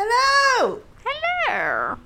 [0.00, 0.80] Hello.
[1.04, 1.98] Hello.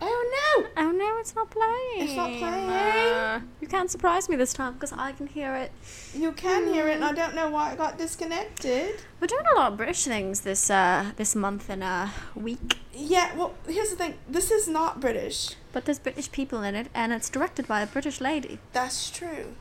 [0.00, 0.66] Oh no.
[0.76, 2.06] Oh no, it's not playing.
[2.08, 2.70] It's not playing?
[2.70, 5.72] Uh, you can't surprise me this time because I can hear it.
[6.14, 9.00] You can hear it, and I don't know why it got disconnected.
[9.20, 13.34] We're doing a lot of British things this uh this month and uh week, Yeah.
[13.34, 14.14] Well, here's the thing.
[14.28, 15.56] This is not British.
[15.72, 18.60] but there's British people in it, and it's directed by a British lady.
[18.72, 19.54] That's true.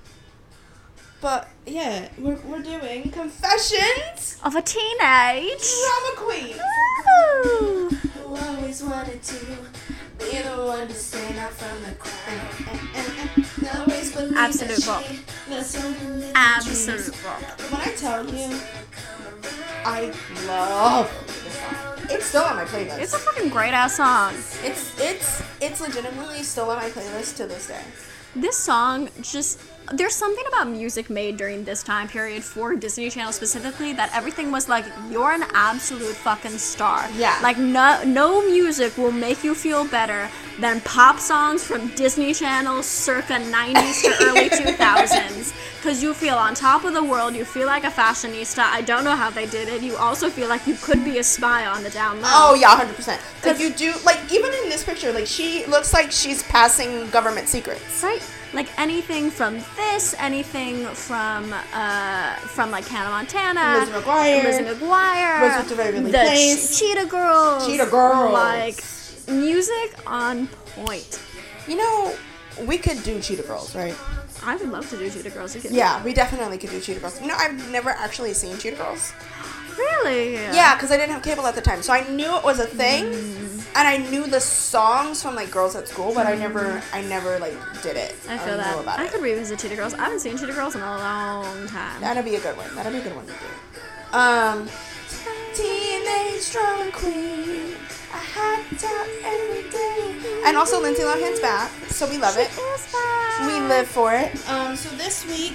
[1.25, 4.38] But yeah, we're we're doing confessions.
[4.43, 5.66] Of a teenage.
[5.81, 6.55] Drama queen.
[7.02, 7.89] Woo!
[7.89, 9.39] Who always wanted to
[10.19, 12.45] be the one to stand out from the crowd.
[14.38, 15.03] Absolute bop.
[15.03, 15.19] she
[15.49, 17.41] was something that Absolute rock.
[17.71, 18.59] When I tell you,
[19.83, 20.13] I
[20.45, 21.09] love
[21.44, 22.05] this song.
[22.11, 22.99] It's still on my playlist.
[22.99, 24.35] It's a fucking great ass song.
[24.61, 27.81] It's it's it's legitimately still on my playlist to this day.
[28.35, 29.59] This song just
[29.94, 34.52] there's something about music made during this time period for Disney Channel specifically that everything
[34.52, 37.08] was like you're an absolute fucking star.
[37.16, 37.38] Yeah.
[37.44, 42.81] Like no no music will make you feel better than pop songs from Disney Channel
[42.81, 47.67] circa 90s to early 2000s cuz you feel on top of the world, you feel
[47.67, 48.63] like a fashionista.
[48.63, 49.81] I don't know how they did it.
[49.81, 52.30] You also feel like you could be a spy on the down low.
[52.31, 53.22] Oh yeah, hundred percent.
[53.44, 57.08] Like Cause- you do, like even in this picture, like she looks like she's passing
[57.11, 58.02] government secrets.
[58.03, 58.22] Right.
[58.56, 64.44] Like anything from this, anything from uh from like Hannah Montana, Lizzie McGuire.
[64.45, 66.80] Lizzie McGuire, the Place.
[66.80, 68.31] Che- Cheetah Girls, Cheetah Girls.
[68.31, 68.81] like
[69.28, 71.20] music on point.
[71.67, 72.16] You know,
[72.66, 73.95] we could do Cheetah Girls, right?
[74.45, 75.73] I would love to do Cheetah Girls again.
[75.73, 77.19] Yeah, we definitely could do Cheetah Girls.
[77.19, 79.12] You know, I've never actually seen Cheetah Girls.
[79.78, 80.36] Really?
[80.36, 82.66] Yeah, because I didn't have cable at the time, so I knew it was a
[82.67, 83.55] thing, Mm.
[83.76, 87.38] And I knew the songs from like Girls at School, but I never, I never
[87.40, 88.16] like did it.
[88.30, 89.00] I feel don't that.
[89.00, 89.12] I it.
[89.12, 89.94] could revisit Cheetah Girls.
[89.94, 92.00] I haven't seen Cheetah Girls in a long time.
[92.02, 92.73] That'd be a good one.
[92.76, 94.18] That'd be a good one to do.
[94.18, 94.69] Um,
[95.53, 97.75] teenage drama queen.
[98.14, 100.41] I had top every day.
[100.46, 102.50] And also Lindsay Lohan's back, so we love it.
[102.52, 102.96] It's.
[103.41, 104.31] We live for it.
[104.50, 105.53] Um, so this week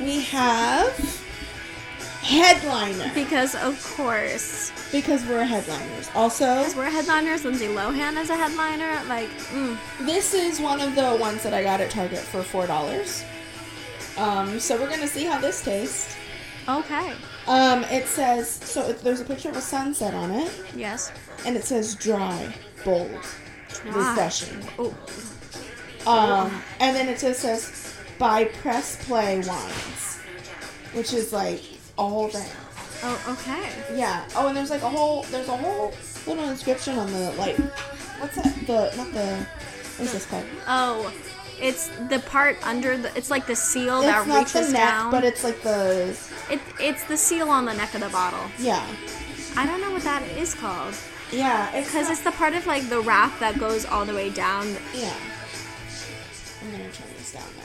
[0.00, 0.90] we have
[2.30, 6.08] headliner because of course, because we're headliners.
[6.14, 9.02] Also, as we're headliners, Lindsay Lohan is a headliner.
[9.08, 9.76] Like, mm,
[10.06, 13.24] this is one of the ones that I got at Target for four dollars.
[14.16, 16.16] Um, so we're gonna see how this tastes.
[16.68, 17.12] okay,
[17.48, 18.92] Um, it says so.
[18.92, 21.10] There's a picture of a sunset on it, yes.
[21.44, 22.54] and it says dry,
[22.84, 23.10] bold,
[23.86, 24.62] refreshing.
[24.78, 24.94] Oh,
[26.06, 30.18] Um, and then it just says by Press Play Wines,
[30.92, 31.60] which is like
[32.00, 32.50] all that.
[33.02, 33.68] oh, okay.
[33.96, 34.24] Yeah.
[34.34, 35.92] Oh, and there's like a whole there's a whole
[36.26, 37.56] little inscription on the like
[38.20, 39.46] what's that the not the
[39.98, 40.44] what's this called?
[40.66, 41.12] Oh,
[41.60, 43.14] it's the part under the.
[43.16, 45.10] It's like the seal It's that not reaches the neck, down.
[45.10, 46.16] but it's like the
[46.50, 48.44] it, it's the seal on the neck of the bottle.
[48.58, 48.84] yeah
[49.56, 50.94] I don't know what that is called
[51.32, 54.30] yeah because not- it's the part of like the wrap that goes all the way
[54.30, 54.66] down.
[54.94, 55.14] yeah.
[56.62, 57.64] I'm gonna turn this down now.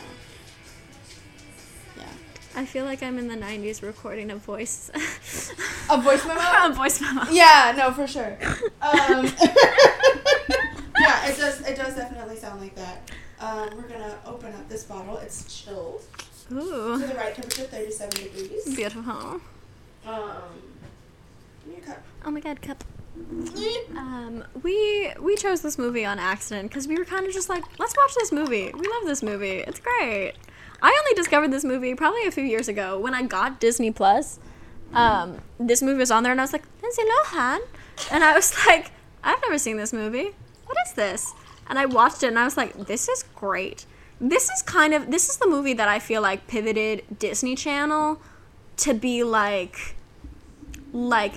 [2.56, 4.90] I feel like I'm in the '90s recording a voice.
[5.90, 6.40] A voice memo.
[6.64, 7.24] a voice memo.
[7.32, 8.38] Yeah, no, for sure.
[8.82, 9.26] Um,
[11.00, 11.62] yeah, it does.
[11.62, 13.12] It does definitely sound like that.
[13.40, 15.18] Um, we're gonna open up this bottle.
[15.18, 16.02] It's chilled
[16.50, 18.76] to the right temperature, thirty-seven degrees.
[18.76, 19.42] beautiful.
[20.06, 20.42] Um,
[21.66, 22.02] give me a cup.
[22.26, 22.84] Oh my god, cup.
[23.96, 27.64] Um, we we chose this movie on accident because we were kind of just like,
[27.80, 28.72] let's watch this movie.
[28.74, 29.60] We love this movie.
[29.60, 30.34] It's great.
[30.86, 34.40] I only discovered this movie probably a few years ago when I got Disney Plus.
[34.94, 37.60] Um, this movie was on there, and I was like, Lindsay Lohan,
[38.12, 38.92] and I was like,
[39.24, 40.30] I've never seen this movie.
[40.68, 41.34] What is this?
[41.68, 43.88] And I watched it, and I was like, this is great.
[44.22, 48.22] This is kind of this is the movie that I feel like pivoted Disney Channel
[48.78, 49.96] to be like
[50.94, 51.34] like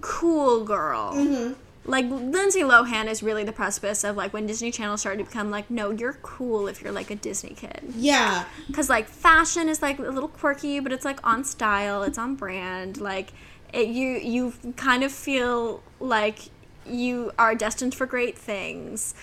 [0.00, 1.12] cool girl.
[1.12, 1.52] Mm-hmm.
[1.86, 5.50] Like Lindsay Lohan is really the precipice of like when Disney Channel started to become
[5.50, 7.82] like, no, you're cool if you're like a Disney kid.
[7.96, 12.16] Yeah, Cause like fashion is like a little quirky, but it's like on style, it's
[12.18, 13.00] on brand.
[13.00, 13.32] Like
[13.72, 16.38] it, you you kind of feel like
[16.86, 19.14] you are destined for great things.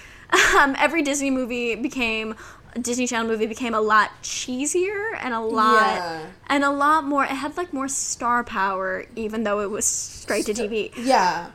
[0.57, 2.35] Um, every Disney movie became
[2.79, 6.25] Disney Channel movie became a lot cheesier and a lot Yeah.
[6.47, 7.23] and a lot more.
[7.25, 10.91] It had like more star power, even though it was straight to TV.
[10.95, 11.47] yeah.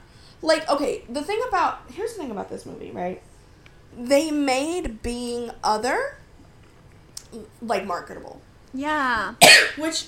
[0.43, 3.23] Like, okay, the thing about here's the thing about this movie, right?
[3.99, 6.19] They made being other
[7.63, 8.41] like marketable.
[8.75, 9.35] Yeah.
[9.77, 10.07] which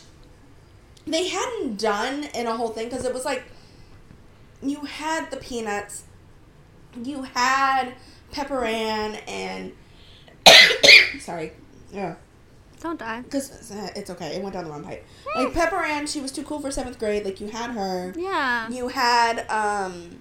[1.06, 3.44] they hadn't done in a whole thing because it was like
[4.62, 6.04] you had the peanuts,
[7.02, 7.94] you had
[8.32, 9.72] Pepper Ann, and
[11.20, 11.52] sorry,
[11.92, 12.16] yeah,
[12.80, 13.22] Don't die.
[13.22, 15.04] because it's okay, it went down the wrong pipe.
[15.34, 17.25] Like Pepper Ann, she was too cool for seventh grade.
[17.25, 18.69] Like you had her, Yeah.
[18.70, 20.19] you had um,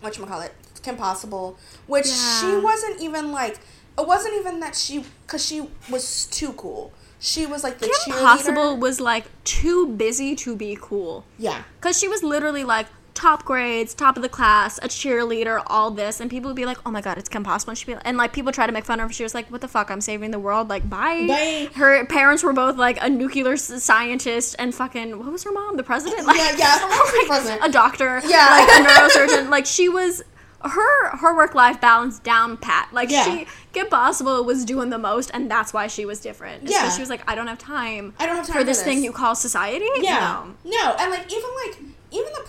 [0.00, 0.52] what you call it,
[0.82, 3.58] Kim Possible, which she wasn't even like.
[3.98, 6.92] It wasn't even that she, cause she was too cool.
[7.20, 8.22] She was like the Kim cheerleader.
[8.22, 11.24] Possible was like too busy to be cool.
[11.38, 11.62] Yeah.
[11.80, 12.86] Because she was literally like
[13.22, 16.78] top grades, top of the class, a cheerleader, all this, and people would be like,
[16.84, 18.84] "Oh my god, it's Kim Possible," and she'd be, and like people try to make
[18.84, 19.12] fun of her.
[19.12, 19.90] She was like, "What the fuck?
[19.90, 21.24] I'm saving the world." Like, bye.
[21.28, 21.68] Bye.
[21.74, 25.76] Her parents were both like a nuclear scientist and fucking what was her mom?
[25.76, 26.26] The president?
[26.26, 26.88] Like, Yeah, yeah,
[27.18, 27.60] like, president.
[27.64, 28.20] a doctor.
[28.26, 28.48] Yeah.
[28.50, 29.48] like a neurosurgeon.
[29.50, 30.22] like she was.
[30.64, 32.88] Her her work life balance down pat.
[32.92, 33.24] Like Yeah.
[33.24, 36.62] she Kim Possible was doing the most, and that's why she was different.
[36.70, 36.88] Yeah.
[36.90, 38.14] she was like, I don't have time.
[38.20, 39.86] I don't have time for for this, this." thing you call society.
[39.96, 40.44] Yeah.
[40.64, 40.70] No.
[40.70, 41.91] No, and like even like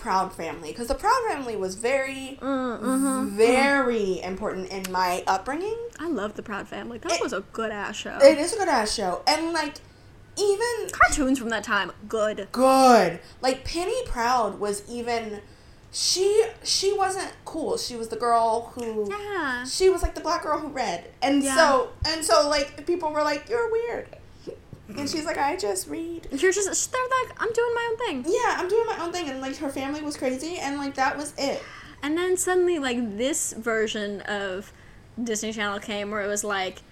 [0.04, 3.36] Proud family, because the Proud family was very, mm, mm-hmm, mm-hmm.
[3.36, 5.78] very important in my upbringing.
[5.98, 6.98] I love the Proud Family.
[6.98, 8.18] That It- was a good ass show.
[8.22, 9.76] It is a good ass show, and like
[10.36, 12.48] even Cartoons from that time, good.
[12.52, 13.18] good.
[13.40, 15.40] Like Penny Proud was even.
[15.90, 17.78] She she wasn't cool.
[17.78, 19.08] She was the girl who.
[19.08, 19.64] Yeah.
[19.64, 21.54] She was like the black girl who read, and Yeah.
[21.56, 24.08] so and so like people were like, "You're weird,"
[24.96, 28.24] and she's like, "I just read." You're just they're like, I'm doing my own thing.
[28.32, 31.16] Yeah, I'm doing my own thing, and like her family was crazy, and like that
[31.16, 31.62] was it.
[32.02, 34.72] And then suddenly like this version of
[35.22, 36.82] Disney Channel came where it was like,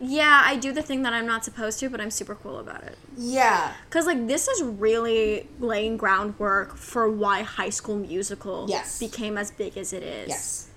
[0.00, 2.82] yeah, I do the thing that I'm not supposed to, but I'm super cool about
[2.84, 2.96] it.
[3.16, 8.98] Yeah, Cause like this is really laying groundwork for why High School Musical Yes.
[8.98, 10.28] became as big as it is.
[10.28, 10.67] yes,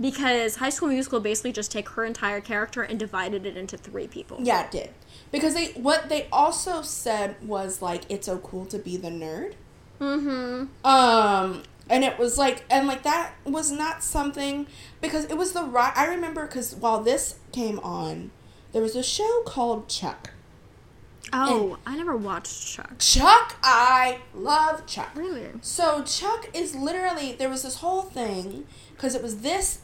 [0.00, 4.08] Because High School Musical basically just take her entire character and divided it into three
[4.08, 4.38] people.
[4.42, 4.90] yeah, it did.
[5.30, 9.54] Because they what they also said was like it's so cool to be the nerd.
[10.00, 10.86] Mm-hmm.
[10.86, 14.66] Um, and it was like, and like that was not something
[15.00, 15.92] because it was the right.
[15.96, 18.30] I remember because while this came on,
[18.72, 20.30] there was a show called Chuck.
[21.32, 22.98] Oh, I never watched Chuck.
[22.98, 25.10] Chuck, I love Chuck.
[25.14, 25.48] Really?
[25.60, 29.80] So Chuck is literally there was this whole thing because it was this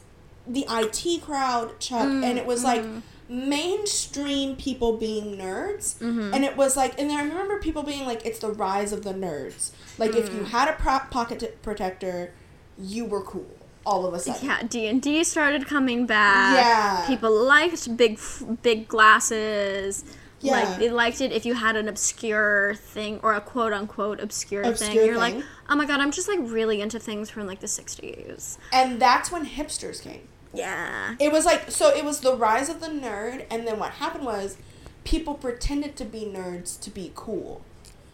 [0.47, 3.49] the IT crowd Chuck mm, and it was like mm-hmm.
[3.49, 6.33] mainstream people being nerds mm-hmm.
[6.33, 9.03] and it was like and then I remember people being like it's the rise of
[9.03, 10.47] the nerds like if you mm.
[10.47, 12.33] had a pro- pocket t- protector
[12.77, 13.47] you were cool
[13.85, 16.55] all of a sudden Yeah, D and D started coming back.
[16.55, 17.05] Yeah.
[17.07, 20.03] people liked big, f- big glasses.
[20.43, 20.51] Yeah.
[20.51, 24.63] Like they liked it if you had an obscure thing or a quote unquote obscure,
[24.75, 24.95] thing.
[24.95, 25.35] You're like,
[25.69, 28.57] oh my god, I'm just like really into things from like the '60s.
[28.71, 31.15] and that's when hipsters came Yeah.
[31.19, 34.25] it was like so it was the rise of the nerd and then what happened
[34.25, 34.57] was
[35.03, 37.61] people pretended to be nerds to be cool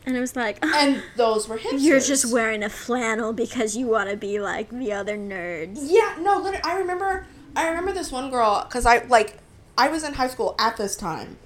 [0.05, 3.75] And it was like, and ah, those were hipsters you're just wearing a flannel because
[3.75, 5.79] you want to be like the other nerds.
[5.81, 7.25] Yeah, no, literally, I remember.
[7.55, 9.37] I remember this one girl because I like
[9.77, 11.37] I was in high school at this time,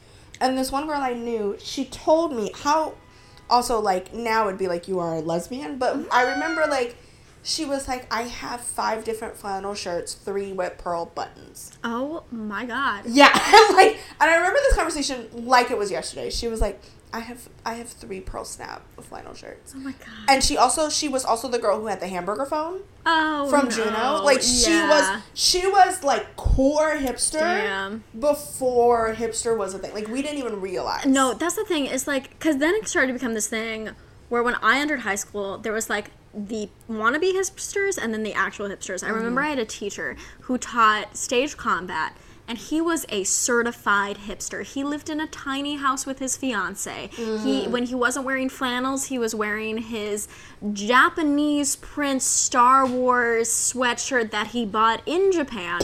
[0.43, 1.57] and this one girl I knew.
[1.59, 2.95] She told me how.
[3.49, 6.33] Also, like now it'd be like you are a lesbian, but I mm-hmm.
[6.33, 6.95] remember like
[7.43, 11.77] she was like, I have five different flannel shirts, three with pearl buttons.
[11.83, 13.05] Oh my god.
[13.05, 13.27] Yeah,
[13.73, 16.29] like, and I remember this conversation like it was yesterday.
[16.29, 16.81] She was like,
[17.13, 19.73] I have I have three pearl snap flannel shirts.
[19.75, 20.09] Oh my god.
[20.27, 23.47] And she also she was also the girl who had the hamburger phone Oh.
[23.49, 23.71] from no.
[23.71, 24.23] Juno.
[24.23, 28.03] Like she was she was like core hipster Damn.
[28.19, 29.93] before hipster was a thing.
[29.93, 31.05] Like we didn't even realize.
[31.05, 31.85] No, that's the thing.
[31.85, 33.91] Is like, because then it started to become this thing
[34.29, 38.33] where when I entered high school, there was like the wannabe hipsters and then the
[38.33, 39.03] actual hipsters.
[39.03, 39.17] I mm-hmm.
[39.17, 42.17] remember I had a teacher who taught stage combat.
[42.47, 44.63] And he was a certified hipster.
[44.63, 47.09] He lived in a tiny house with his fiance.
[47.15, 50.27] He, when he wasn't wearing flannels, he was wearing his
[50.73, 55.79] Japanese Prince Star Wars sweatshirt that he bought in Japan.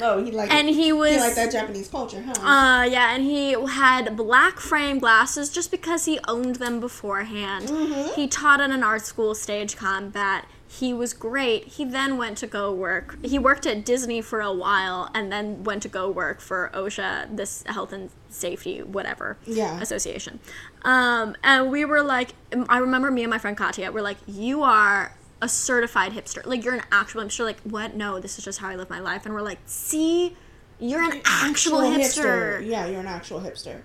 [0.00, 2.32] Oh, he liked and he was he liked that Japanese culture, huh?
[2.42, 7.68] uh, yeah, and he had black frame glasses just because he owned them beforehand.
[7.68, 8.14] Mm-hmm.
[8.14, 10.46] He taught at an art school stage combat.
[10.78, 11.68] He was great.
[11.68, 13.16] He then went to go work.
[13.24, 17.36] He worked at Disney for a while and then went to go work for OSHA,
[17.36, 19.80] this health and safety, whatever Yeah.
[19.80, 20.40] association.
[20.82, 22.30] Um, and we were like,
[22.68, 26.44] I remember me and my friend Katya were like, you are a certified hipster.
[26.44, 27.44] Like, you're an actual hipster.
[27.44, 27.94] Like, what?
[27.94, 29.26] No, this is just how I live my life.
[29.26, 30.36] And we're like, see,
[30.80, 32.66] you're an actual, hipster.
[32.66, 33.82] Yeah, you're an actual hipster.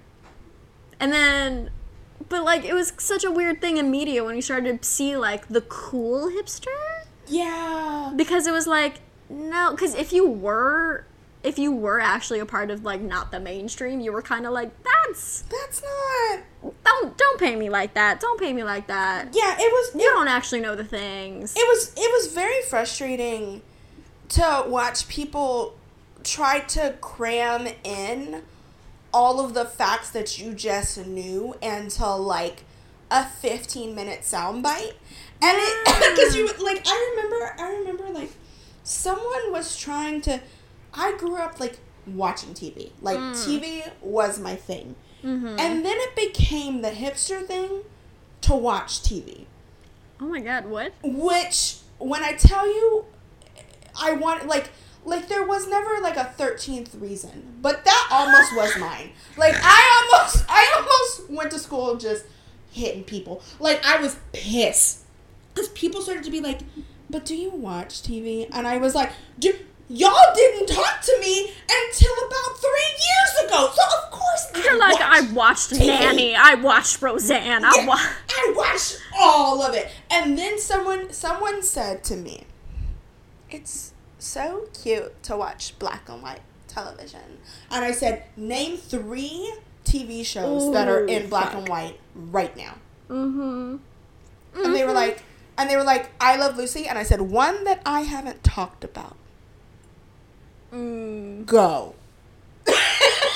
[0.99, 1.69] And then,
[2.27, 5.15] but like, it was such a weird thing in media when we started to see
[5.15, 6.67] like the cool hipster.
[7.27, 8.11] Yeah.
[8.15, 8.95] Because it was like,
[9.29, 11.05] no, because if you were,
[11.43, 14.51] if you were actually a part of like not the mainstream, you were kind of
[14.51, 16.73] like, that's That's not.
[16.83, 18.19] don't don't pay me like that.
[18.19, 19.29] Don't pay me like that.
[19.33, 19.95] Yeah, it was.
[19.95, 21.53] You don't actually know the things.
[21.55, 23.61] it was it was very frustrating
[24.29, 25.75] to watch people
[26.23, 28.41] try to cram in
[29.13, 32.63] all of the facts that you just knew into like
[33.11, 34.93] a 15 minute soundbite
[35.41, 35.85] And it
[36.15, 38.31] because you like I remember I remember like
[38.83, 40.39] someone was trying to
[40.93, 42.91] I grew up like watching TV.
[43.01, 44.95] Like TV was my thing.
[45.23, 45.59] Mm-hmm.
[45.59, 47.81] And then it became the hipster thing
[48.41, 49.45] to watch TV.
[50.21, 50.93] Oh my god, what?
[51.03, 53.05] Which when I tell you
[54.01, 54.69] I want like
[55.09, 59.11] like there was never like a 13th reason, but that almost was mine.
[59.37, 62.25] Like I almost I almost went to school just
[62.71, 63.41] hitting people.
[63.59, 64.99] Like I was pissed
[65.55, 66.59] cuz people started to be like,
[67.09, 69.53] "But do you watch TV?" And I was like, "Do
[69.89, 74.77] y'all didn't talk to me until about 3 years ago." So of course You're I
[74.89, 75.87] like, I watched TV.
[75.87, 77.97] Nanny, I watched Roseanne, I wa-
[78.29, 79.89] I watched all of it.
[80.11, 82.45] And then someone someone said to me,
[83.49, 87.39] "It's so cute to watch black and white television."
[87.71, 89.53] And I said, "Name 3
[89.85, 91.55] TV shows that are in black fuck.
[91.55, 92.75] and white right now."
[93.09, 93.77] Mm-hmm.
[94.63, 95.23] And they were like
[95.59, 98.83] and they were like, "I Love Lucy." And I said, "One that I haven't talked
[98.83, 99.17] about."
[100.73, 101.95] Mm, Go.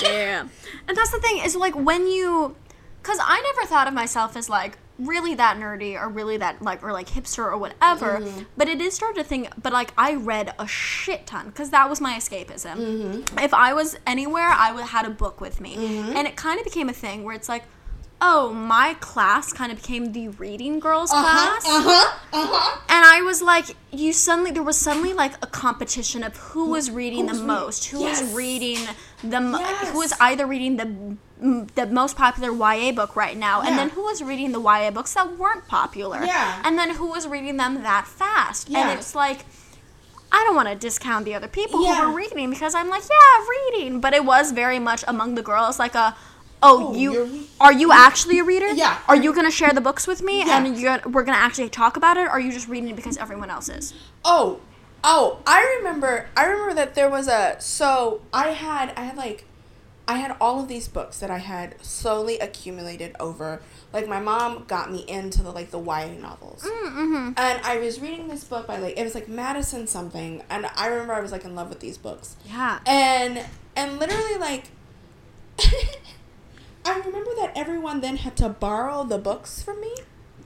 [0.00, 0.50] damn.
[0.88, 2.56] And that's the thing, is like when you
[3.02, 6.82] cause I never thought of myself as like really that nerdy or really that like
[6.82, 8.20] or like hipster or whatever.
[8.20, 8.42] Mm-hmm.
[8.56, 11.90] But it is starting to think but like I read a shit ton because that
[11.90, 12.76] was my escapism.
[12.76, 13.38] Mm-hmm.
[13.38, 15.76] If I was anywhere, I would had a book with me.
[15.76, 16.16] Mm-hmm.
[16.16, 17.64] And it kind of became a thing where it's like,
[18.26, 21.22] oh, my class kind of became the reading girls Uh-huh.
[21.22, 21.64] class.
[21.66, 22.18] Uh-huh.
[22.32, 22.78] Uh-huh.
[22.88, 26.90] And I was like, you suddenly there was suddenly like a competition of who was
[26.90, 28.78] reading the who's most, who was reading
[29.22, 29.90] the Yes.
[29.90, 30.88] who was either reading the
[31.80, 35.12] the most popular YA book right now, and then who was reading the YA books
[35.14, 36.62] that weren't popular, Yeah.
[36.64, 38.80] and then who was reading them that fast, Yeah.
[38.90, 39.40] and it's like.
[40.36, 41.94] I don't want to discount the other people Yeah.
[41.94, 44.00] who were reading because I'm like, yeah, reading.
[44.00, 46.16] But it was very much among the girls like a,
[46.64, 48.68] oh, Oh, you are you actually a reader?
[48.72, 48.98] Yeah.
[49.08, 50.58] Are you gonna share the books with me Yeah.
[50.64, 52.22] and you're, we're gonna actually talk about it?
[52.22, 53.94] Or are you just reading it because everyone else is?
[54.24, 54.60] Oh,
[55.04, 56.28] oh, I remember.
[56.36, 57.56] I remember that there was a.
[57.60, 59.44] So I had, I had like,
[60.08, 63.62] I had all of these books that I had slowly accumulated over.
[63.92, 67.32] Like my mom got me into the like the YA novels, Mm-hmm.
[67.36, 70.88] and I was reading this book by like it was like Madison something, and I
[70.88, 72.80] remember I was like in love with these books, Yeah.
[72.86, 73.44] and
[73.76, 74.64] and literally like.
[76.84, 79.94] I remember that everyone then had to borrow the books from me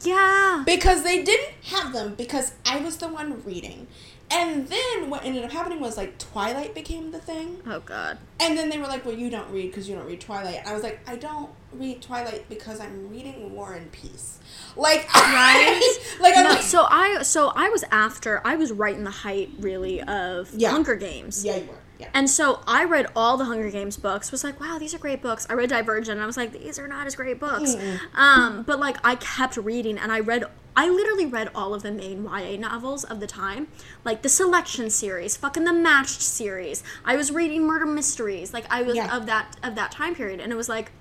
[0.02, 0.62] Yeah.
[0.64, 3.86] because they didn't have them because I was the one reading.
[4.30, 7.62] And then what ended up happening was like Twilight became the thing.
[7.66, 8.18] Oh God.
[8.38, 10.68] And then they were like, "Well, you don't read because you don't read Twilight." And
[10.68, 14.38] I was like, "I don't read Twilight because I'm reading War and Peace."
[14.76, 15.80] Like, Right?
[16.20, 19.10] like I'm No, like, so I so I was after I was right in the
[19.10, 20.72] height really of Yeah.
[20.72, 21.42] Hunger Games.
[21.42, 21.78] yeah, you were.
[21.98, 22.08] Yeah.
[22.14, 24.30] And so I read all the Hunger Games books.
[24.30, 25.46] Was like, wow, these are great books.
[25.50, 26.12] I read Divergent.
[26.16, 27.76] And I was like, these are not as great books.
[28.14, 30.44] Um, but like I kept reading, and I read.
[30.76, 33.66] I literally read all of the main YA novels of the time,
[34.04, 36.84] like the Selection series, fucking the Matched series.
[37.04, 39.16] I was reading murder mysteries, like I was Yeah.
[39.16, 40.92] of that of that time period, and it was like,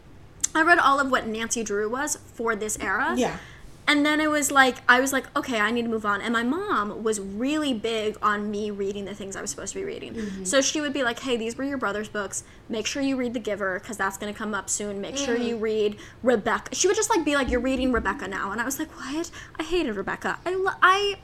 [0.56, 3.14] I read all of what Nancy Drew was for this era.
[3.16, 3.38] Yeah.
[3.88, 6.20] And then it was like I was like, okay, I need to move on.
[6.22, 9.80] And my mom was really big on me reading the things I was supposed to
[9.80, 10.14] be reading.
[10.14, 10.44] Mm-hmm.
[10.44, 12.44] So she would be like, hey, these were your brother's books.
[12.68, 15.00] Make sure you read The Giver because that's gonna come up soon.
[15.00, 15.46] Make sure Mm.
[15.48, 16.76] you read Rebecca.
[16.76, 19.32] She would just like be like, you're reading Rebecca now, and I was like, what?
[19.60, 20.40] I hated Rebecca.
[20.46, 21.16] I lo- I.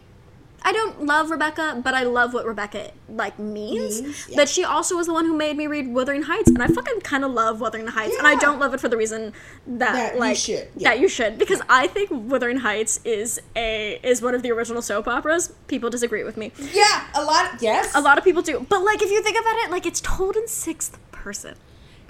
[0.65, 4.01] I don't love Rebecca, but I love what Rebecca like means.
[4.01, 4.35] Means, yeah.
[4.37, 7.01] But she also was the one who made me read Wuthering Heights, and I fucking
[7.01, 9.33] kind of love Wuthering Heights, and I don't love it for the reason
[9.67, 10.89] that, That you like should, yeah.
[10.89, 14.81] that you should because I think Wuthering Heights is a is one of the original
[14.81, 15.51] soap operas.
[15.67, 16.51] People disagree with me.
[16.71, 17.61] Yeah, a lot.
[17.61, 20.01] Yes, A lot of people do, but like if you think about it, like it's
[20.01, 21.55] told in sixth person.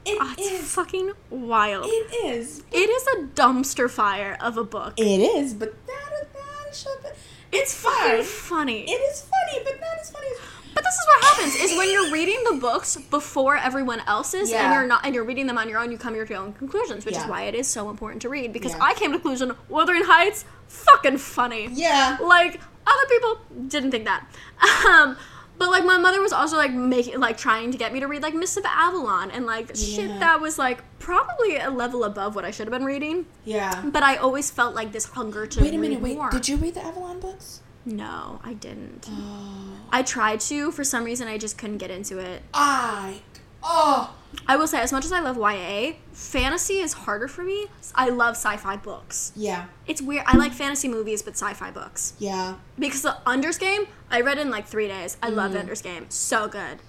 [0.05, 0.74] It Ah, it's is.
[0.74, 1.86] fucking wild.
[1.88, 2.62] It is.
[2.72, 4.93] it is a dumpster fire of a book.
[4.98, 7.10] It is, but that that should be.
[7.53, 8.81] It's fucking funny.
[8.89, 10.39] It is funny, but not as funny as.
[10.75, 14.53] But this is what happens is when you're reading the books before everyone else's, is
[14.53, 16.53] and you're not and you're reading them on your own, you come to your own
[16.53, 18.51] conclusions, which is why it is so important to read.
[18.53, 18.81] Because Yeah.
[18.83, 21.69] I came to the conclusion Wuthering Heights, fucking funny.
[21.72, 22.17] Yeah.
[22.22, 24.25] Like other people didn't think that.
[24.89, 25.15] Um
[25.57, 28.22] but like my mother was also like making like trying to get me to read
[28.22, 32.45] like Mists of Avalon and like shit that was like probably a level above what
[32.45, 33.25] I should have been reading.
[33.45, 33.83] Yeah.
[33.86, 36.01] But I always felt like this hunger to Wait a minute.
[36.01, 36.15] Wait.
[36.17, 36.29] more.
[36.29, 37.62] Did you read the Avalon books?
[37.86, 39.07] No, I didn't.
[39.10, 39.74] Oh.
[39.91, 40.72] I tried to.
[40.72, 42.43] For some reason, I just couldn't get into it.
[42.53, 43.22] I.
[43.62, 44.15] Oh.
[44.47, 47.67] I will say, as much as I love YA, fantasy is harder for me.
[47.95, 49.31] I love sci-fi books.
[49.35, 49.65] Yeah.
[49.87, 50.23] It's weird.
[50.27, 52.13] I like fantasy movies, but sci-fi books.
[52.19, 52.55] Yeah.
[52.77, 55.17] Because the Ender's Game, I read in like three days.
[55.23, 56.05] I love the Ender's Game.
[56.09, 56.79] So good.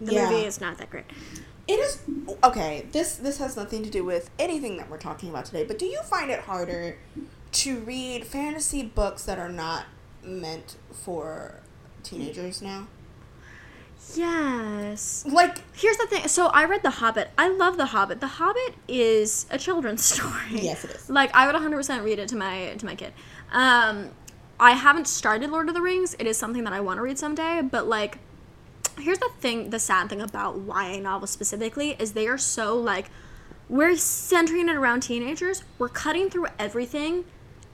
[0.00, 0.14] The Mm.
[0.14, 0.30] Yeah.
[0.30, 1.04] movie is not that great.
[1.68, 1.98] It is
[2.42, 2.86] okay.
[2.90, 5.62] This this has nothing to do with anything that we're talking about today.
[5.64, 6.96] But do you find it harder
[7.52, 9.84] to read fantasy books that are not
[10.24, 11.60] meant for
[12.02, 12.88] teenagers now.
[14.14, 15.24] Yes.
[15.26, 16.28] Like Here's the thing.
[16.28, 17.30] So I read The Hobbit.
[17.38, 18.20] I love The Hobbit.
[18.20, 20.32] The Hobbit is a children's story.
[20.50, 21.10] Yes, it is.
[21.10, 23.12] Like I would 100% read it to my to my kid.
[23.52, 24.10] Um,
[24.60, 26.14] I haven't started Lord of the Rings.
[26.18, 27.62] It is something that I want to read someday.
[27.62, 28.18] But like,
[28.98, 29.70] here's the thing.
[29.70, 33.10] The sad thing about YA novels specifically is they are so like,
[33.68, 35.64] we're centering it around teenagers.
[35.78, 37.24] We're cutting through everything.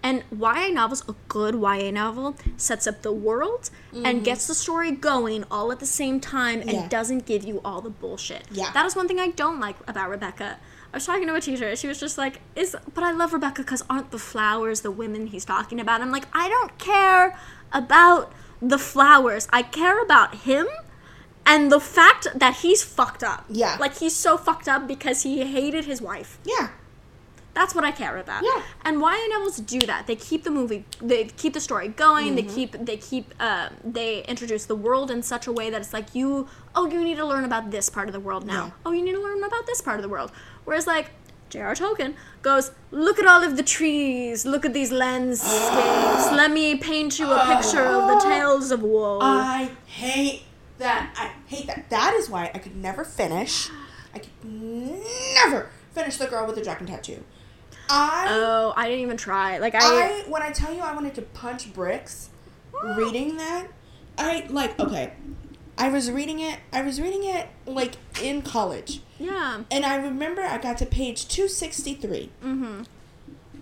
[0.03, 4.93] And YA novels, a good YA novel, sets up the world and gets the story
[4.93, 6.81] going all at the same time and Mm-hmm.
[6.83, 6.89] Yeah.
[6.89, 8.45] doesn't give you all the bullshit.
[8.51, 8.71] Yeah.
[8.73, 10.59] That is one thing I don't like about Rebecca.
[10.93, 11.75] I was talking to a teacher.
[11.77, 15.27] She was just like, "Is but I love Rebecca because aren't the flowers the women
[15.27, 17.37] he's talking about?" I'm like, I don't care
[17.73, 19.49] about the flowers.
[19.53, 20.67] I care about him
[21.45, 23.45] and the fact that he's fucked up.
[23.51, 23.77] Yeah.
[23.81, 26.39] like he's so fucked up because he hated his wife.
[26.45, 26.69] yeah.
[27.59, 28.45] That's what I care about.
[28.45, 28.63] Yeah.
[28.85, 30.07] And YA novels do that.
[30.07, 32.37] They keep the movie, they keep the story going.
[32.37, 35.93] They keep, they keep, uh, they introduce the world in such a way that it's
[35.93, 36.47] like you,
[36.77, 38.67] oh, you need to learn about this part of the world now.
[38.67, 38.87] Yeah.
[38.87, 40.31] Oh, you need to learn about this part of the world.
[40.67, 41.11] Whereas like
[41.51, 41.75] J.R.
[41.75, 46.31] Tolkien goes, look at all of the trees, look at these landscapes.
[46.41, 49.19] Let me paint you a picture of the tales of woe.
[49.21, 50.45] I hate
[50.79, 51.13] that.
[51.19, 51.91] I hate that.
[51.91, 53.69] That is why I could never finish.
[54.15, 57.25] I could never finish the girl with the dragon tattoo.
[57.89, 59.59] I oh, I didn't even try.
[59.59, 62.31] Like I, I when I tell you I wanted to punch bricks
[62.97, 63.69] reading that,
[64.17, 65.13] I like okay.
[65.77, 66.59] I was reading it.
[66.73, 69.01] I was reading it like in college.
[69.19, 69.63] yeah.
[69.71, 72.31] And I remember I got to page 263.
[72.45, 72.83] Mm-hmm.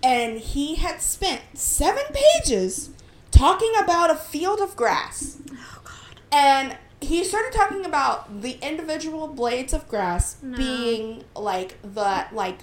[0.03, 2.89] And he had spent seven pages
[3.31, 5.37] talking about a field of grass.
[5.51, 6.21] Oh God.
[6.31, 12.59] And he started talking about the individual blades of grass being like the like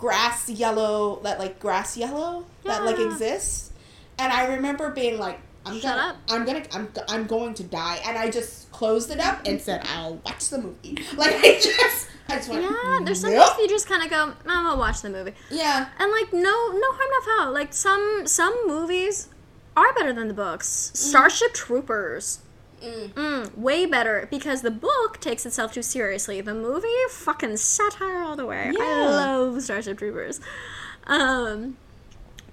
[0.00, 3.70] grass yellow that like grass yellow that like exists.
[4.18, 6.16] And I remember being like, I'm Shut gonna, up.
[6.30, 8.00] I'm gonna, I'm, I'm going to die.
[8.06, 11.04] And I just closed it up and said, I'll watch the movie.
[11.16, 14.64] Like I just, I just went, Yeah, there's some you just kind of go, I'm
[14.64, 15.34] gonna watch the movie.
[15.50, 15.88] Yeah.
[15.98, 17.52] And like, no, no harm, no foul.
[17.52, 19.28] Like some some movies
[19.76, 20.92] are better than the books.
[20.94, 20.96] Mm.
[20.96, 22.40] Starship Troopers,
[22.80, 23.12] Mm.
[23.12, 26.40] mm, way better because the book takes itself too seriously.
[26.40, 28.72] The movie, fucking satire all the way.
[28.78, 30.40] I love Starship Troopers,
[31.06, 31.76] um,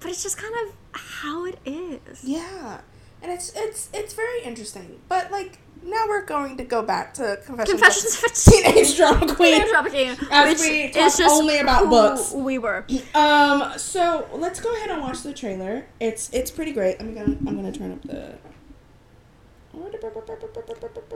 [0.00, 2.24] but it's just kind of how it is.
[2.24, 2.80] Yeah,
[3.22, 5.00] and it's it's it's very interesting.
[5.08, 8.34] But like now we're going to go back to confessions, Confessions of a
[8.72, 9.54] teenage drama queen.
[9.54, 12.32] Teenage Drama King, As which we talk only about books.
[12.32, 12.84] We were.
[13.14, 15.86] Um, so let's go ahead and watch the trailer.
[16.00, 16.96] It's it's pretty great.
[17.00, 18.34] I'm gonna I'm gonna turn up the.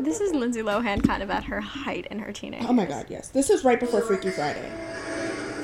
[0.00, 2.64] This is Lindsay Lohan kind of at her height in her teenage.
[2.68, 3.28] Oh my god, yes.
[3.28, 4.70] This is right before Freaky Friday.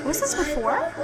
[0.04, 0.76] Was this before?
[0.76, 0.98] Have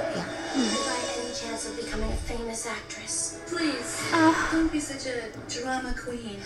[0.55, 3.41] any chance of becoming a famous actress?
[3.47, 6.39] Please, Uh, don't be such a drama queen.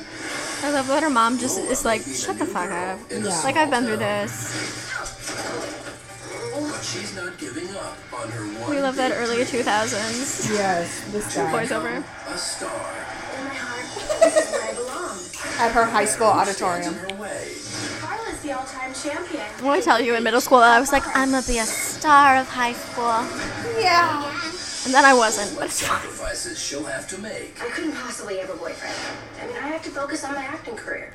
[0.63, 2.99] I love that her mom just is like, shut the fuck up.
[3.11, 3.41] Yeah.
[3.43, 4.85] Like I've been through this.
[6.83, 11.51] She's not giving up on her one We love that early 2000s Yes, this guy.
[11.65, 12.03] voiceover.
[12.27, 12.69] A star
[15.59, 16.93] At her high school auditorium.
[16.93, 17.07] in her.
[17.99, 19.43] Carla's the all-time champion.
[19.61, 22.37] When I tell you in middle school, I was like, I'm gonna be a star
[22.37, 23.19] of high school.
[23.77, 24.23] Yeah.
[24.85, 25.99] And then I wasn't, but it's fine.
[25.99, 27.61] Sacrifices she'll have to make.
[27.61, 28.95] I couldn't possibly have a boyfriend.
[29.41, 31.11] I mean, I have to focus on my acting career.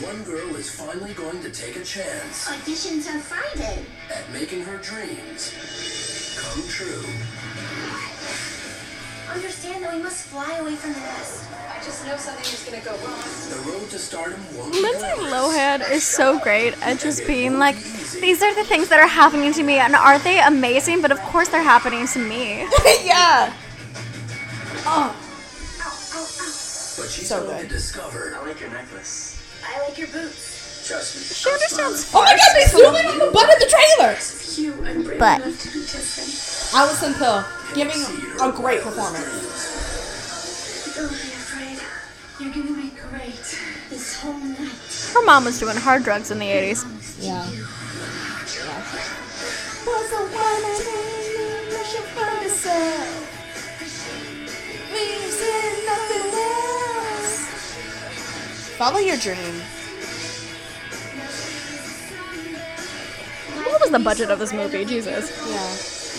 [0.00, 3.84] One girl is finally going to take a chance Auditions are Friday.
[4.14, 5.52] at making her dreams
[6.38, 7.02] come true.
[9.34, 11.44] Understand that we must fly away from the nest.
[11.70, 13.18] I just know something is gonna go wrong.
[13.48, 15.06] The road to stardom won't Lindsay.
[15.32, 17.76] Lohan is so great at just being like,
[18.20, 21.00] these are the things that are happening to me, and aren't they amazing?
[21.00, 22.58] But of course they're happening to me.
[23.04, 23.52] yeah.
[24.84, 25.16] Oh.
[25.80, 26.26] Ow, ow, ow.
[26.98, 27.68] But she's So going good.
[27.68, 28.36] to discover.
[28.38, 29.40] I like your necklace.
[29.64, 30.51] I like your boots.
[30.84, 31.22] Trust me.
[31.22, 34.16] She understands Oh my god, they zoom in on the butt of the trailer.
[34.56, 36.74] You, I'm brave But- enough to be different.
[36.74, 38.02] Alison Pill giving
[38.40, 39.24] a great performance.
[40.96, 41.78] Don't be afraid.
[42.40, 43.58] You're gonna be great.
[43.90, 45.12] This whole night.
[45.14, 46.84] Her mom was doing hard drugs in the 80s.
[47.20, 47.44] Yeah.
[49.86, 53.28] Was the one and only mission find yourself.
[54.92, 57.34] Means in nothing else.
[58.78, 59.62] Follow your dream.
[63.72, 64.84] What was the budget of this movie?
[64.84, 65.30] Jesus.
[65.48, 65.62] Yeah.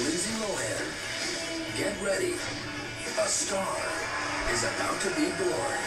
[0.04, 2.34] Lindsay Lohan, get ready.
[2.34, 3.78] A star
[4.52, 5.78] is about to be born.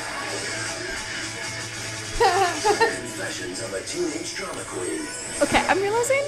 [3.02, 5.00] Confessions of a Teenage Drama Queen.
[5.42, 6.22] Okay, I'm realizing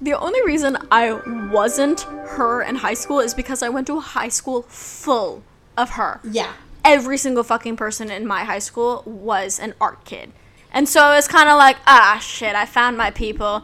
[0.00, 1.12] The only reason I
[1.52, 5.44] wasn't her in high school is because I went to a high school full
[5.78, 6.18] of her.
[6.24, 6.52] Yeah.
[6.84, 10.32] Every single fucking person in my high school was an art kid.
[10.72, 13.62] And so it's kind of like, ah, shit, I found my people.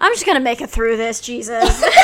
[0.00, 1.84] I'm just gonna make it through this, Jesus.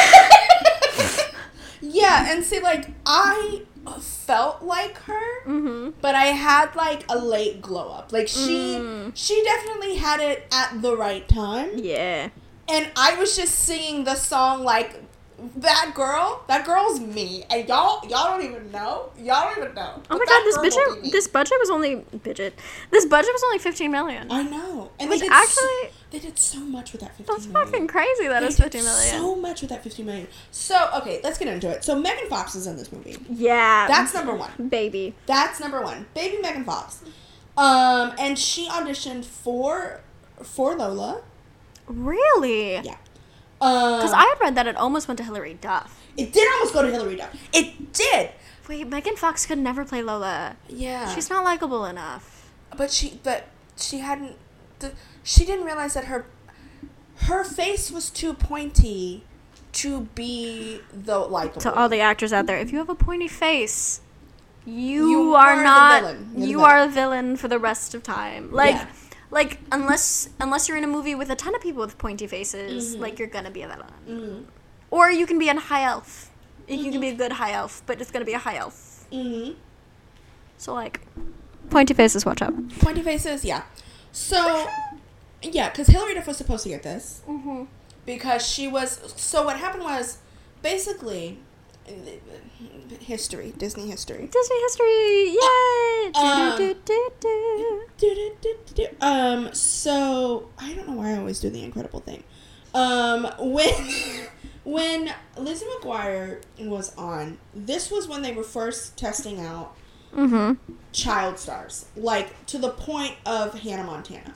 [1.94, 3.62] Yeah, and see, like I
[4.00, 5.90] felt like her, mm-hmm.
[6.00, 8.12] but I had like a late glow up.
[8.12, 9.12] Like she, mm.
[9.14, 12.30] she definitely had it at the right time, yeah.
[12.68, 15.02] and I was just singing the song like
[15.56, 16.44] that girl.
[16.48, 19.10] That girl's me, and y'all, y'all don't even know.
[19.18, 19.94] Y'all don't even know.
[19.96, 22.58] Oh but my god, this girl will be budget this budget was only budget.
[22.90, 24.30] This budget was only 15 million.
[24.30, 27.34] I know, and Which they did actually- so, they did so much with that fifteen
[27.34, 27.66] That's million.
[27.72, 29.10] fucking crazy that They did 15 million.
[29.18, 30.28] So much with that 15 million.
[30.52, 31.82] So, okay, let's get into it.
[31.82, 33.16] So, Megan Fox is in this movie.
[33.28, 33.86] yeah.
[33.88, 34.50] That's number one.
[34.68, 35.14] baby.
[35.26, 36.06] That's number one.
[36.14, 37.02] Baby Megan Fox.
[37.56, 40.00] Um, and she auditioned for
[40.42, 41.22] for Lola.
[41.86, 42.74] Really?
[42.74, 42.96] Yeah.
[43.60, 46.00] Um, Because I had read that it almost went to Hilary Duff.
[46.16, 47.34] it did almost go to Hilary Duff.
[47.52, 48.30] It did.
[48.68, 50.56] Wait, Megan Fox could never play Lola.
[50.68, 51.14] Yeah.
[51.14, 52.50] She's not likable enough.
[52.76, 54.36] but she but she hadn't
[54.80, 56.26] the, she didn't realize that her
[57.28, 59.24] her face was too pointy
[59.72, 61.60] to be the likable.
[61.62, 64.00] To all the actors out there, if you have a pointy face,
[64.66, 66.02] you, You are, are not.
[66.02, 66.32] villain.
[66.36, 68.50] You're the are a villain for the rest of time.
[68.52, 68.86] Like, Yeah.
[69.38, 72.36] Like unless unless you're in a movie with a ton of people with pointy Mm-hmm.
[72.36, 74.46] faces, like you're gonna be a villain.
[74.96, 76.30] Or you can be a high elf.
[76.68, 78.76] You can be a good high elf, but it's gonna be a high elf.
[79.12, 79.50] hmm
[80.56, 81.00] So like,
[81.68, 82.54] pointy faces, watch out.
[82.78, 83.62] Pointy faces, yeah.
[84.12, 84.68] So,
[85.42, 87.22] yeah, because Hilary Duff was supposed to get this.
[87.28, 87.64] Mm-hmm.
[88.06, 88.88] Because she was.
[89.16, 90.18] So, what happened was
[90.62, 91.38] basically
[93.00, 94.28] history, Disney history.
[94.30, 96.12] Disney history, yay!
[96.14, 96.74] Um.
[99.00, 102.22] Um, so I don't know why I always do the incredible thing.
[102.74, 103.74] Um, when
[104.64, 109.76] when Lizzie McGuire was on, this was when they were first testing out
[110.14, 110.58] Mhm.
[110.92, 114.34] child stars, like to the point of Hannah Montana.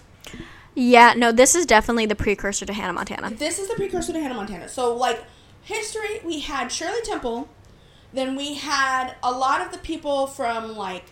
[0.74, 3.30] Yeah, no, this is definitely the precursor to Hannah Montana.
[3.30, 4.68] This is the precursor to Hannah Montana.
[4.68, 5.24] So, like,
[5.68, 7.48] history, we had Shirley Temple,
[8.12, 11.04] then we had a lot of the people from, like,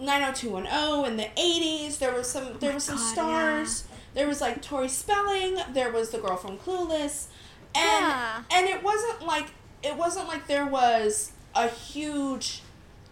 [0.00, 1.98] 90210 in the 80s.
[1.98, 3.84] There was some there was some Oh God, stars.
[4.14, 7.26] There was like Tori Spelling, there was the girl from Clueless.
[7.74, 8.42] And Yeah.
[8.52, 9.46] and it wasn't like
[9.82, 12.62] it wasn't like there was a huge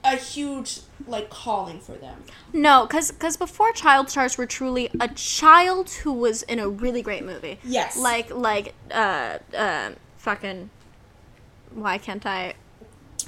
[0.05, 2.23] a huge like calling for them.
[2.53, 7.03] No, because cause before Child Stars were truly a child who was in a really
[7.03, 7.59] great movie.
[7.65, 7.97] Yes.
[7.99, 9.91] Like, like, uh, uh,
[10.31, 10.69] fucking,
[11.73, 12.55] why can't I?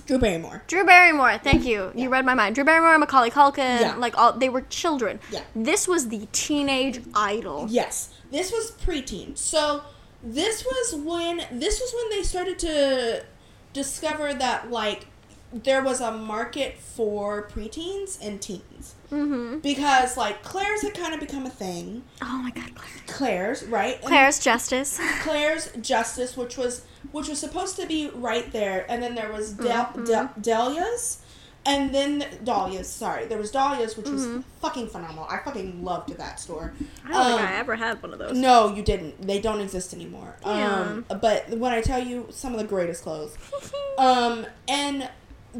[0.06, 0.64] Drew Barrymore.
[0.66, 1.92] Drew Barrymore, thank you.
[1.94, 2.54] You read my mind.
[2.56, 3.94] Drew Barrymore, Macaulay Culkin, Yeah.
[3.96, 5.20] like all they were children.
[5.30, 5.42] Yeah.
[5.54, 7.66] This was the teenage idol.
[7.70, 9.36] Yes, this was preteen.
[9.38, 9.82] So
[10.22, 13.24] this was when this was when they started to
[13.72, 15.06] discover that like
[15.52, 18.94] there was a market for preteens and teens.
[19.10, 19.58] Mm-hmm.
[19.60, 22.02] Because like Claire's had kind of become a thing.
[22.20, 23.02] Oh my god, Claire.
[23.06, 23.94] Claire's right.
[23.96, 25.00] And Claire's Justice.
[25.22, 29.52] Claire's Justice, which was which was supposed to be right there, and then there was
[29.54, 31.22] Del- Del- Delia's,
[31.64, 32.88] and then Delia's.
[32.88, 34.26] Sorry, there was Delia's, which was
[34.60, 35.26] fucking phenomenal.
[35.30, 36.74] I fucking loved that store.
[37.06, 38.36] I don't think Um, I ever had one of those.
[38.36, 39.22] no, you didn't.
[39.26, 40.36] They don't exist anymore.
[40.44, 41.18] Um, Damn.
[41.20, 43.34] but when I tell you some of the greatest clothes,
[43.98, 45.08] um, and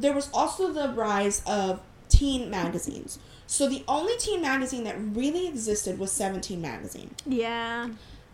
[0.03, 3.19] there was also the rise of teen magazines.
[3.47, 7.15] So the only teen magazine that really existed was Seventeen magazine.
[7.27, 7.89] Yeah.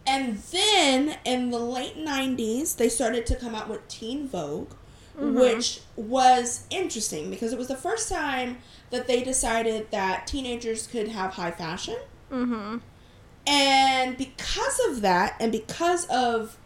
[0.06, 4.72] And then in the late 90s, they started to come out with Teen Vogue,
[5.16, 8.58] which was interesting because it was the first time
[8.90, 11.96] that they decided that teenagers could have high fashion.
[12.30, 12.78] Mm-hmm.
[13.46, 16.58] And because of that, and because of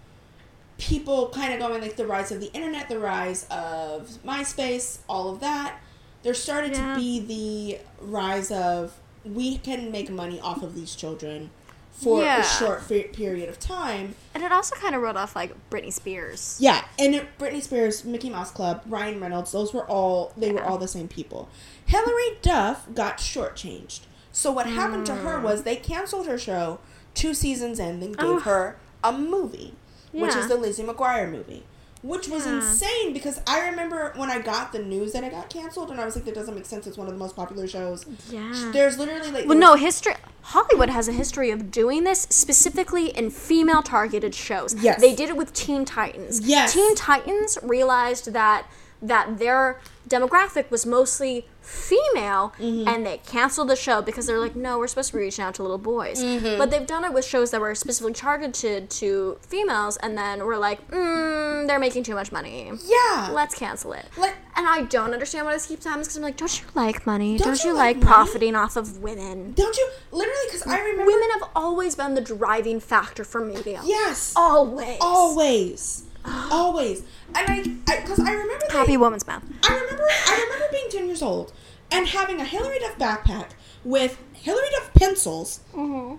[0.79, 5.31] people kind of going like the rise of the internet, the rise of MySpace, all
[5.31, 5.81] of that,
[6.23, 6.95] there started Yeah.
[6.95, 8.93] to be the rise of
[9.25, 11.51] we can make money off of these children
[11.93, 12.41] for Yeah.
[12.41, 14.14] a short fe- period of time.
[14.33, 16.57] And it also kind of wrote off like Britney Spears.
[16.61, 20.62] Yeah, and it, Britney Spears, Mickey Mouse Club, Ryan Reynolds, those were all they were
[20.62, 21.49] all the same people.
[21.87, 24.01] Hilary Duff got shortchanged.
[24.31, 25.43] So what happened to her mm.
[25.43, 26.79] was they canceled her show
[27.14, 28.38] two seasons in, then gave Oh.
[28.41, 29.75] her a movie,
[30.12, 31.64] which is the Lizzie McGuire movie.
[32.03, 32.57] Which was Yeah.
[32.59, 36.05] insane because I remember when I got the news that it got canceled, and I
[36.05, 36.87] was like, "That doesn't make sense.
[36.87, 38.71] It's one of the most popular shows." Yeah.
[38.73, 40.14] There's literally like, Well, no, history.
[40.42, 44.75] Hollywood has a history of doing this specifically in female targeted shows.
[44.75, 45.01] Yes.
[45.01, 46.40] They did it with Teen Titans.
[46.40, 46.73] Yes.
[46.73, 48.66] Teen Titans realized that
[49.03, 52.88] that their demographic was mostly female Mm-hmm.
[52.88, 55.54] and they canceled the show because they're like no we're supposed to be reaching out
[55.57, 56.57] to little boys Mm-hmm.
[56.59, 60.57] but they've done it with shows that were specifically targeted to females and then we're
[60.57, 63.28] like mm, they're making too much money Yeah.
[63.33, 66.37] let's cancel it Like- and i don't understand why this keeps happening because i'm like
[66.37, 69.76] don't you like money Don't don't, you you like like, profiting off of women Don't
[69.76, 70.38] you literally?
[70.46, 71.04] Because I remember.
[71.07, 74.33] women have always been the driving factor for media Yes.
[74.37, 76.04] always Always.
[76.51, 77.01] Always.
[77.35, 77.62] And I,
[78.01, 78.64] because I, remember.
[78.69, 80.05] they- happy woman's mouth I remember.
[80.09, 81.53] I remember being ten years old
[81.91, 83.51] and having a Hilary Duff backpack
[83.85, 85.61] with Hilary Duff pencils.
[85.75, 86.17] Mm-hmm.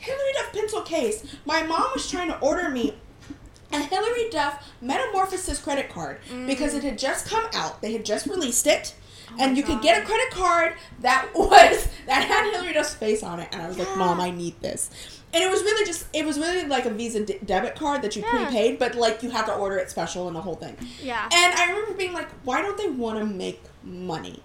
[0.00, 1.36] Hilary Duff pencil case.
[1.44, 2.94] My mom was trying to order me
[3.72, 7.82] a Hilary Duff Metamorphosis credit card because it had just come out.
[7.82, 8.94] They had just released it.
[9.38, 13.40] and you could get a credit card that was that had Hilary Duff's face on
[13.40, 16.24] it, and I was like, "Mom, I need this." And it was really just, it
[16.24, 18.44] was really like a Visa de- debit card that you Yeah.
[18.46, 20.76] prepaid, but like you had to order it special and the whole thing.
[21.02, 21.28] Yeah.
[21.32, 24.42] And I remember being like, "Why don't they want to make money?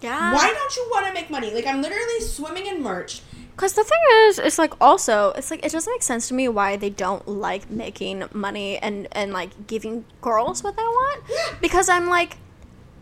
[0.00, 1.52] yeah Why don't you want to make money?
[1.52, 3.22] Like I'm literally swimming in merch.
[3.56, 6.46] Because the thing is, it's like also, it's like it doesn't make sense to me
[6.46, 11.24] why they don't like making money and and like giving girls what they want.
[11.60, 12.36] Because I'm like,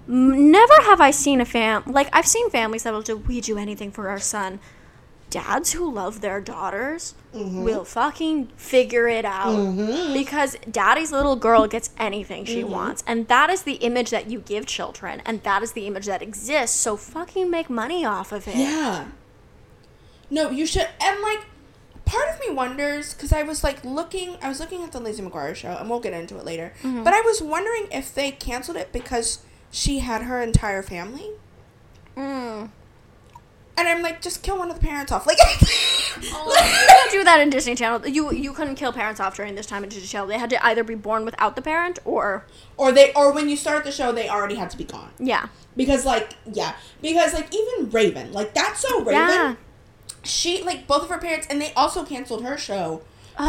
[0.06, 3.58] never have I seen a fam like I've seen families that will do we do
[3.58, 4.60] anything for our son.
[5.36, 9.76] Dads who love their daughters will fucking figure it out
[10.14, 14.40] because daddy's little girl gets anything she wants, and that is the image that you
[14.40, 16.78] give children, and that is the image that exists.
[16.78, 18.56] So fucking make money off of it.
[18.56, 19.08] Yeah.
[20.30, 20.88] No, you should.
[21.00, 21.44] And like,
[22.06, 24.38] part of me wonders because I was like looking.
[24.40, 26.72] I was looking at the Lizzie McGuire show, and we'll get into it later.
[26.82, 27.04] Mm-hmm.
[27.04, 31.32] But I was wondering if they canceled it because she had her entire family.
[32.16, 32.70] Mm.
[33.78, 35.26] And I'm like, just kill one of the parents off.
[35.26, 36.80] Like, oh.
[36.80, 38.08] you don't do that in Disney Channel.
[38.08, 40.26] You you couldn't kill parents off during this time in Disney Channel.
[40.28, 43.56] They had to either be born without the parent or or they, or when you
[43.56, 45.10] start the show, they already had to be gone.
[45.18, 45.48] yeah.
[45.76, 49.12] Because like, yeah, because like even Raven, like that's so Raven.
[49.12, 49.54] Yeah.
[50.22, 53.02] She like both of her parents, and they also canceled her show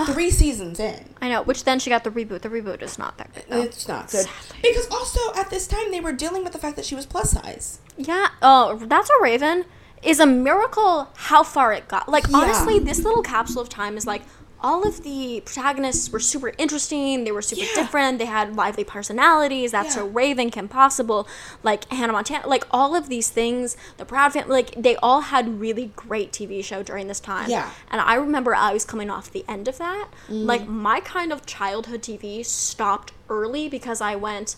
[0.08, 1.14] three seasons in.
[1.22, 2.42] I know, which then she got the reboot.
[2.42, 3.46] The reboot is not that good.
[3.48, 3.62] though.
[3.62, 4.60] It's not good Sadly.
[4.62, 7.32] because also at this time they were dealing with the fact that she was plus
[7.32, 7.80] size.
[7.98, 8.28] Yeah.
[8.42, 9.66] Oh, that's a Raven
[10.04, 12.08] is a miracle how far it got.
[12.10, 12.38] Like Yeah.
[12.38, 14.22] honestly, this little capsule of time is like
[14.60, 17.24] all of the protagonists were super interesting.
[17.26, 17.76] They were super Yeah.
[17.76, 18.18] different.
[18.18, 19.72] They had lively personalities.
[19.72, 20.02] That's Yeah.
[20.02, 21.28] so Raven, Kim Possible,
[21.62, 23.78] like Hannah Montana, like all of these things.
[23.98, 27.52] The Proud Family, like they all had really great TV show during this time.
[27.52, 27.70] Yeah.
[27.92, 30.08] And I remember I was coming off the end of that.
[30.28, 30.46] Mm.
[30.46, 34.56] Like my kind of childhood TV stopped early because I went,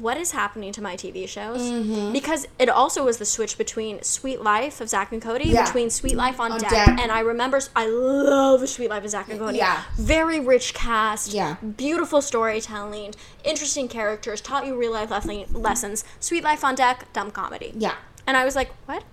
[0.00, 1.60] what is happening to my TV shows?
[1.62, 2.12] Mm-hmm.
[2.12, 5.64] Because it also was the switch between Suite Life of Zack and Cody, Yeah.
[5.64, 6.88] between Sweet Life on, On deck, Deck.
[7.00, 9.58] and I remember I love Suite Life of Zack and Cody.
[9.58, 9.82] Yeah.
[9.96, 11.32] Very rich cast.
[11.32, 11.56] Yeah.
[11.62, 16.04] Beautiful storytelling, interesting characters, taught you real life le- lessons.
[16.20, 17.72] Suite Life on Deck, dumb comedy.
[17.76, 17.94] Yeah.
[18.26, 19.04] And I was like, what?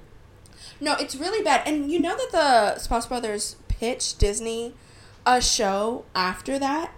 [0.80, 1.62] No, it's really bad.
[1.68, 4.74] And you know that the Sprouse Brothers pitched Disney
[5.26, 6.92] a show after that,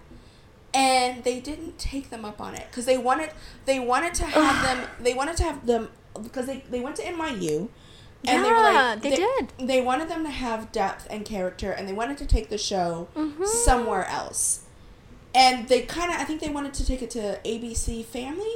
[0.74, 3.32] and they didn't take them up on it because they wanted
[3.66, 5.90] they wanted to have them they wanted to have them
[6.22, 7.70] because they they went to NYU.
[8.26, 9.52] And they were Yeah, like, they did.
[9.60, 13.10] They wanted them to have depth and character, and they wanted to take the show
[13.18, 13.44] Mm-hmm.
[13.44, 14.62] somewhere else.
[15.36, 18.54] And they kind of, I think they wanted to take it to ABC Family,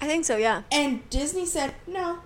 [0.00, 0.62] I think so, yeah.
[0.72, 2.20] and Disney said no.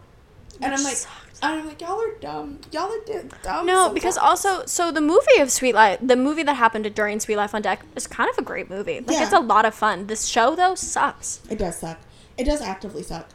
[0.60, 1.23] And Which I'm like, sucks.
[1.42, 2.58] And I'm like, y'all are dumb.
[2.72, 3.66] Y'all are di- dumb.
[3.66, 7.36] No, because also, so the movie of Suite Life, the movie that happened during Suite
[7.36, 9.00] Life on Deck is kind of a great movie.
[9.00, 9.24] Like, Yeah.
[9.24, 10.06] it's a lot of fun.
[10.06, 11.40] This show, though, sucks.
[11.50, 11.98] It does suck.
[12.38, 13.28] It does actively suck.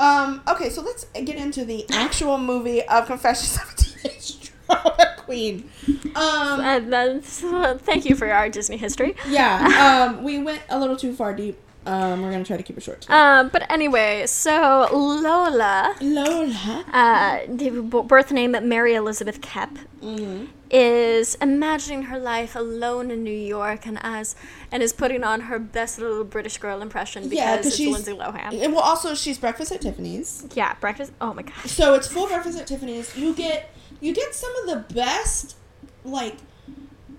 [0.00, 5.14] Um, okay, so let's get into the actual movie of Confessions of a Teenage Drama
[5.18, 5.70] Queen.
[6.16, 7.40] Um, And that's,
[7.82, 9.14] thank you for our Disney history.
[9.28, 11.58] yeah, um, we went a little too far deep.
[11.84, 13.00] Um, we're gonna try to keep it short.
[13.02, 13.14] Today.
[13.14, 16.84] Um, but anyway, so Lola, Lola.
[16.92, 19.70] uh, the b- birth name Mary Elizabeth Kep,
[20.02, 20.46] Mm-hmm.
[20.70, 24.34] is imagining her life alone in New York and as
[24.72, 27.92] and is putting on her best little British girl impression because Yeah, because it's she's.
[27.92, 28.60] Lindsay Lohan.
[28.64, 30.44] and Well, also she's breakfast at Tiffany's.
[30.54, 31.12] Yeah, breakfast.
[31.20, 31.70] Oh my gosh.
[31.70, 33.16] So it's full breakfast at Tiffany's.
[33.16, 35.56] You get you get some of the best
[36.04, 36.36] like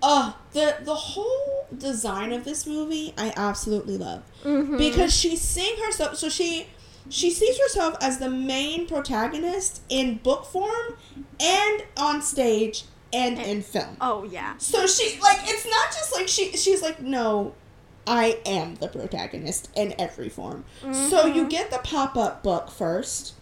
[0.02, 4.22] uh the the whole design of this movie I absolutely love.
[4.78, 6.66] Because she's seeing herself so she
[7.08, 10.96] she sees herself as the main protagonist in book form
[11.40, 13.96] and on stage and in film.
[14.00, 14.56] Oh yeah.
[14.58, 17.54] So she like it's not just like she she's like no
[18.06, 20.64] I am the protagonist in every form.
[20.92, 23.32] So you get the pop-up book first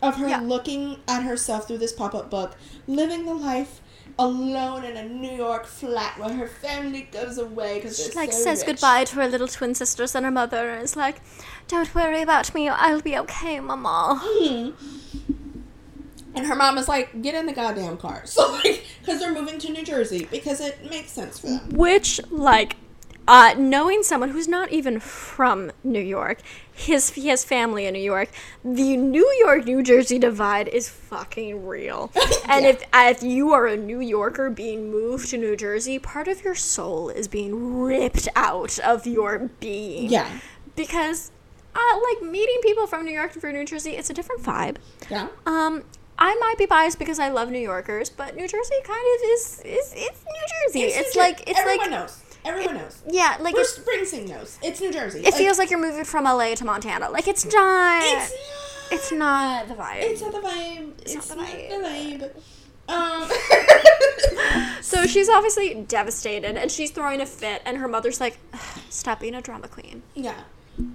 [0.00, 0.40] of her Yeah.
[0.40, 3.80] looking at herself through this pop-up book, living the life
[4.18, 8.62] alone in a New York flat where her family goes away because She like says
[8.62, 11.20] goodbye to her little twin sisters and her mother and is like,
[11.68, 12.68] "Don't worry about me.
[12.68, 14.70] I'll be okay, Mama." Hmm.
[16.34, 18.22] And her mom is like, get in the goddamn car.
[18.32, 21.68] So, like, because they're moving to New Jersey because it makes sense for them.
[21.70, 22.76] Which, like,
[23.32, 26.38] uh, knowing someone who's not even from New York,
[26.70, 28.28] his he has family in New York.
[28.62, 32.12] The New York New Jersey divide is fucking real.
[32.48, 32.70] And Yeah.
[32.72, 36.54] if if you are a New Yorker being moved to New Jersey, part of your
[36.54, 40.10] soul is being ripped out of your being.
[40.10, 40.28] Yeah.
[40.76, 41.30] Because,
[41.74, 44.76] uh, like meeting people from New York for New Jersey, it's a different vibe.
[45.10, 45.28] Yeah.
[45.46, 45.84] Um,
[46.18, 49.62] I might be biased because I love New Yorkers, but New Jersey kind of is
[49.64, 50.80] is it's New Jersey.
[51.00, 52.21] It's, New like it's everyone like knows.
[52.44, 53.02] Everyone knows.
[53.08, 54.58] yeah, like Bruce it's, Springsteen knows.
[54.62, 55.20] It's New Jersey.
[55.20, 57.08] it feels like you're moving from LA to Montana.
[57.10, 58.02] Like it's not.
[58.04, 58.92] it's not.
[58.92, 59.18] It's, not.
[59.18, 60.02] not the vibe.
[60.02, 60.92] It's not the vibe.
[61.02, 62.20] It's, not the not vibe.
[62.20, 62.42] the vibe.
[62.88, 63.30] Um.
[64.82, 68.38] so she's obviously devastated, and she's throwing a fit, and her mother's like,
[68.90, 70.42] "Stop being a drama queen." Yeah.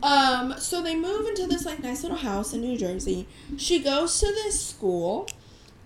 [0.04, 3.28] Um, so they move into this like nice little house in New Jersey.
[3.58, 5.28] She goes to this school.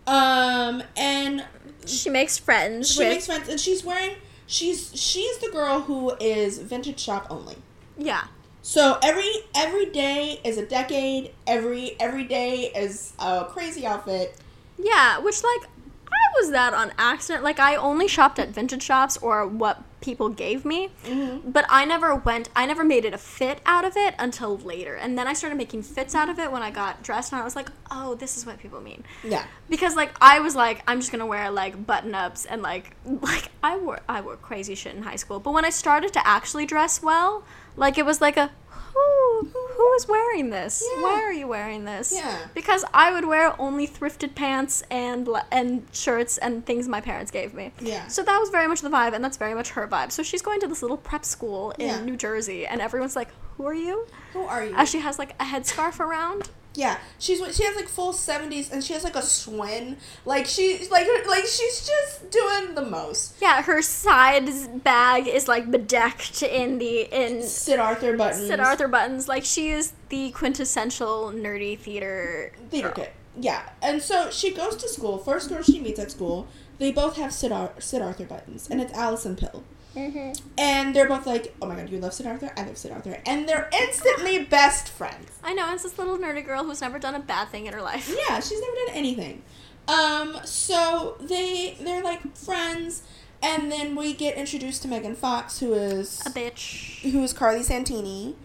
[0.07, 1.45] Um, and
[1.85, 4.15] She makes friends she with makes friends and she's wearing
[4.51, 7.55] she's she's the girl who is vintage shop only.
[7.97, 8.25] yeah.
[8.63, 14.35] So every every day is a decade, every every day is a crazy outfit.
[14.77, 15.67] Yeah, which like
[16.07, 17.43] I was that on accident.
[17.43, 21.49] Like I only shopped at vintage shops or what people gave me, mm-hmm.
[21.49, 22.49] but I never went.
[22.55, 25.55] I never made it a fit out of it until later, and then I started
[25.55, 28.37] making fits out of it when I got dressed, and I was like, oh, this
[28.37, 29.03] is what people mean.
[29.23, 29.45] Yeah.
[29.69, 33.49] Because like I was like I'm just gonna wear like button ups and like like
[33.63, 36.65] I wore I wore crazy shit in high school, but when I started to actually
[36.65, 37.43] dress well,
[37.75, 38.51] like it was like a
[38.93, 40.83] who who is wearing this?
[40.95, 41.01] Yeah.
[41.03, 42.13] Why are you wearing this?
[42.13, 42.37] Yeah.
[42.53, 47.53] Because I would wear only thrifted pants and and shirts and things my parents gave
[47.53, 47.71] me.
[47.81, 48.07] Yeah.
[48.07, 50.11] So that was very much the vibe, and that's very much her vibe.
[50.11, 52.01] So she's going to this little prep school in Yeah.
[52.03, 54.73] New Jersey, and everyone's like, "Who are you?" Who are you?
[54.75, 56.49] As she has like a headscarf around.
[56.73, 59.97] Yeah, she's she has like full seventies, and she has like a swin.
[60.25, 63.35] Like she's like like she's just doing the most.
[63.41, 68.49] Yeah, her side bag is like bedecked in the in Sidarthur buttons.
[68.49, 69.27] Sidarthur buttons.
[69.27, 72.53] Like she is the quintessential nerdy theater.
[72.69, 73.05] theater girl.
[73.05, 73.13] kid.
[73.37, 75.17] Yeah, and so she goes to school.
[75.17, 76.47] First girl she meets at school,
[76.79, 79.63] they both have Sid, Ar- Sidarthur buttons, and it's Alison Pill.
[79.95, 82.51] And they're both like, "Oh my god, you love Sidarthur?
[82.57, 85.29] I love Sidarthur," and they're instantly best friends.
[85.43, 87.81] I know it's this little nerdy girl who's never done a bad thing in her
[87.81, 88.13] life.
[88.27, 89.41] Yeah, she's never done anything.
[89.87, 93.03] Um, so they they're like friends,
[93.43, 97.01] and then we get introduced to Megan Fox, who is A bitch.
[97.11, 98.35] who is Carly Santini.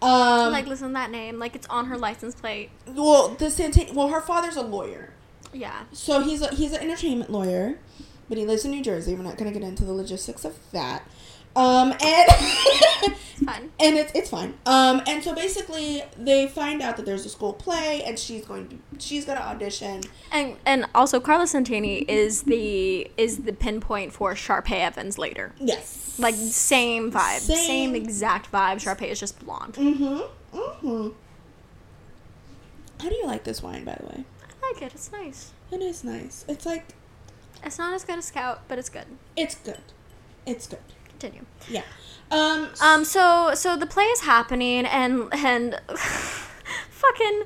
[0.00, 2.70] Um, like listen to that name, like it's on her license plate.
[2.86, 3.92] well, the Santini.
[3.92, 5.10] Well, her father's a lawyer.
[5.52, 5.84] Yeah.
[5.92, 7.78] So he's a, he's an entertainment lawyer,
[8.28, 9.14] but he lives in New Jersey.
[9.14, 11.06] We're not going to get into the logistics of that.
[11.56, 13.70] Um, and It's fine.
[13.78, 14.54] and it's it's fine.
[14.66, 18.66] Um, and so basically they find out that there's a school play, and she's going
[18.68, 20.02] to she's going to audition.
[20.32, 25.52] And and also Carla Santini is the is the pinpoint for Sharpay Evans later.
[25.60, 26.16] Yes.
[26.18, 27.94] Like same vibe, same, Same.
[27.94, 28.76] exact vibe.
[28.82, 29.74] Sharpay is just blonde.
[29.74, 30.56] Mm-hmm.
[30.58, 31.08] Mm-hmm.
[33.00, 34.24] How do you like this wine, by the way?
[34.42, 34.92] I like it.
[34.94, 35.52] It's nice.
[35.70, 36.44] It is nice.
[36.48, 36.94] It's like
[37.64, 39.06] It's not as good as Scout, but it's good.
[39.36, 39.80] it's good.
[40.46, 40.78] It's good.
[41.08, 41.46] Continue.
[41.68, 41.82] Yeah.
[42.30, 42.68] Um.
[42.80, 43.04] Um.
[43.04, 45.80] So so the play is happening, and and
[46.90, 47.42] fucking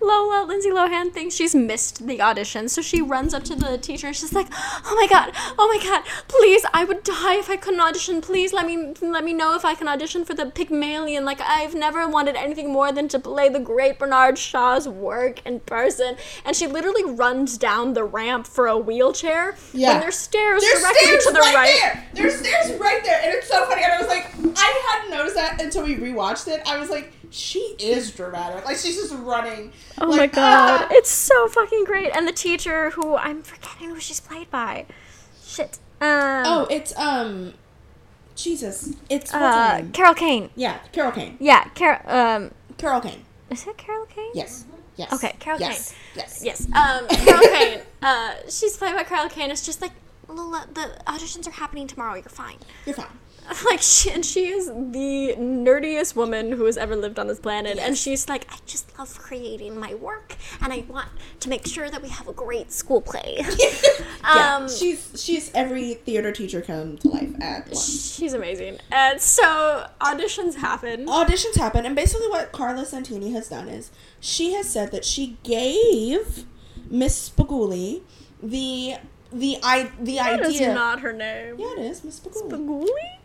[0.00, 4.08] Lola Lindsay Lohan thinks she's missed the audition, so she runs up to the teacher
[4.08, 7.56] and she's like, "Oh my god, oh my god, please, I would die if I
[7.56, 8.20] couldn't audition.
[8.20, 11.24] Please let me let me know if I can audition for the Pygmalion.
[11.24, 15.60] Like I've never wanted anything more than to play the great Bernard Shaw's work in
[15.60, 19.92] person." And she literally runs down the ramp for a wheelchair Yeah.
[19.92, 21.78] when there's stairs There's directly stairs to the right, right.
[21.80, 22.08] there.
[22.14, 23.82] There's stairs right there, and it's so funny.
[23.82, 24.26] And I was like,
[24.58, 26.62] I hadn't noticed that until we rewatched it.
[26.66, 28.64] I was like, she is dramatic.
[28.64, 29.72] Like she's just running.
[30.00, 30.88] Oh like, my god, ah.
[30.92, 32.14] it's so fucking great.
[32.14, 34.86] And the teacher, who I'm forgetting who she's played by.
[35.44, 35.78] Shit.
[36.00, 37.54] Um, Oh, it's um,
[38.36, 38.94] Jesus.
[39.10, 39.92] It's what's her uh, name?
[39.92, 40.50] Carol Kane.
[40.54, 41.36] Yeah, Carol Kane.
[41.40, 42.00] Yeah, Carol.
[42.08, 43.24] Um, Carol Kane.
[43.50, 44.30] is it Carol Kane?
[44.34, 44.64] Yes.
[44.96, 45.12] Yes.
[45.12, 45.90] Okay, Carol yes.
[45.90, 45.98] Kane.
[46.16, 46.42] Yes.
[46.44, 46.66] Yes.
[46.74, 47.80] Um, Carol Kane.
[48.00, 49.50] Uh, she's played by Carol Kane.
[49.50, 49.92] It's just like,
[50.28, 52.14] Lola, the auditions are happening tomorrow.
[52.14, 52.58] You're fine.
[52.86, 53.06] You're fine.
[53.66, 57.78] like she and she is the nerdiest woman who has ever lived on this planet
[57.78, 61.08] and she's like i just love creating my work and i want
[61.40, 64.56] to make sure that we have a great school play yeah.
[64.56, 68.14] um she's she's every theater teacher come to life at once.
[68.16, 73.68] she's amazing and so auditions happen auditions happen, and basically what Carla Santini has done
[73.68, 73.90] is
[74.20, 76.44] she has said that she gave
[76.90, 78.02] Miss Spaguli
[78.42, 78.94] the
[79.32, 80.74] the i the that is idea.
[80.74, 82.50] not her name yeah, it is Miss Spaguli.
[82.50, 83.18] Spaguli?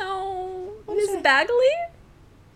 [0.00, 1.74] No What is miss bagley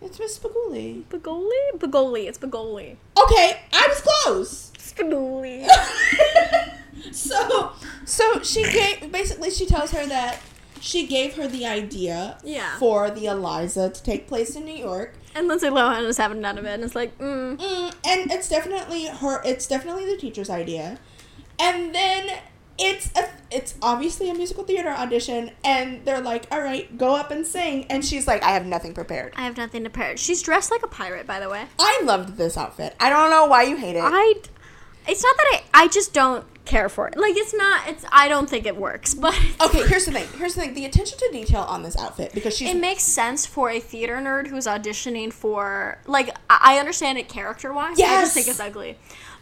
[0.02, 1.04] It's Miss Spaguli.
[1.08, 1.62] Bagoli?
[1.78, 2.22] Bagoli.
[2.28, 2.96] It's Bagoli.
[3.22, 4.52] Okay, I was close.
[4.76, 5.64] Spagoli.
[7.12, 7.72] so,
[8.04, 10.40] so she gave basically she tells her that
[10.80, 12.76] she gave her the idea Yeah.
[12.78, 15.14] for the Eliza to take place in New York.
[15.34, 17.56] and Lindsay Lohan is having none of it, and it's like, mm.
[17.56, 19.40] Mm, and it's definitely her.
[19.44, 20.98] It's definitely the teacher's idea,
[21.58, 22.38] and then
[22.78, 27.30] it's a, it's obviously a musical theater audition, and they're like, "All right, go up
[27.30, 30.18] and sing," and she's like, "I have nothing prepared." I have nothing prepared.
[30.18, 31.66] She's dressed like a pirate, by the way.
[31.78, 32.94] I loved this outfit.
[32.98, 34.02] I don't know why you hate it.
[34.04, 34.34] I.
[35.06, 35.84] It's not that I.
[35.84, 37.16] I just don't care for it.
[37.18, 37.86] Like it's not.
[37.88, 38.04] It's.
[38.10, 39.34] I don't think it works, but.
[39.60, 40.26] okay, here's the thing.
[40.38, 40.74] Here's the thing.
[40.74, 44.16] The attention to detail on this outfit because she's It makes sense for a theater
[44.16, 47.98] nerd who's auditioning for like I I understand it character wise.
[47.98, 48.18] yes!
[48.18, 48.96] I just think it's ugly.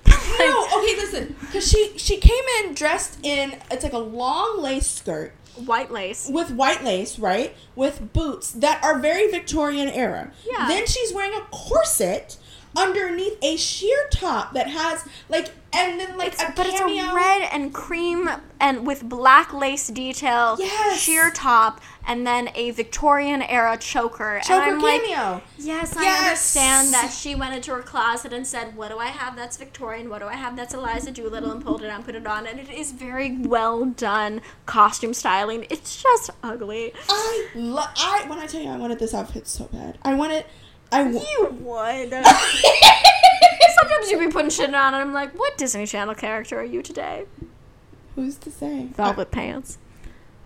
[0.07, 0.67] No.
[0.79, 1.37] Okay, listen.
[1.41, 5.33] Because she she came in dressed in it's like a long lace skirt
[5.67, 6.29] White lace.
[6.33, 7.55] with white lace, right?
[7.77, 10.33] With boots that are very Victorian era.
[10.51, 10.67] Yeah.
[10.69, 12.37] Then she's wearing a corset
[12.77, 17.05] underneath a sheer top that has like and then like a but it's cameo.
[17.05, 18.29] a red and cream
[18.61, 21.01] and with black lace detail, Yes.
[21.01, 24.41] sheer top, and then a Victorian era choker.
[24.45, 25.41] choker and I'm like, cameo.
[25.59, 26.21] yes, I Yes.
[26.25, 30.11] understand that she went into her closet and said, "What do I have that's Victorian?
[30.11, 32.47] What do I have that's Eliza Doolittle?" and pulled it out, and put it on,
[32.47, 35.67] and it is very well done costume styling.
[35.71, 36.93] It's just ugly.
[37.09, 39.97] I lo- I when I tell you I wanted this outfit so bad.
[40.03, 40.45] I wanted
[40.93, 42.11] I wa- You would.
[43.75, 46.83] Sometimes you be putting shit on, and I'm like, "What Disney Channel character are you
[46.83, 47.25] today?"
[48.15, 48.87] Who's to say?
[48.95, 49.79] Velvet pants.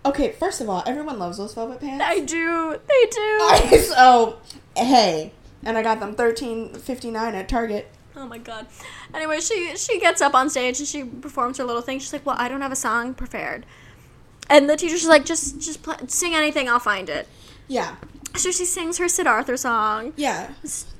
[0.05, 2.03] Okay, first of all, everyone loves those velvet pants.
[2.07, 2.79] I do.
[2.87, 3.05] They
[3.71, 3.77] do.
[3.93, 4.37] so
[4.75, 5.33] hey,
[5.63, 7.89] and I got them thirteen fifty nine at Target.
[8.15, 8.67] Oh my god.
[9.13, 11.99] Anyway, she she gets up on stage and she performs her little thing.
[11.99, 13.65] She's like, "Well, I don't have a song prepared,"
[14.49, 16.69] and the teacher's like, "Just just play, sing anything.
[16.69, 17.27] I'll find it."
[17.67, 17.97] Yeah,
[18.35, 20.13] So she sings her Sidarthur song.
[20.15, 20.51] yeah.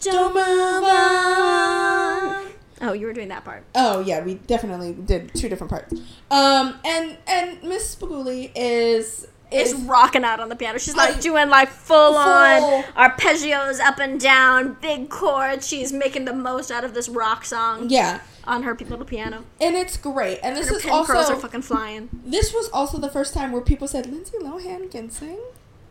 [0.01, 2.47] Don't move on.
[2.81, 3.63] Oh, you were doing that part.
[3.75, 5.93] Oh yeah, we definitely did two different parts.
[6.31, 10.77] Um, and and Miss Spaguli is Is is rocking out on the piano.
[10.77, 15.67] She's like Like, doing like full on arpeggios up and down, big chords.
[15.67, 19.43] She's making the most out of this rock song yeah, on her little piano.
[19.59, 20.39] and it's great.
[20.43, 22.09] And this Her is curls are fucking flying.
[22.25, 25.39] this was also the first time where people said Lindsay Lohan can sing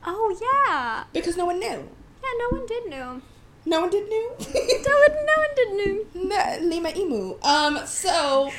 [0.06, 1.66] Oh yeah, because no one knew.
[1.66, 2.30] yeah.
[2.38, 3.20] No one did know.
[3.64, 4.30] No one did knew.
[4.38, 5.70] No one, no one did
[6.14, 6.28] know.
[6.28, 7.36] Nah, Lima Emu.
[7.42, 8.50] Um, so,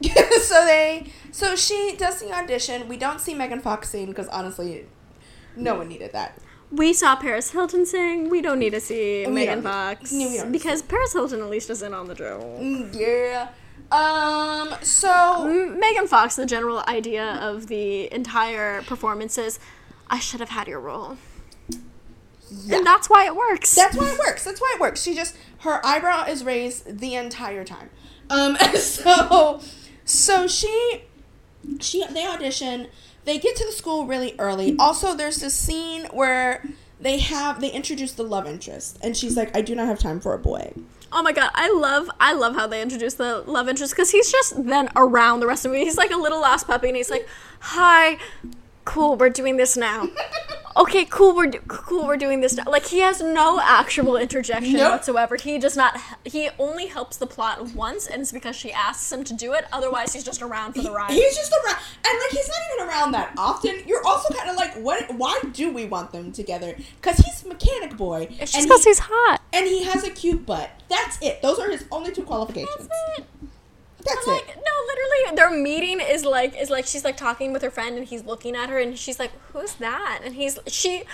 [0.02, 2.88] so they, so she does the audition.
[2.88, 4.86] We don't see Megan Fox sing because honestly,
[5.56, 6.38] no one needed that.
[6.72, 8.30] We saw Paris Hilton sing.
[8.30, 11.82] We don't need to see We Megan Fox no, because Paris Hilton at least is
[11.82, 12.40] in on the drill.
[12.60, 13.48] Mm, Yeah.
[13.92, 14.74] Um.
[14.80, 19.58] So M- Megan Fox, the general idea of the entire performance is,
[20.08, 21.16] I should have had your role,
[22.50, 23.74] yeah, and that's why it works.
[23.74, 24.44] that's why it works.
[24.44, 25.02] That's why it works.
[25.02, 27.90] She just her eyebrow is raised the entire time.
[28.30, 28.56] Um.
[28.74, 29.60] So,
[30.04, 31.04] so she,
[31.80, 32.88] she they audition.
[33.24, 34.76] They get to the school really early.
[34.78, 36.62] Also, there's this scene where
[37.00, 40.20] they have they introduce the love interest, and she's like, "I do not have time
[40.20, 40.74] for a boy."
[41.14, 44.30] oh my god, I love, I love how they introduce the love interest because he's
[44.30, 45.86] just then around the rest of the movie.
[45.86, 47.26] He's like a little lost puppy, and he's like,
[47.60, 48.18] "Hi,
[48.84, 50.08] cool, we're doing this now."
[50.76, 51.36] Okay, cool.
[51.36, 52.04] We're do- cool.
[52.04, 52.54] We're doing this.
[52.54, 52.64] Now.
[52.66, 54.90] Like he has no actual interjection Nope.
[54.90, 55.36] whatsoever.
[55.36, 55.96] He does not.
[56.24, 59.66] He only helps the plot once, and it's because she asks him to do it.
[59.72, 61.12] Otherwise, he's just around for the ride.
[61.12, 63.82] He's just around, and like he's not even around that often.
[63.86, 65.14] You're also kind of like, what?
[65.14, 66.76] Why do we want them together?
[67.00, 69.42] Because he's mechanic boy, It's and just because he, he's hot.
[69.52, 70.70] and he has a cute butt.
[70.88, 71.40] That's it.
[71.40, 72.88] Those are his only two qualifications.
[74.04, 74.56] That's Like it.
[74.56, 78.06] no, literally, their meeting is like is like she's like talking with her friend, and
[78.06, 81.04] he's looking at her, and she's like, "Who's that?" And he's she,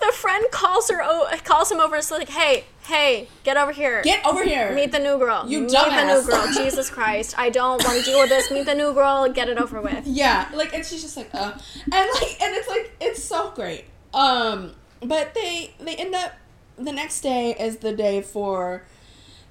[0.00, 3.70] the friend calls her o- calls him over, and is like, "Hey, hey, get over
[3.72, 4.72] here." Get over here.
[4.74, 5.44] Meet the new girl.
[5.48, 6.46] You Meet the new girl.
[6.52, 7.38] Jesus Christ.
[7.38, 8.50] I don't want to deal with this.
[8.50, 9.28] Meet the new girl.
[9.32, 10.04] Get it over with.
[10.06, 11.52] Yeah, like and she's just like, uh,
[11.92, 13.84] and like and it's like it's so great.
[14.12, 16.32] Um, but they they end up
[16.76, 18.84] the next day is the day for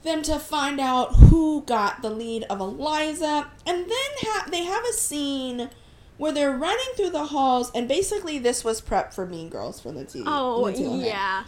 [0.04, 4.84] them to find out who got the lead of Eliza, and then ha- they have
[4.86, 5.70] a scene
[6.18, 9.92] where they're running through the halls, and basically this was prep for Mean Girls for
[9.92, 10.24] Lindsay.
[10.26, 11.06] Oh Lindsay Lohan.
[11.06, 11.44] yeah.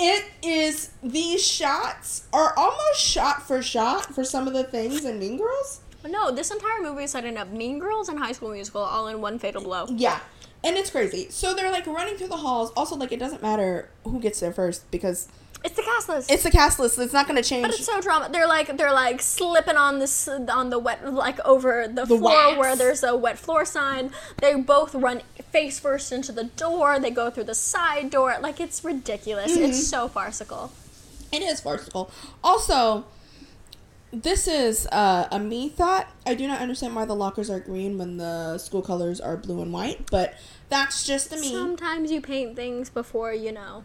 [0.00, 5.18] It is these shots are almost shot for shot for some of the things in
[5.18, 5.80] Mean Girls.
[6.08, 9.20] No, this entire movie is setting up Mean Girls and High School Musical all in
[9.20, 9.86] one fatal blow.
[9.90, 10.20] Yeah.
[10.62, 11.26] And it's crazy.
[11.30, 12.70] So they're like running through the halls.
[12.76, 15.28] Also, like it doesn't matter who gets there first because
[15.64, 16.30] It's the cast list.
[16.30, 16.98] it's the cast list.
[16.98, 17.62] It's not going to change.
[17.66, 18.28] But it's so drama.
[18.30, 22.20] They're like they're like slipping on this on the wet like over the, The floor
[22.32, 22.58] wax.
[22.58, 24.12] where there's a wet floor sign.
[24.40, 27.00] They both run face first into the door.
[27.00, 28.36] They go through the side door.
[28.40, 29.52] Like it's ridiculous.
[29.52, 29.64] Mm-hmm.
[29.64, 30.70] It's so farcical.
[31.32, 32.10] It is farcical.
[32.42, 33.04] Also,
[34.12, 36.08] this is uh, a me thought.
[36.24, 39.60] I do not understand why the lockers are green when the school colors are blue
[39.60, 40.34] and white, but
[40.70, 41.50] that's just a me.
[41.52, 43.84] Sometimes you paint things before you know.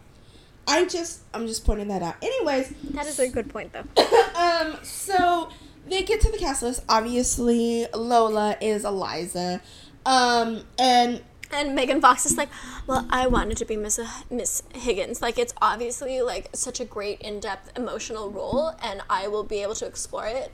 [0.66, 2.16] I just, I'm just pointing that out.
[2.22, 3.84] Anyways, That is a good point, though.
[4.36, 5.50] um, so
[5.86, 6.82] they get to the cast list.
[6.88, 9.60] Obviously, Lola is Eliza.
[10.06, 12.48] Um, and And Megan Fox is like,
[12.86, 14.00] well, I wanted to be Miss
[14.30, 15.20] Miss Higgins.
[15.22, 19.74] Like, it's obviously like such a great in-depth emotional role, and I will be able
[19.76, 20.52] to explore it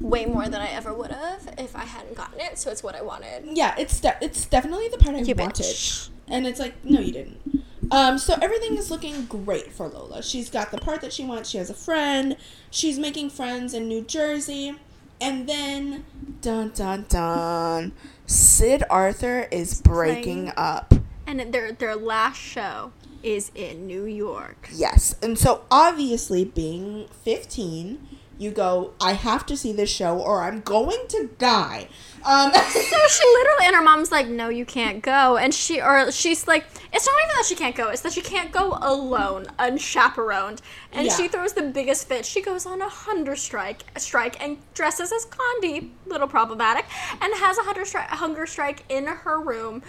[0.00, 2.58] way more than I ever would have if I hadn't gotten it.
[2.58, 3.44] So it's what I wanted.
[3.56, 5.64] yeah, it's de- it's definitely the part I You wanted.
[5.66, 6.08] bitch.
[6.28, 7.53] And it's like, no, you didn't.
[7.94, 10.20] Um, so everything is looking great for Lola.
[10.20, 11.48] She's got the part that she wants.
[11.50, 12.36] She has a friend.
[12.68, 14.74] She's making friends in New Jersey.
[15.20, 16.04] And then,
[16.40, 17.92] dun dun dun,
[18.26, 20.92] Sidarthur is breaking up.
[21.24, 22.90] And their their last show
[23.22, 24.70] is in New York.
[24.72, 25.14] Yes.
[25.22, 30.62] And so obviously being 15, you go, I have to see this show or I'm
[30.62, 31.88] going to die.
[32.24, 36.10] Um So she literally and her mom's like, "No, you can't go." And she or
[36.10, 39.46] she's like, "It's not even that she can't go; it's that she can't go alone,
[39.58, 40.60] unchaperoned."
[40.92, 41.16] And Yeah.
[41.16, 42.24] she throws the biggest fit.
[42.24, 46.86] She goes on a hunger strike, strike, and dresses as Gandhi, little problematic,
[47.20, 49.82] and has a hunger stri- hunger strike in her room,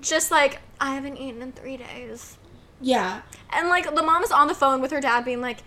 [0.00, 2.38] just like I haven't eaten in three days.
[2.80, 3.22] yeah.
[3.52, 5.58] And like the mom is on the phone with her dad, being like,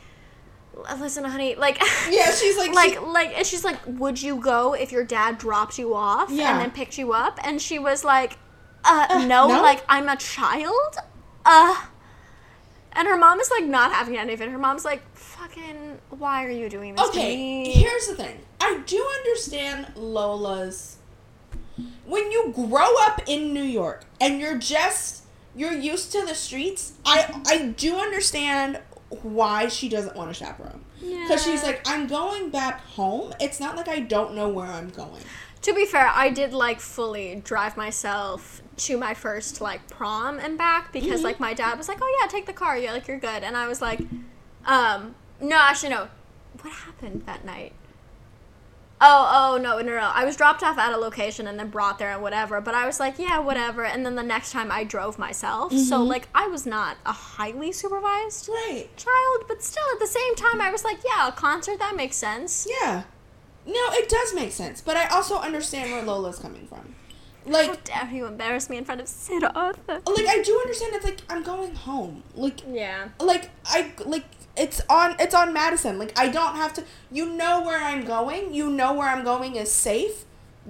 [0.99, 4.73] "Listen, honey, like." Yeah, she's like like she- like and she's like would you go
[4.73, 6.51] if your dad dropped you off Yeah.
[6.51, 8.37] and then picked you up and she was like
[8.83, 9.61] uh, Uh, no, no?
[9.61, 10.95] like i'm a child
[11.45, 11.85] uh
[12.93, 16.43] and her mom is like not having any of it her mom's like fucking why
[16.45, 18.39] are you doing this to Okay, here's the thing.
[18.59, 20.97] I do understand Lola's
[22.05, 25.23] when you grow up in New York and you're just
[25.55, 26.93] you're used to the streets.
[27.05, 28.79] I I do understand
[29.23, 30.83] why she doesn't want a chaperone.
[31.27, 33.33] Cuz she's like I'm going back home.
[33.39, 35.21] It's not like I don't know where I'm going.
[35.61, 40.57] to be fair i did like fully drive myself to my first like prom and
[40.57, 41.23] back because Mm-hmm.
[41.29, 43.55] like my dad was like oh yeah take the car yeah like you're good and
[43.55, 43.99] i was like
[44.65, 46.07] um no actually no
[46.61, 47.73] what happened that night
[49.03, 50.11] Oh, oh no, no, no!
[50.13, 52.61] I was dropped off at a location and then brought there and whatever.
[52.61, 53.83] But I was like, yeah, whatever.
[53.83, 56.07] And then the next time I drove myself, so Mm-hmm.
[56.09, 58.87] like I was not a highly supervised Right.
[58.95, 62.15] child, but still at the same time, I was like, yeah, a concert that makes
[62.15, 62.67] sense.
[62.81, 63.03] Yeah.
[63.65, 66.95] No, it does make sense, but I also understand where Lola's coming from.
[67.45, 69.87] Like, How Like dare you embarrass me in front of Sidarthur?
[69.87, 72.21] like I do understand it's like I'm going home.
[72.35, 73.09] Like Yeah.
[73.19, 74.25] like I like
[74.57, 75.97] it's on it's on Madison.
[75.97, 78.53] Like I don't have to you know where I'm going.
[78.53, 80.25] You know where I'm going is safe.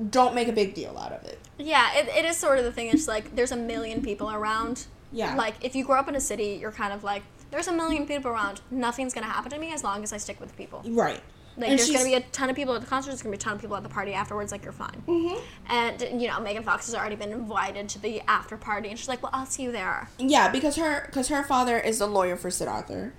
[0.09, 1.39] Don't make a big deal out of it.
[1.57, 2.87] Yeah, it, it is sort of the thing.
[2.89, 4.85] It's like there's a million people around.
[5.11, 5.35] Yeah.
[5.35, 8.07] Like if you grow up in a city, you're kind of like there's a million
[8.07, 8.61] people around.
[8.71, 10.81] Nothing's gonna happen to me as long as I stick with the people.
[10.85, 11.21] Right.
[11.57, 13.09] Like And there's gonna be a ton of people at the concert.
[13.09, 14.53] There's gonna be a ton of people at the party afterwards.
[14.53, 15.03] Like you're fine.
[15.05, 15.41] Mhm.
[15.67, 19.09] And you know Megan Fox has already been invited to the after party, and she's
[19.09, 22.37] like, "Well, I'll see you there." Yeah, because her because her father is the lawyer
[22.37, 23.11] for Sidarthur.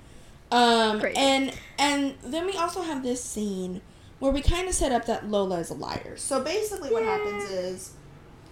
[0.52, 1.16] Um Great.
[1.16, 3.80] and and then we also have this scene
[4.18, 6.16] where we kind of set up that Lola is a liar.
[6.16, 7.92] So basically what happens is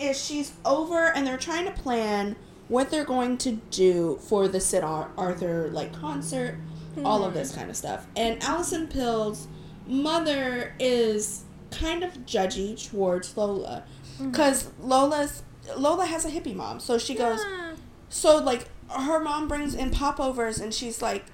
[0.01, 2.35] is she's over and they're trying to plan
[2.69, 6.57] what they're going to do for the Sid Ar- Arthur like concert,
[7.05, 8.07] all of this kind of stuff.
[8.17, 9.47] And Alison Pill's
[9.87, 13.85] mother is kind of judgy towards Lola
[14.21, 15.43] because Lola's
[15.77, 17.41] Lola has a hippie mom, so she goes.
[17.49, 17.75] Yeah.
[18.09, 21.25] So like her mom brings in popovers and she's like,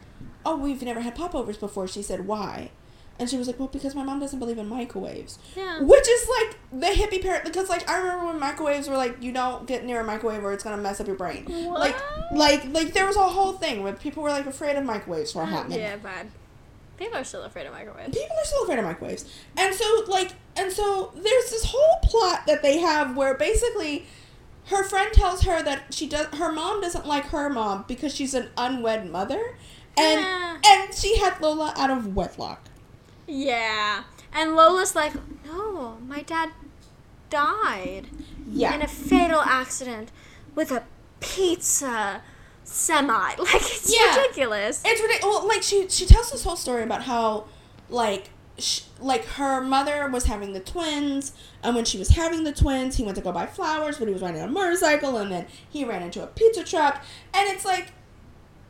[0.46, 2.70] "Oh, we've never had popovers before." She said, "Why?"
[3.18, 5.80] And she was like, "Well, because my mom doesn't believe in microwaves." Yeah.
[5.80, 9.32] Which is like the hippie parent because like I remember when microwaves were like, "You
[9.32, 12.32] don't get near a microwave or it's gonna mess up your brain." Like, What?
[12.36, 15.42] like, like there was a whole thing where people were like afraid of microwaves for
[15.42, 15.82] a hot minute.
[15.82, 16.28] Yeah, bad.
[16.98, 18.16] People are still afraid of microwaves.
[18.16, 19.24] People are still afraid of microwaves.
[19.56, 24.06] And so, like, and so there's this whole plot that they have where basically
[24.66, 28.34] her friend tells her that she does her mom doesn't like her mom because she's
[28.34, 29.56] an unwed mother.
[29.98, 30.56] And Yeah.
[30.66, 32.62] and she had Lola out of wedlock.
[33.26, 34.04] Yeah.
[34.32, 35.14] And Lola's like,
[35.46, 36.50] no, my dad
[37.30, 38.06] died
[38.50, 38.74] Yeah.
[38.74, 40.10] in a fatal accident
[40.54, 40.84] with a
[41.20, 42.22] pizza
[42.64, 43.34] semi.
[43.38, 44.16] Like, it's Yeah.
[44.16, 44.82] ridiculous.
[44.84, 45.34] It's ridiculous.
[45.36, 47.44] Well, like she she tells this whole story about how
[47.88, 51.32] like sh- like her mother was having the twins,
[51.62, 54.12] and when she was having the twins, he went to go buy flowers, but he
[54.14, 57.02] was riding a motorcycle, and then he ran into a pizza truck,
[57.34, 57.92] and it's like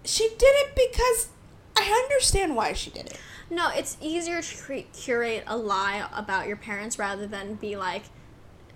[0.06, 1.28] she did it because
[1.76, 3.18] I understand why she did it.
[3.50, 8.02] No, it's easier to cre- curate a lie about your parents rather than be like,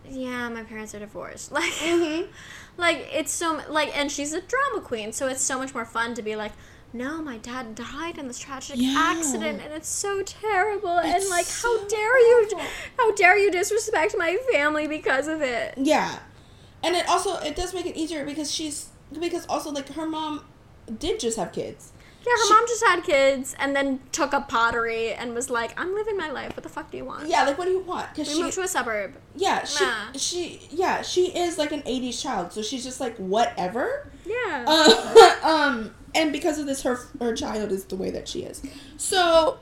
[0.08, 1.50] yeah, my parents are divorced.
[1.52, 2.30] Like, Mm-hmm.
[2.76, 6.14] like it's so like, and she's a drama queen, so it's so much more fun
[6.14, 6.52] to be like,
[6.92, 8.94] no, my dad died in this tragic Yeah.
[8.96, 10.98] accident, and it's so terrible.
[10.98, 12.50] and It's like, how so dare you,
[12.96, 15.74] how dare you disrespect my family because of it?
[15.76, 16.18] Yeah,
[16.82, 20.44] and it also it does make it easier because she's because also like her mom
[20.98, 21.92] did just have kids.
[22.26, 25.78] Yeah, her She- mom just had kids and then took up pottery and was like,
[25.80, 26.54] "I'm living my life.
[26.54, 28.10] What the fuck do you want?" Yeah, like what do you want?
[28.14, 29.14] Because she moved to a suburb.
[29.34, 30.12] yeah she Nah.
[30.16, 34.10] she yeah she is like an '80s child, so she's just like whatever.
[34.26, 34.64] Yeah.
[34.66, 38.60] Uh, um, and because of this, her her child is the way that she is.
[38.98, 39.58] So,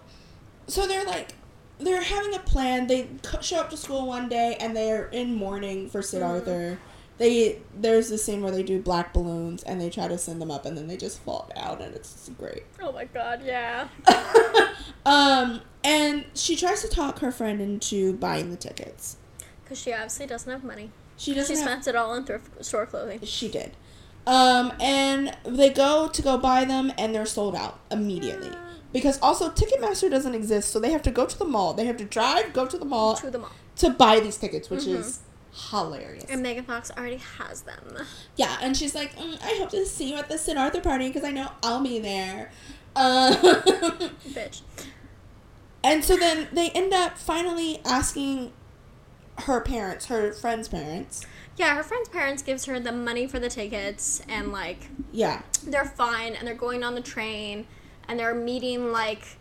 [0.67, 1.35] so they're like,
[1.79, 2.89] they're having a plan.
[2.89, 3.09] They
[3.41, 6.79] show up to school one day and they're in mourning for Sidarthur.
[7.19, 10.51] They there's this scene where they do black balloons and they try to send them
[10.51, 12.63] up and then they just fall down and it's great.
[12.81, 13.89] oh my god, yeah.
[15.07, 19.17] um, and she tries to talk her friend into buying the tickets.
[19.65, 20.91] Because she obviously doesn't have money.
[21.17, 21.57] She She doesn't.
[21.57, 23.21] have- spent it all on thrift store clothing.
[23.25, 23.73] She did.
[24.27, 28.51] Um, and they go to go buy them, and they're sold out immediately.
[28.93, 31.73] Because also Ticketmaster doesn't exist, so they have to go to the mall.
[31.75, 33.51] They have to drive, go to the mall To the mall.
[33.77, 35.21] to buy these tickets, which is
[35.71, 36.25] hilarious.
[36.29, 37.97] And Megan Fox already has them.
[38.37, 41.25] yeah, and she's like, mm, "I hope to see you at the Sidarthur party because
[41.25, 42.51] I know I'll be there."
[42.97, 43.35] Um,
[44.31, 44.63] Bitch.
[45.85, 48.53] and so then they end up finally asking
[49.41, 51.25] her parents, her friend's parents.
[51.57, 55.85] Yeah, her friend's parents gives her the money for the tickets and like Yeah, they're
[55.85, 57.69] fine and they're going on the train
[58.09, 59.38] and they're meeting like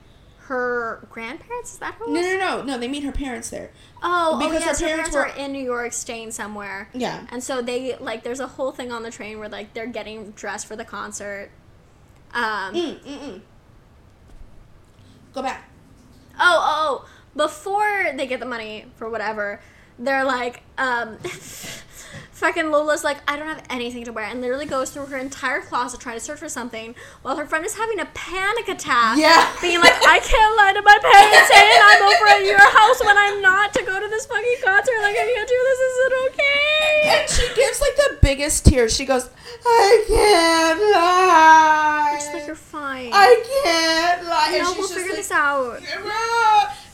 [0.48, 1.74] her grandparents.
[1.74, 2.08] Is that her?
[2.08, 2.78] no, no, no, no.
[2.78, 3.72] They meet her parents there.
[4.04, 6.90] Oh, oh Because her yes, her parents parents were- are in New York, staying somewhere.
[6.94, 9.88] Yeah, And so they like there's a whole thing on the train where like they're
[9.88, 11.50] getting dressed for the concert.
[12.34, 13.42] Um Mm, mm, mm.
[15.34, 15.70] Go back.
[16.40, 19.62] oh, oh, oh, before they get the money for whatever,
[20.00, 21.18] they're like um
[22.32, 25.62] fucking Lola's like I don't have anything to wear and literally goes through her entire
[25.62, 29.18] closet trying to search for something while her friend is having a panic attack.
[29.18, 29.48] Yeah.
[29.62, 33.18] Being like I can't lie to my parents saying I'm over at your house when
[33.18, 34.98] I'm not to go to this fucking concert.
[35.02, 35.80] Like I can't do this.
[35.80, 37.20] Is it okay?
[37.20, 38.96] And she gives like the biggest tears.
[38.96, 39.30] She goes,
[39.66, 42.18] I can't lie.
[42.20, 43.10] She's like you're fine.
[43.14, 44.50] I can't lie.
[44.52, 45.82] you And know, she's we'll figure like, this out.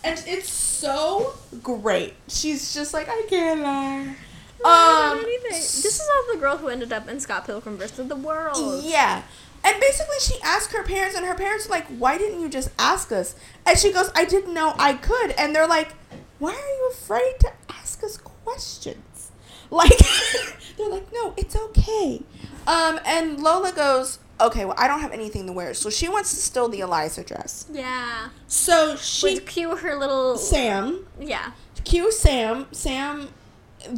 [0.05, 2.13] And it's so great.
[2.27, 4.15] She's just like, I can't lie.
[4.63, 5.23] Um.
[5.49, 8.83] This is all the girl who ended up in Scott Pilgrim versus the World.
[8.83, 9.21] Yeah.
[9.65, 12.69] And basically, she asked her parents, and her parents were like, Why didn't you just
[12.79, 13.35] ask us?
[13.65, 15.31] And she goes, I didn't know I could.
[15.31, 15.93] And they're like,
[16.39, 18.97] Why are you afraid to ask us questions?
[19.71, 19.97] Like,
[20.77, 22.21] they're like, No, it's okay.
[22.67, 25.73] Um, and Lola goes, Okay, well, I don't have anything to wear.
[25.73, 27.65] So she wants to steal the Eliza dress.
[27.71, 28.29] Yeah.
[28.47, 30.37] So she, With cue her little.
[30.37, 31.53] Sam, Yeah.
[31.85, 33.29] cue Sam, Sam,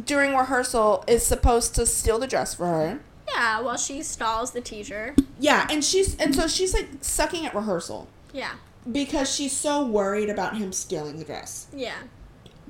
[0.04, 3.00] during rehearsal, is supposed to steal the dress for her.
[3.28, 5.14] Yeah, while she stalls the teacher.
[5.40, 8.08] Yeah, and she's and so she's like sucking at rehearsal.
[8.32, 8.52] Yeah.
[8.90, 11.66] because she's so worried about him stealing the dress.
[11.74, 11.94] Yeah.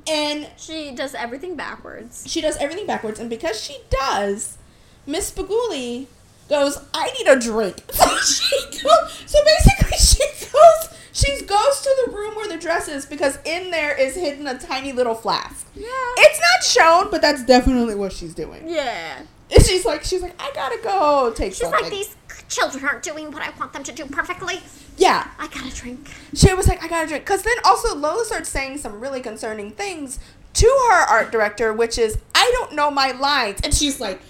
[0.08, 2.24] And She does everything backwards.
[2.26, 4.56] she does everything backwards, and because she does,
[5.06, 6.06] Miss Spaguli
[6.48, 7.82] goes, I need a drink.
[7.92, 12.88] So she goes, so basically she goes she goes to the room where the dress
[12.88, 15.66] is because in there is hidden a tiny little flask.
[15.74, 15.86] Yeah.
[15.88, 18.68] It's not shown, but that's definitely what she's doing.
[18.68, 19.22] Yeah.
[19.50, 21.80] And she's like she's like, I gotta go take She's something.
[21.80, 22.14] like, these
[22.50, 24.60] children aren't doing what I want them to do perfectly.
[24.98, 25.26] Yeah.
[25.38, 26.10] I gotta drink.
[26.34, 27.24] She was like, I gotta drink.
[27.24, 30.18] Because then also Lola starts saying some really concerning things
[30.52, 33.60] to her art director, which is, I don't know my lines.
[33.64, 34.20] And she's like,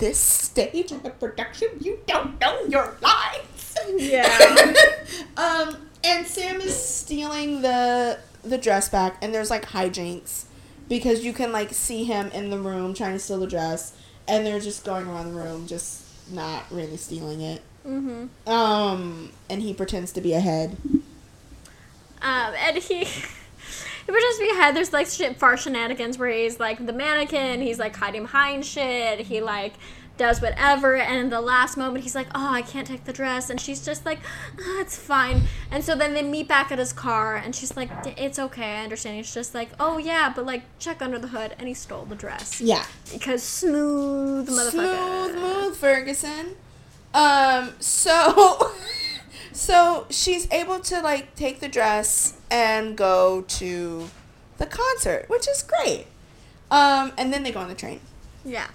[0.00, 3.74] this stage of the production, you don't know your lines.
[3.96, 4.74] Yeah.
[5.38, 10.44] um, and Sam is stealing the the dress back, and there's like hijinks
[10.88, 13.96] because you can like see him in the room trying to steal the dress,
[14.28, 17.62] and they're just going around the room, just not really stealing it.
[17.86, 18.48] Mm-hmm.
[18.48, 20.76] Um, and he pretends to be ahead.
[22.22, 24.74] Um, and he, he pretends to be ahead.
[24.74, 27.62] There's like shit far shenanigans where he's like the mannequin.
[27.62, 29.20] He's like hiding behind shit.
[29.20, 29.74] He like
[30.16, 30.96] does whatever.
[30.96, 33.84] And in the last moment, he's like, "Oh, I can't take the dress," and she's
[33.84, 34.18] just like,
[34.60, 37.90] oh, "It's fine." And so then they meet back at his car, and she's like,
[38.18, 41.54] "It's okay, I understand." He's just like, "Oh yeah, but like check under the hood,"
[41.58, 42.84] and he stole the dress Yeah.
[43.12, 44.70] because smooth motherfucker.
[44.70, 46.56] Smooth move, Ferguson.
[47.14, 48.72] Um, so
[49.52, 54.10] so she's able to like take the dress and go to
[54.58, 56.06] the concert, which is great.
[56.70, 58.00] Um, and then they go on the train.
[58.44, 58.66] Yeah.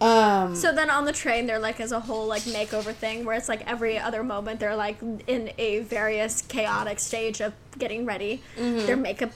[0.00, 3.36] Um, So then on the train, they're like as a whole like makeover thing where
[3.36, 8.42] it's like every other moment they're like in a various chaotic stage of getting ready.
[8.56, 9.30] Their makeup,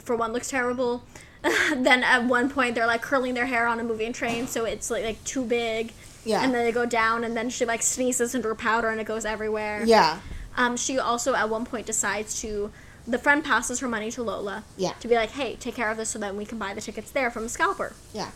[0.00, 1.04] for one, looks terrible.
[1.76, 4.90] then at one point they're like curling their hair on a moving train, so it's
[4.90, 5.92] like, like too big.
[6.24, 6.44] Yeah.
[6.44, 9.06] And then they go down, and then she like sneezes into her powder, and it
[9.08, 9.82] goes everywhere.
[9.84, 10.20] Yeah.
[10.56, 12.70] Um, she also at one point decides to.
[13.04, 14.62] The friend passes her money to Lola.
[14.76, 14.92] Yeah.
[15.00, 17.10] To be like, hey, take care of this so that we can buy the tickets
[17.10, 17.94] there from a scalper.
[18.14, 18.30] Yeah.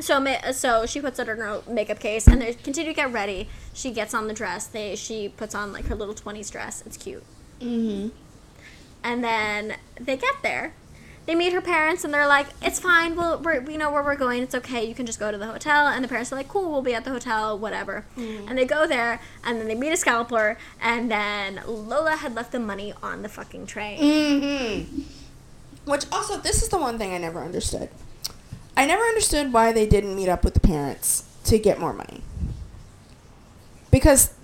[0.00, 3.12] So ma- so she puts it in her makeup case and they continue to get
[3.12, 3.48] ready.
[3.72, 4.66] She gets on the dress.
[4.66, 6.82] They she puts on like her little twenties dress.
[6.84, 7.22] It's cute.
[7.60, 8.08] Mm-hmm.
[9.04, 10.74] And then they get there.
[11.26, 13.16] They meet her parents and they're like, "It's fine.
[13.16, 14.42] We'll we're, we know where we're going.
[14.42, 14.84] It's okay.
[14.84, 16.70] You can just go to the hotel." And the parents are like, "Cool.
[16.70, 17.58] We'll be at the hotel.
[17.58, 22.34] Whatever." And they go there and then they meet a scalper and then Lola had
[22.34, 23.98] left the money on the fucking tray.
[24.00, 25.02] Mm-hmm.
[25.90, 27.90] Which also, this is the one thing I never understood.
[28.76, 32.22] I never understood why they didn't meet up with the parents to get more money.
[33.90, 34.34] Because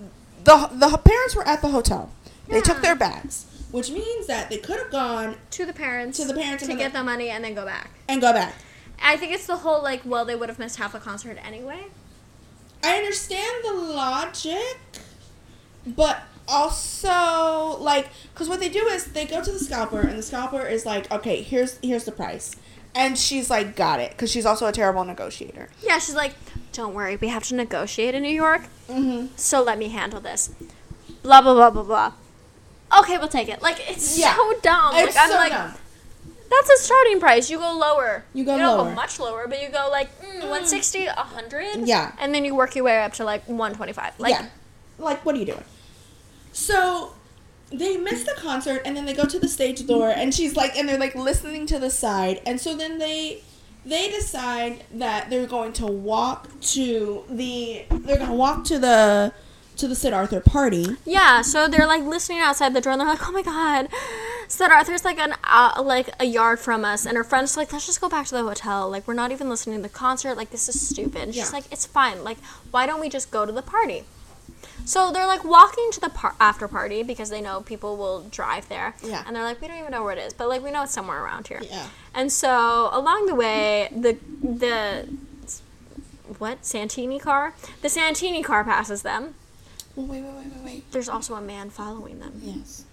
[0.44, 2.10] the the parents were at the hotel.
[2.48, 6.18] They took their bags, which means that they could have gone To the parents.
[6.18, 7.90] To the parents to get the- money and then go back.
[8.08, 8.54] and go back.
[9.02, 11.86] I think it's the whole like, well, they would have missed half the concert anyway.
[12.84, 14.76] I understand the logic,
[15.86, 20.22] but also like because what they do is they go to the scalper and the
[20.22, 22.54] scalper is like, okay, here's here's the price,
[22.94, 25.68] and she's like, got it, because she's also a terrible negotiator.
[25.82, 26.34] Yeah, she's like,
[26.72, 29.28] don't worry, we have to negotiate in New York, Mm-hmm.
[29.36, 30.50] so let me handle this.
[31.22, 32.12] Blah blah blah blah blah.
[33.00, 33.62] Okay, we'll take it.
[33.62, 34.34] Like it's Yeah.
[34.34, 34.90] so dumb.
[34.94, 35.74] It's like I'm so like, dumb.
[36.50, 37.48] that's a starting price.
[37.50, 38.24] You go lower.
[38.34, 38.88] You go you don't lower.
[38.88, 41.86] go much lower, but you go like mm, 160, 100.
[41.86, 42.12] Yeah.
[42.18, 44.18] And then you work your way up to like 125.
[44.18, 44.46] Like yeah,
[44.98, 45.62] like what are you doing?
[46.52, 47.12] So
[47.72, 50.76] they miss the concert and then they go to the stage door and she's like,
[50.76, 53.42] and they're like listening to the side, and so then they
[53.86, 59.32] they decide that they're going to walk to the they're gonna walk to the
[59.76, 60.84] to the Sidarthur party.
[61.06, 63.88] Yeah, so they're like listening outside the door, and they're like, "Oh my god,
[64.48, 68.00] Sidarthur's like an uh, like a yard from us," and her friends like, "Let's just
[68.00, 68.90] go back to the hotel.
[68.90, 70.36] Like, we're not even listening to the concert.
[70.36, 71.56] Like, this is stupid." And she's Yeah.
[71.56, 72.22] like, "It's fine.
[72.24, 72.36] Like,
[72.70, 74.04] why don't we just go to the party?"
[74.90, 78.68] So they're like walking to the par- after party because they know people will drive
[78.68, 78.96] there.
[79.04, 79.22] Yeah.
[79.24, 80.92] And they're like, "We don't even know where it is, but like we know it's
[80.92, 81.86] somewhere around here." Yeah.
[82.12, 85.06] And so along the way, the the
[86.38, 87.54] what Santini car?
[87.82, 89.34] The Santini car passes them.
[89.94, 90.90] Wait, wait, wait, wait, wait.
[90.90, 92.84] There's also a man following them Yes.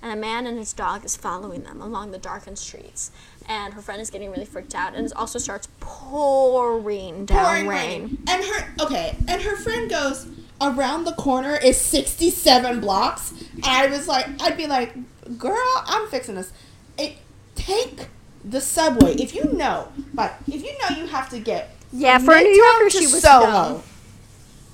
[0.00, 3.10] and a man and his dog is following them along the darkened streets.
[3.46, 7.66] And her friend is getting really freaked out, and it also starts pouring down pouring
[7.68, 8.02] rain.
[8.02, 8.18] rain.
[8.26, 10.26] And her okay, and her friend goes
[10.60, 13.32] around the corner is 67 blocks.
[13.62, 14.94] I was like, I'd be like,
[15.38, 16.52] girl, I'm fixing this.
[16.98, 17.16] It,
[17.54, 18.08] take
[18.44, 22.34] the subway if you know, but if you know you have to get Yeah, for
[22.34, 23.40] a New Yorker, she was Soho,
[23.74, 23.82] dumb.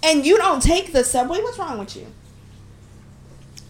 [0.02, 1.38] and you don't take the subway.
[1.40, 2.06] What's wrong with you?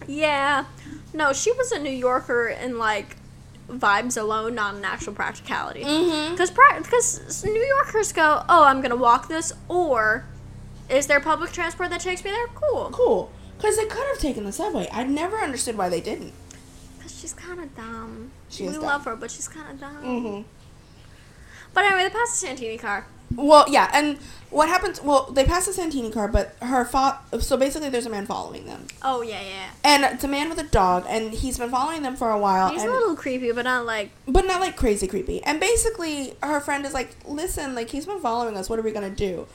[0.07, 0.65] Yeah,
[1.13, 3.15] no, she was a New Yorker in like
[3.69, 5.83] vibes alone, not in actual practicality.
[5.83, 6.31] Mm-hmm.
[6.33, 10.25] Because because New Yorkers go, oh, I'm gonna walk this, or
[10.89, 12.47] is there public transport that takes me there?
[12.55, 12.89] Cool.
[12.91, 14.87] Cool, because they could have taken the subway.
[14.91, 16.33] I never understood why they didn't.
[16.97, 18.31] Because she's kind of dumb.
[18.49, 18.83] She we dumb.
[18.83, 20.03] love her, but she's kind of dumb.
[20.03, 20.41] Mm-hmm.
[21.73, 23.07] But anyway, they pass the Santini car.
[23.35, 24.17] Well, yeah, and
[24.51, 25.01] what happens?
[25.01, 28.65] Well, they pass the Santini car, but her fa- So basically, there's a man following
[28.65, 28.85] them.
[29.01, 29.69] Oh yeah, yeah.
[29.83, 32.69] And it's a man with a dog, and he's been following them for a while.
[32.69, 35.41] He's and, a little creepy, but not like but not like crazy creepy.
[35.43, 38.69] And basically, her friend is like, "Listen, like he's been following us.
[38.69, 39.47] What are we gonna do?"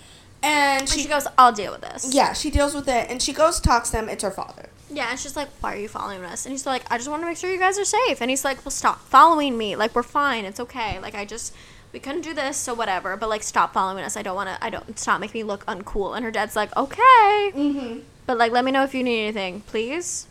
[0.42, 2.14] And And she, she goes, I'll deal with this.
[2.14, 4.08] yeah, she deals with it, and she goes talks to him.
[4.08, 4.68] It's her father.
[4.90, 6.46] Yeah, and she's like, Why are you following us?
[6.46, 8.20] And he's like, I just want to make sure you guys are safe.
[8.20, 9.74] And he's like, Well, stop following me.
[9.76, 10.44] Like, we're fine.
[10.44, 10.98] It's okay.
[11.00, 11.52] Like, I just,
[11.92, 13.16] we couldn't do this, so whatever.
[13.16, 14.16] But, like, stop following us.
[14.16, 16.14] I don't want to, I don't, stop making me look uncool.
[16.16, 17.50] And her dad's like, Okay.
[17.54, 17.98] Mm-hmm.
[18.26, 20.26] But, like, let me know if you need anything, please.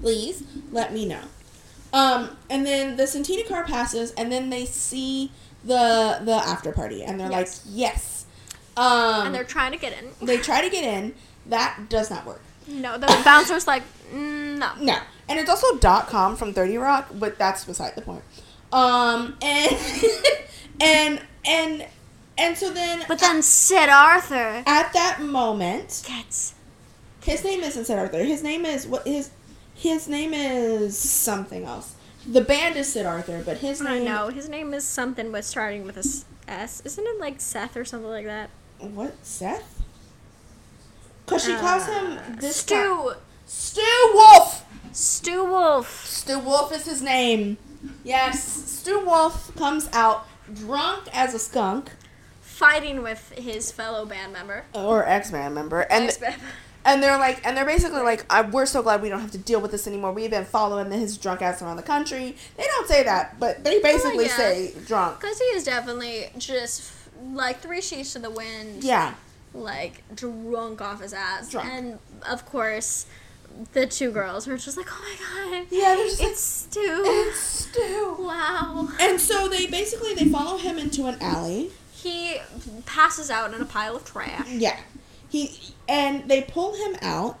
[0.00, 0.42] Please
[0.72, 1.20] let me know.
[1.92, 5.30] Um, and then the Santini car passes, and then they see
[5.64, 7.62] the the after party, and they're Yes.
[7.64, 8.13] like, "Yes."
[8.76, 10.10] Um, And they're trying to get in.
[10.26, 11.14] they try to get in.
[11.46, 12.40] That does not work.
[12.66, 14.70] No, the bouncer's like, "Mm, No.
[14.80, 14.98] No.
[15.28, 18.22] And it's also dot com from 30 Rock, but that's beside the point.
[18.72, 19.76] Um and
[20.80, 21.86] and and
[22.36, 26.54] and so then But then Sidarthur at that moment gets.
[27.22, 28.24] his name isn't Sidarthur.
[28.26, 29.30] His name is what his
[29.74, 31.94] his name is something else.
[32.26, 34.02] The band is Sidarthur, but his name.
[34.02, 34.28] I know.
[34.28, 36.80] His name is something with starting with a S.
[36.84, 38.50] Isn't it like Seth or something like that?
[38.84, 39.82] What Seth?
[41.26, 42.74] Cause she calls him uh, this Stu.
[42.74, 43.14] guy-
[43.46, 43.82] Stu
[44.14, 44.64] Wolf.
[44.92, 46.06] Stu Wolf.
[46.06, 47.56] Stu Wolf is his name.
[48.04, 51.90] Yes, Stu Wolf comes out drunk as a skunk
[52.42, 54.64] Fighting with his fellow band member.
[54.72, 56.40] or X Man member, and Ex-band-
[56.84, 59.38] and they're like, and they're basically like, I, we're so glad we don't have to
[59.38, 60.12] deal with this anymore.
[60.12, 62.36] We've been following his drunk ass around the country.
[62.56, 64.36] They don't say that, but they oh, basically yeah.
[64.36, 65.20] say drunk.
[65.20, 66.92] Because he is definitely just
[67.32, 68.84] like three sheets to the wind.
[68.84, 69.14] Yeah,
[69.54, 71.50] like drunk off his ass.
[71.50, 71.68] Drunk.
[71.68, 71.98] And
[72.28, 73.06] of course,
[73.72, 75.66] the two girls were just like, oh my god.
[75.70, 77.02] Yeah, they're just like, it's Stu.
[77.06, 78.16] It's Stu.
[78.18, 78.88] wow.
[79.00, 81.70] And so they basically they follow him into an alley.
[81.92, 82.36] He
[82.84, 84.48] passes out in a pile of trash.
[84.48, 84.78] Yeah.
[85.28, 85.58] He
[85.88, 87.38] and they pull him out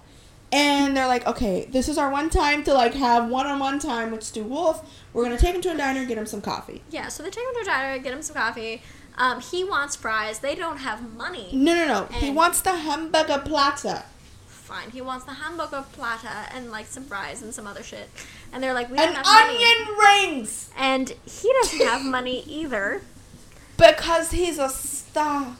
[0.50, 4.22] and they're like, "Okay, this is our one time to like have one-on-one time with
[4.22, 4.88] Stu Wolf.
[5.12, 7.22] We're going to take him to a diner and get him some coffee." Yeah, so
[7.22, 8.82] they take him to a diner, get him some coffee.
[9.16, 10.40] Um, he wants fries.
[10.40, 11.50] They don't have money.
[11.52, 12.04] No, no, no.
[12.18, 14.02] He wants the hamburger platter.
[14.46, 14.90] Fine.
[14.90, 18.08] He wants the hamburger platter and like some fries and some other shit.
[18.52, 19.56] And they're like, we don't And have money.
[19.64, 23.02] onion rings And he doesn't have money either.
[23.76, 25.56] because he's a star.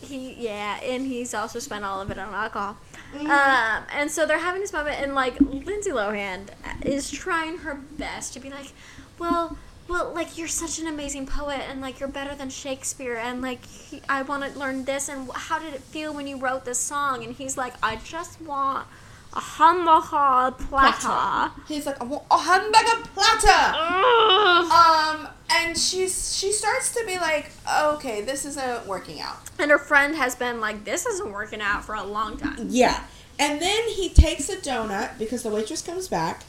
[0.00, 2.76] He yeah, and he's also spent all of it on alcohol.
[3.14, 3.30] Mm-hmm.
[3.30, 6.48] Um, and so they're having this moment, and like Lindsay Lohan
[6.84, 8.72] is trying her best to be like,
[9.18, 9.56] well,
[9.88, 13.64] well, like you're such an amazing poet, and like you're better than Shakespeare, and like
[13.64, 16.78] he, I want to learn this, and how did it feel when you wrote this
[16.78, 17.24] song?
[17.24, 18.86] And he's like, I just want
[19.34, 21.52] a hamburger platter.
[21.66, 24.70] He's like, "I want a hamburger platter." Ugh.
[24.70, 27.50] Um, and she's she starts to be like,
[27.82, 31.84] "Okay, this isn't working out." And her friend has been like, this isn't working out
[31.84, 32.66] for a long time.
[32.68, 33.04] Yeah.
[33.38, 36.42] And then he takes a donut because the waitress comes back,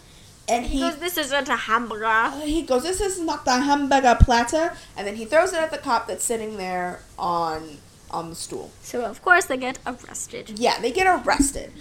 [0.47, 2.05] and He he goes, this isn't a hamburger.
[2.05, 5.71] Uh, he goes, "This is not the hamburger platter," and then he throws it at
[5.71, 7.77] the cop that's sitting there on
[8.11, 8.71] on the stool.
[8.81, 10.59] So of course they get arrested.
[10.59, 11.71] Yeah, they get arrested,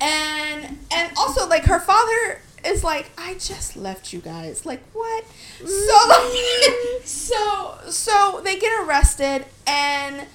[0.00, 5.24] and and also like her father is like, "I just left you guys." Like what?
[5.58, 6.98] So mm-hmm.
[6.98, 10.26] like, so so they get arrested and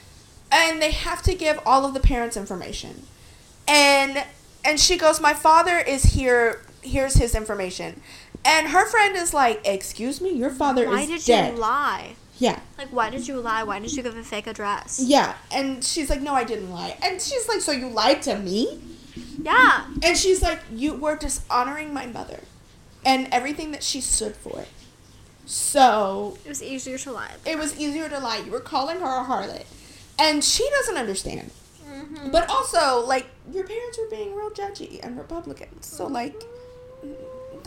[0.51, 3.03] and they have to give all of the parents information,
[3.67, 4.25] and
[4.63, 6.61] and she goes, "My father is here.
[6.87, 8.01] Here's his information."
[8.45, 11.43] And her friend is like, "Excuse me, your father Why is dead.
[11.43, 12.15] Why did you lie?
[12.39, 12.59] Yeah.
[12.77, 13.63] Like, why did you lie?
[13.63, 14.99] Why did you give a fake address?
[15.03, 18.37] Yeah, and she's like, "No, I didn't lie." And she's like, "So you lied to
[18.37, 18.79] me?"
[19.41, 19.85] Yeah.
[20.03, 22.41] And she's like, "You were dishonoring my mother,
[23.03, 24.65] and everything that she stood for."
[25.45, 27.31] So It was easier to lie.
[27.45, 28.37] it was easier to lie.
[28.45, 29.65] You were calling her a harlot,
[30.19, 31.51] and she doesn't understand.
[31.89, 32.31] Mm-hmm.
[32.31, 36.43] But also, like, your parents were being real judgy and Republicans, so like,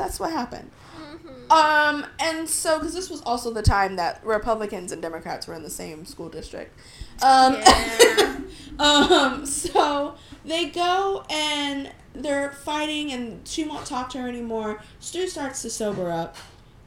[0.01, 0.70] that's what happened.
[0.96, 1.53] Mm-hmm.
[1.53, 5.62] Um, and so because this was also the time that Republicans and Democrats were in
[5.62, 6.78] the same school district.
[7.22, 8.40] Um, Yeah.
[8.78, 14.82] um, so they go and they're fighting, and she won't talk to her anymore.
[14.98, 16.36] Stu starts to sober up.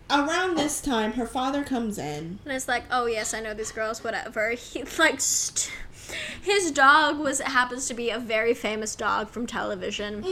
[0.10, 2.40] Around this time, her father comes in.
[2.44, 4.52] And it's like, oh yes, I know these girls, whatever.
[4.52, 5.72] He like, st-
[6.42, 10.24] his dog was happens to be a very famous dog from television.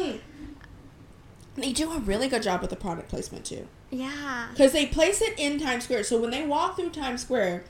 [1.56, 3.68] They do a really good job with the product placement too.
[3.90, 4.48] Yeah.
[4.52, 6.04] Because they place it in Times Square.
[6.06, 7.66] So when they walk through Times Square,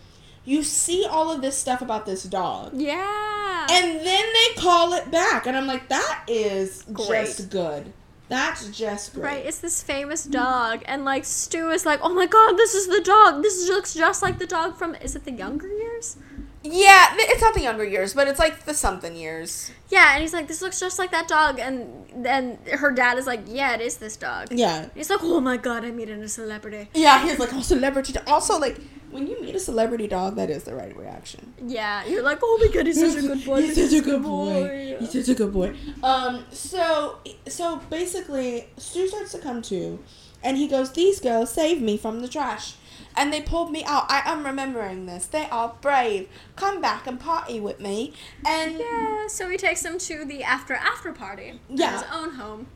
[0.45, 2.73] you see all of this stuff about this dog.
[2.75, 3.67] Yeah.
[3.71, 5.47] And then they call it back.
[5.47, 7.25] And I'm like, that is Great.
[7.25, 7.93] just good.
[8.31, 9.23] That's just great.
[9.25, 12.87] Right, it's this famous dog, and like Stu is like, "Oh my god, this is
[12.87, 13.43] the dog.
[13.43, 16.15] This looks just like the dog from is it the Younger Years?"
[16.63, 19.71] Yeah, it's not the younger years, but it's like the something years.
[19.89, 23.25] Yeah, and he's like, "This looks just like that dog," and then her dad is
[23.25, 24.89] like, "Yeah, it is this dog." Yeah.
[24.93, 28.25] He's like, "Oh my god, I meet a celebrity." Yeah, he's like, oh, celebrity dog.
[28.27, 31.53] Also, like, when you meet a celebrity dog, that is the right reaction.
[31.65, 34.21] Yeah, you're like, "Oh my god, he's such a good boy." He's such a good
[34.21, 34.97] boy.
[34.99, 35.75] He's such a good boy.
[36.03, 39.97] Um, so, so basically, Stu starts to come to,
[40.43, 42.75] and he goes, "These girls saved me from the trash,
[43.15, 44.05] and they pulled me out.
[44.09, 45.25] I am remembering this.
[45.25, 46.27] They are brave.
[46.55, 48.13] Come back and party with me."
[48.45, 51.93] And Yeah, so he takes them to the after after party Yeah.
[51.93, 52.67] his own home,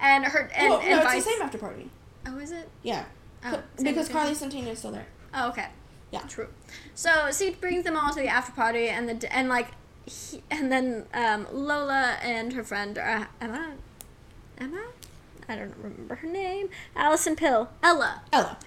[0.00, 1.90] and her and well, no, it's the same after party.
[2.26, 2.68] Oh, is it?
[2.82, 3.04] Yeah,
[3.44, 4.50] Oh, because Carly thing.
[4.50, 5.06] Santini is still there.
[5.34, 5.66] Oh, okay.
[6.10, 6.20] Yeah.
[6.20, 6.48] True.
[6.94, 9.68] So, so he brings them all to the after party, and the and like,
[10.06, 13.74] he, and then um, Lola and her friend uh, Emma,
[14.56, 14.84] Emma,
[15.48, 16.68] I don't remember her name.
[16.96, 18.22] Alison Pill, Ella.
[18.32, 18.58] Ella.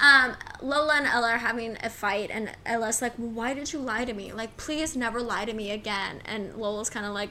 [0.00, 4.04] Um, Lola and Ella are having a fight, and Ella's like, "Why did you lie
[4.04, 4.32] to me?
[4.32, 7.30] Like, please never lie to me again." And Lola's kind of like,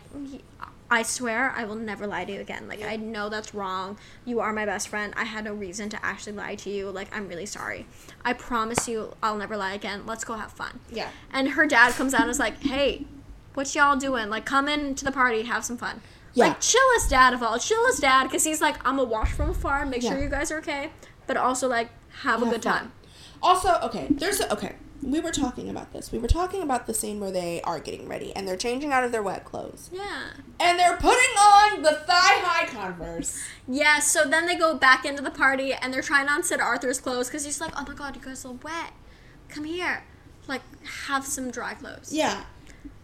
[0.90, 2.68] "I swear, I will never lie to you again.
[2.68, 3.98] Like, I know that's wrong.
[4.24, 5.14] You are my best friend.
[5.16, 6.90] I had no reason to actually lie to you.
[6.90, 7.88] Like, I'm really sorry.
[8.24, 10.06] I promise you, I'll never lie again.
[10.06, 11.10] Let's go have fun." Yeah.
[11.32, 13.06] And her dad comes out and is like, "Hey,
[13.54, 14.30] what y'all doing?
[14.30, 16.02] Like, come in to the party, have some fun."
[16.34, 16.48] Yeah.
[16.48, 19.82] Like, chillest dad of all, chillest dad, because he's like, "I'm gonna watch from afar
[19.82, 20.92] and make sure you guys are okay,
[21.28, 21.90] but also like
[22.22, 22.92] have a good time."
[23.42, 24.76] Also, okay, there's a, okay.
[25.04, 26.12] We were talking about this.
[26.12, 29.04] We were talking about the scene where they are getting ready and they're changing out
[29.04, 29.92] of their wet clothes.
[29.94, 30.30] Yeah.
[30.60, 33.44] And they're putting on the thigh high Converse.
[33.68, 37.28] Yeah, so then they go back into the party and they're trying on Sidarthur's clothes
[37.28, 38.94] because he's like, oh my god, you guys are wet.
[39.50, 40.04] Come here.
[40.48, 40.62] Like,
[41.06, 42.12] have some dry clothes.
[42.12, 42.44] Yeah.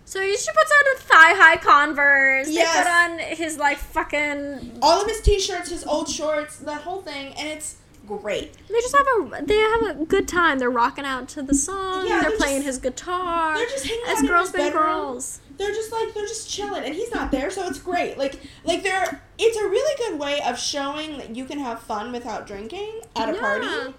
[0.05, 2.49] So he she puts on a thigh high Converse.
[2.49, 2.73] Yes.
[2.73, 4.79] They put on his like fucking.
[4.81, 7.77] All of his t-shirts, his old shorts, that whole thing, and it's
[8.17, 8.53] great.
[8.67, 9.07] They just have
[9.41, 10.59] a they have a good time.
[10.59, 12.05] They're rocking out to the song.
[12.07, 13.55] Yeah, they're, they're playing just- his guitar.
[13.57, 14.83] they're just hanging as out girls his been bedroom.
[14.83, 15.39] girls.
[15.57, 18.17] They're just like they're just chilling, and he's not there, so it's great.
[18.17, 22.11] Like like they're it's a really good way of showing that you can have fun
[22.11, 23.39] without drinking at a Yeah.
[23.39, 23.93] party.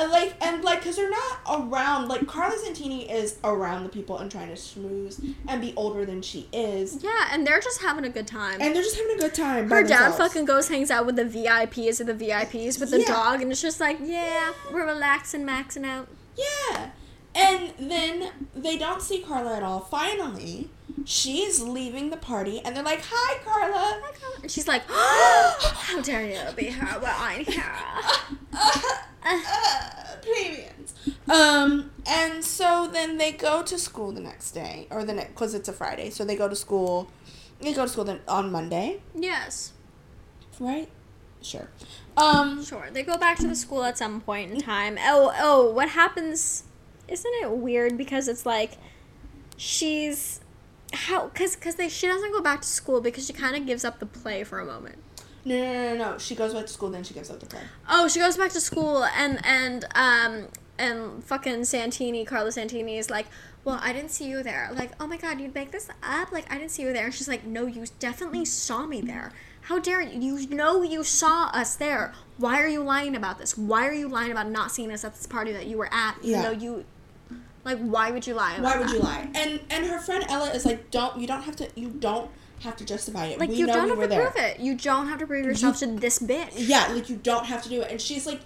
[0.00, 4.16] And like and like because they're not around like Carla Santini is around the people
[4.18, 8.04] and trying to schmooze and be older than she is, Yeah, and they're just having
[8.06, 8.60] a good time.
[8.62, 9.68] and they're just having a good time.
[9.68, 13.06] Her dad fucking goes hangs out with the VIPs of the VIPs with the Yeah.
[13.08, 16.08] dog, and it's just like, yeah, we're relaxing, maxing out.
[16.34, 16.90] Yeah.
[17.34, 19.80] And then they don't see Carla at all.
[19.80, 20.70] Finally,
[21.04, 24.00] she's leaving the party, and they're like, "Hi, Carla."
[24.42, 27.62] And she's like, how dare you be here when I'm here?
[28.50, 28.84] plebeians.
[31.30, 35.54] Um, and so then they go to school the next day, or the next, because
[35.54, 36.10] it's a Friday.
[36.10, 37.08] So they go to school.
[37.60, 39.72] They go to school then on Monday, Yes,
[40.58, 40.88] right?
[41.42, 41.68] Sure.
[42.16, 42.88] Um, sure.
[42.92, 44.98] They go back to the school at some point in time.
[45.00, 46.64] Oh, oh, what happens?
[47.08, 48.72] Isn't it weird because it's like
[49.56, 50.40] she's
[50.92, 53.84] how because because they she doesn't go back to school because she kind of gives
[53.84, 54.98] up the play for a moment.
[55.44, 56.18] no, no, no, no, no.
[56.18, 57.62] She goes back to school, then she gives up the play.
[57.88, 60.48] Oh, she goes back to school and and um
[60.80, 63.26] and fucking Santini, Carla Santini is like,
[63.64, 66.50] "Well, I didn't see you there." Like, "Oh my god, you'd make this up?" Like,
[66.52, 69.32] "I didn't see you there." And she's like, "No, you definitely saw me there.
[69.62, 70.36] How dare you?
[70.38, 72.12] You know you saw us there.
[72.38, 73.56] Why are you lying about this?
[73.58, 76.16] Why are you lying about not seeing us at this party that you were at
[76.22, 76.42] even Yeah.
[76.42, 76.84] though you
[77.64, 78.94] like why would you lie Why would that?
[78.94, 79.28] you lie?
[79.34, 82.76] And and her friend Ella is like, "Don't you don't have to you don't have
[82.76, 83.38] to justify it.
[83.38, 84.60] Like we you know don't we have to there." prove it.
[84.60, 86.52] You don't have to prove yourself to this bitch.
[86.56, 87.90] Yeah, like you don't have to do it.
[87.90, 88.40] And she's like,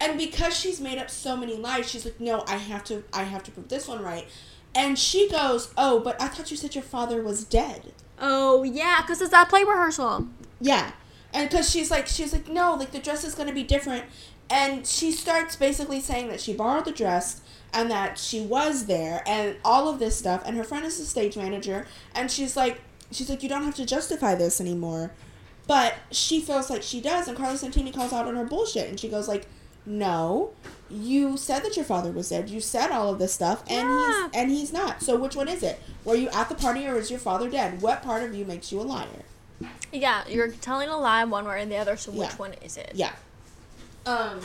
[0.00, 3.24] and because she's made up so many lies, she's like, no, I have to, I
[3.24, 4.26] have to prove this one right.
[4.74, 7.92] And she goes, oh, but I thought you said your father was dead.
[8.18, 10.28] Oh yeah, because it's that play rehearsal.
[10.60, 10.92] Yeah,
[11.32, 14.04] and because she's like, she's like, no, like the dress is gonna be different.
[14.48, 17.40] And she starts basically saying that she borrowed the dress
[17.72, 20.42] and that she was there and all of this stuff.
[20.44, 22.80] And her friend is the stage manager, and she's like,
[23.10, 25.12] she's like, you don't have to justify this anymore.
[25.66, 28.98] But she feels like she does, and Carla Santini calls out on her bullshit, and
[28.98, 29.46] she goes like,
[29.90, 30.50] "No,
[30.88, 32.48] you said that your father was dead.
[32.48, 34.22] You said all of this stuff, and Yeah.
[34.24, 35.02] he's and he's not.
[35.02, 35.80] So which one is it?
[36.04, 37.82] Were you at the party, or is your father dead?
[37.82, 39.24] What part of you makes you a liar?"
[39.92, 41.96] Yeah, you're telling a lie one way or the other.
[41.96, 42.36] So which Yeah.
[42.36, 42.92] one is it?
[42.94, 43.12] Yeah.
[44.06, 44.40] Um.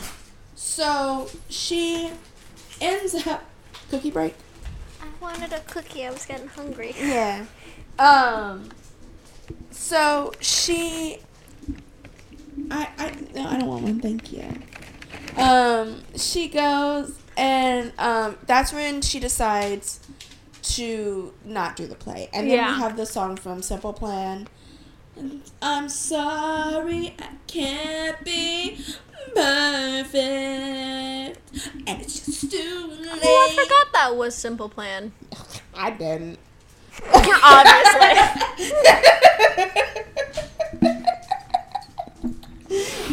[0.56, 2.12] So she
[2.82, 3.43] ends up
[3.89, 4.36] cookie break.
[5.02, 6.06] I wanted a cookie.
[6.06, 6.96] I was getting hungry.
[7.00, 7.46] Yeah.
[8.00, 8.70] Um.
[9.72, 11.20] So she.
[12.72, 14.00] I I no I don't want one.
[14.00, 14.48] Thank you.
[15.38, 16.01] Um.
[16.15, 18.38] She goes and um.
[18.45, 19.99] That's when she decides
[20.75, 22.73] to not do the play, and then Yeah.
[22.75, 24.47] we have the song from Simple Plan.
[25.61, 28.77] I'm sorry, I can't be
[29.33, 30.15] perfect,
[31.88, 33.19] and it's just too late.
[33.23, 35.11] Oh, I forgot that was Simple Plan.
[35.75, 36.39] I didn't.
[37.13, 38.15] Obviously.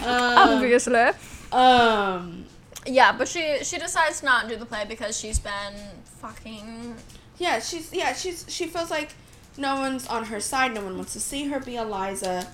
[0.04, 1.10] Um, Obviously.
[1.52, 2.44] Um,
[2.86, 5.74] Yeah, but she she decides not to do the play because she's been
[6.20, 6.96] fucking.
[7.38, 9.14] yeah, she's yeah, she's she feels like
[9.56, 10.74] no one's on her side.
[10.74, 12.48] No one wants to see her be Eliza,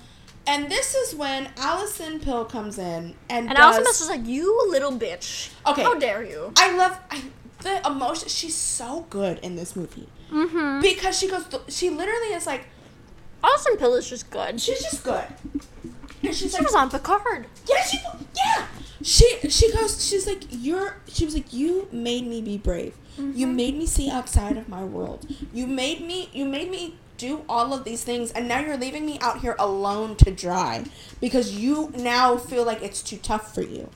[0.45, 4.67] and this is when Alison Pill comes in and And does, Alison is like, you
[4.69, 5.51] little bitch.
[5.65, 5.83] Okay.
[5.83, 6.51] How dare you?
[6.57, 7.23] I love I,
[7.61, 8.27] the emotion.
[8.29, 10.81] She's so good in this movie Mm-hmm.
[10.81, 11.45] because she goes.
[11.69, 12.65] She literally is like
[13.43, 14.61] Alison Pill is just good.
[14.61, 15.25] She's just good,
[16.21, 17.47] and she's like was on Picard.
[17.67, 17.97] Yeah, she
[18.35, 18.65] yeah.
[19.01, 22.95] She she goes she's like you're she was like you made me be brave.
[23.17, 23.55] You mm-hmm.
[23.55, 25.25] made me see outside of my world.
[25.53, 29.05] You made me you made me do all of these things and now you're leaving
[29.05, 30.85] me out here alone to dry
[31.19, 33.89] because you now feel like it's too tough for you.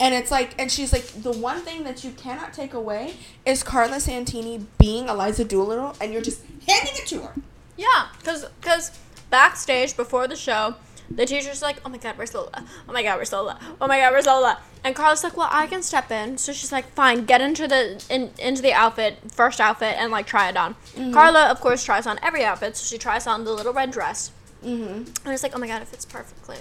[0.00, 3.62] And it's like and she's like the one thing that you cannot take away is
[3.62, 7.34] Carla Santini being Eliza Doolittle and you're just handing it to her.
[7.76, 8.98] Yeah, because cause
[9.30, 10.74] backstage before the show,
[11.10, 12.64] the teacher's like, oh my god, where's Lola?
[12.88, 13.58] Oh my god, where's Lola?
[13.80, 14.58] Oh my god, where's Lola?
[14.84, 16.38] And Carla's like, well, I can step in.
[16.38, 20.26] So she's like, fine, get into the in, into the outfit, first outfit, and like
[20.26, 20.76] try it on.
[21.12, 22.76] Carla, of course, tries on every outfit.
[22.76, 24.30] So she tries on the little red dress.
[24.64, 24.92] Mm-hmm.
[24.92, 26.58] And it's like, oh my god, it fits perfectly.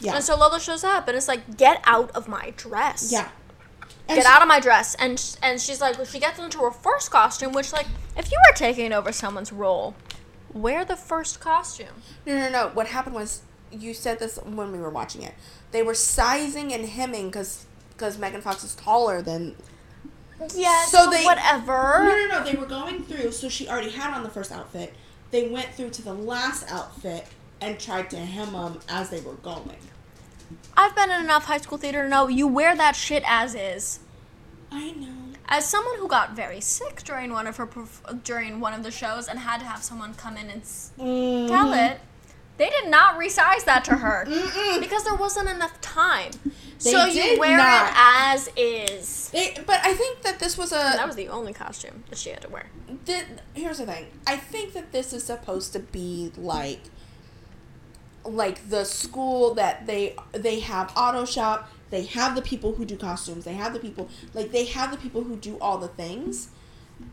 [0.00, 0.14] Yeah.
[0.16, 3.10] And so Lola shows up, and it's like, get out of my dress.
[3.12, 3.28] yeah.
[4.08, 6.58] And Get she- out of my dress, and sh- and she's like, she gets into
[6.58, 7.86] her first costume, which like,
[8.18, 9.94] if you were taking over someone's role,
[10.52, 12.02] wear the first costume.
[12.26, 12.68] No, no, no.
[12.74, 13.40] What happened was
[13.78, 15.34] you said this when we were watching it.
[15.72, 19.56] They were sizing and hemming because because Megan Fox is taller than.
[20.54, 20.90] Yes.
[20.90, 22.04] So they- whatever.
[22.04, 22.44] No, no, no.
[22.44, 24.92] They were going through, so she already had on the first outfit.
[25.30, 27.26] They went through to the last outfit
[27.60, 29.76] and tried to hem them as they were going.
[30.76, 34.00] I've been in enough high school theater to know you wear that shit as is.
[34.70, 35.08] I know.
[35.46, 37.68] As someone who got very sick during one of her
[38.24, 41.48] during one of the shows and had to have someone come in and Mm-hmm.
[41.48, 42.00] tell it,
[42.56, 44.24] they did not resize that to her
[44.80, 46.32] because there wasn't enough time.
[46.82, 47.86] They so you did wear not.
[47.86, 49.30] it as is.
[49.30, 50.76] They, but I think that this was a.
[50.76, 52.66] That was the only costume that she had to wear.
[53.06, 53.24] Th-
[53.54, 54.06] here's the thing.
[54.26, 56.80] I think that this is supposed to be like
[58.24, 62.96] like the school that they they have auto shop, they have the people who do
[62.96, 66.48] costumes, they have the people like they have the people who do all the things.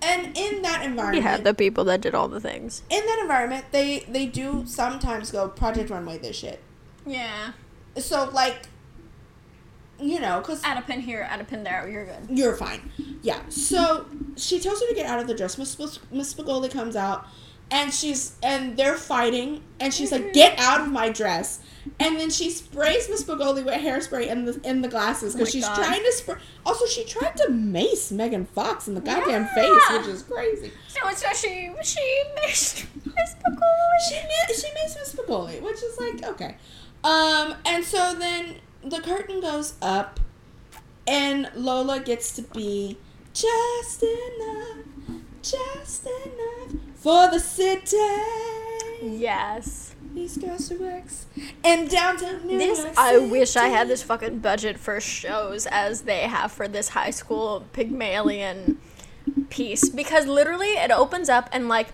[0.02, 2.82] And in that environment yeah, the people that did all the things.
[2.90, 6.60] in that environment they they do sometimes go project runway this shit.
[7.06, 7.52] Yeah.
[7.98, 8.68] So like
[10.00, 12.38] you know, cuz Add a pin here, add a pin there, you're good.
[12.38, 12.92] You're fine.
[13.22, 13.40] Yeah.
[13.50, 14.06] So
[14.36, 15.58] she tells her to get out of the dress.
[15.58, 17.28] Miss Miss Miss Spigoli comes out,
[17.72, 21.60] and she's and they're fighting, and she's like, "Get out of my dress!"
[22.00, 25.52] And then she sprays Miss Spigoli with hairspray in the in the glasses because Oh
[25.52, 25.76] she's God.
[25.78, 26.36] trying to spray.
[26.66, 29.56] Also, she tried to mace Megan Fox in the goddamn Yeah.
[29.56, 30.72] face, which is crazy.
[30.90, 34.10] So it's that she she missed Miss Spicoli.
[34.10, 36.56] She ma- she makes Miss Spigoli, which is like okay.
[37.04, 40.20] Um, and so then the curtain goes up,
[41.08, 42.98] and Lola gets to be
[43.34, 44.86] just enough,
[45.42, 47.98] just enough for the city.
[49.02, 49.96] Yes.
[50.14, 51.26] These girls are Rex
[51.64, 56.02] and downtown New This York I wish I had this fucking budget for shows as
[56.02, 58.78] they have for this high school Pygmalion
[59.50, 61.88] piece because literally it opens up and like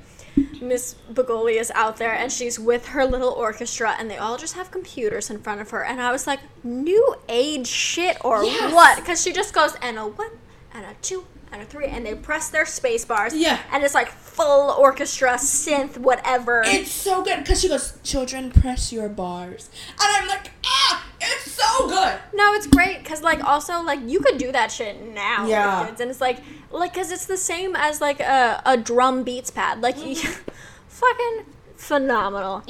[0.59, 4.55] Miss Bagoli is out there and she's with her little orchestra and they all just
[4.55, 8.73] have computers in front of her and I was like new age shit or Yes.
[8.73, 10.31] what because she just goes and a one
[10.73, 13.59] and a two and a three and they press their space bars Yeah.
[13.71, 18.91] and it's like full orchestra synth whatever It's so good because she goes, "Children, press
[18.93, 19.69] your bars,"
[19.99, 24.19] and I'm like, "Ah, it's so good." No, it's great because like also like you
[24.19, 25.79] could do that shit now, Yeah.
[25.81, 26.39] with kids, and it's like
[26.69, 30.15] like because it's the same as like a, a drum beats pad, like you,
[30.87, 31.45] fucking
[31.77, 32.63] phenomenal,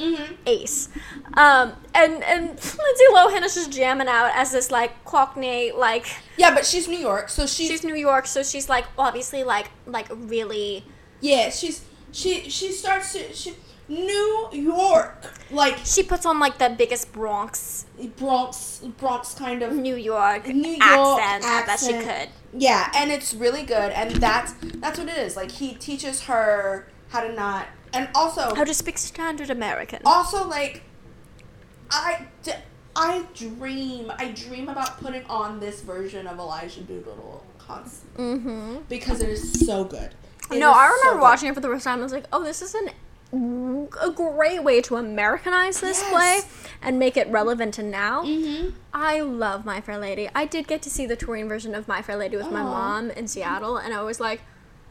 [0.46, 0.88] ace.
[1.34, 6.06] Um, and and Lindsay Lohan is just jamming out as this like Cockney like
[6.36, 9.70] Yeah, but she's New York, so she's, she's New York, so she's like obviously like
[9.86, 10.84] like really
[11.20, 13.54] yeah, she's she she starts to she
[13.88, 17.86] New York like she puts on like the biggest Bronx
[18.16, 22.28] Bronx Bronx kind of New York New York accent, that she could.
[22.52, 25.36] Yeah, and it's really good, and that's that's what it is.
[25.36, 30.00] Like he teaches her how to not, and also How to speak standard American.
[30.04, 30.82] also like
[31.90, 32.52] I d-
[32.96, 38.76] I dream I dream about putting on this version of Eliza Doolittle constantly Mm-hmm.
[38.88, 40.14] because it is so good.
[40.50, 41.22] It No, I remember good.
[41.22, 42.00] watching it for the first time.
[42.00, 42.90] I was like, "Oh, this is an
[43.30, 46.10] a great way to Americanize this Yes.
[46.10, 46.40] play
[46.82, 48.72] and make it relevant to now." Mhm.
[48.94, 50.28] I love My Fair Lady.
[50.34, 53.10] I did get to see the touring version of My Fair Lady with my mom
[53.10, 54.40] in Seattle, and I was like,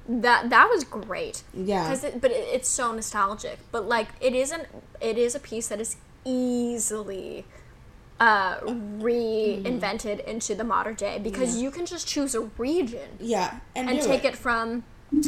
[0.07, 1.83] "That that was great." Yeah.
[1.83, 3.59] Because it, but it, it's so nostalgic.
[3.71, 4.67] But like, it isn't.
[5.01, 7.45] It is a piece that is easily
[8.19, 13.89] uh, reinvented into the modern day because you can just choose a region Yeah, and,
[13.89, 14.35] and take it.
[14.35, 14.83] from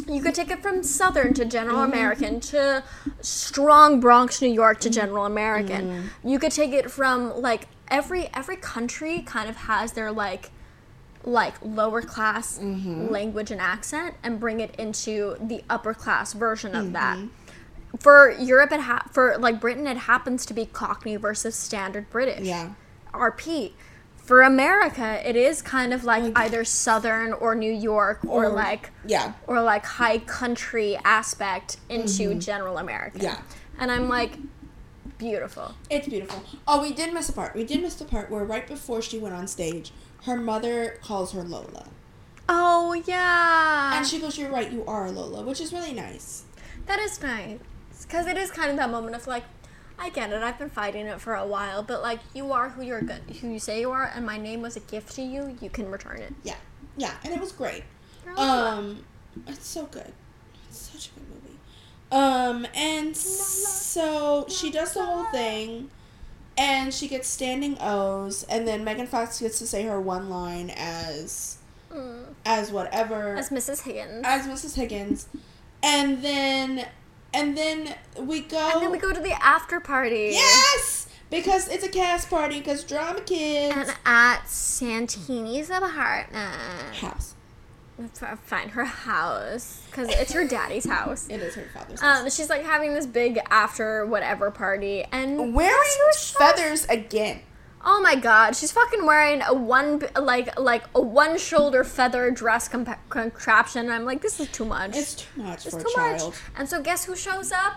[0.06, 2.84] you could take it from southern to general american to
[3.22, 8.56] strong bronx new york to general american you could take it from like every every
[8.56, 10.50] country kind of has their like
[11.24, 13.08] like lower class mm-hmm.
[13.08, 17.96] language and accent and bring it into the upper class version of that mm-hmm.
[17.98, 22.46] for europe it ha- for like britain it happens to be cockney versus standard british
[22.46, 22.72] Yeah.
[23.12, 23.72] rp
[24.16, 26.38] for america it is kind of like mm-hmm.
[26.38, 29.34] either southern or new york or, Or- like Yeah.
[29.46, 33.42] or like high country aspect into general america Yeah.
[33.78, 34.38] and i'm like
[35.18, 36.42] beautiful It's beautiful.
[36.66, 37.54] Oh, we did miss a part.
[37.54, 39.92] We did miss the part where right before she went on stage,
[40.24, 41.86] her mother calls her Lola.
[42.48, 46.44] oh yeah And she goes, You're right, you are Lola, which is really nice.
[46.86, 47.58] That is nice.
[48.02, 49.44] Because it is kind of that moment of like,
[49.98, 50.42] I get it.
[50.42, 53.48] I've been fighting it for a while, but like, you are who you're good, who
[53.48, 55.56] you say you are, and my name was a gift to you.
[55.60, 56.32] You can return it.
[56.42, 56.56] Yeah.
[56.96, 57.84] Yeah, and it was great.
[58.36, 59.04] Um,
[59.46, 60.12] it's so good.
[60.68, 61.58] It's such a good movie.
[62.10, 65.90] Um, and so she does the whole thing,
[66.60, 70.70] and she gets standing O's, and then Megan Fox gets to say her one line
[70.76, 71.56] as
[71.90, 72.24] mm.
[72.44, 73.82] as whatever As Mrs.
[73.82, 74.22] Higgins.
[74.24, 74.74] as Mrs.
[74.76, 75.26] Higgins,
[75.82, 76.86] and then
[77.32, 78.70] and then we go.
[78.74, 80.30] and then we go to the after party.
[80.32, 82.58] Yes, because it's a cast party.
[82.58, 86.94] Because drama kids And at Santini's apartment.
[86.96, 87.34] house.
[88.20, 91.26] F- fine, her house, because it's her daddy's house.
[91.30, 92.20] It is her father's house.
[92.22, 95.74] Um, she's like having this big after whatever party, and Wearing
[96.38, 97.40] feathers again.
[97.82, 102.68] Oh my god, she's fucking wearing a one like like a one shoulder feather dress
[102.68, 103.86] compa- contraption.
[103.86, 104.96] And I'm like, this is too much.
[104.96, 106.22] It's too much It's for too a child.
[106.32, 106.40] much.
[106.56, 107.74] And so guess who shows up?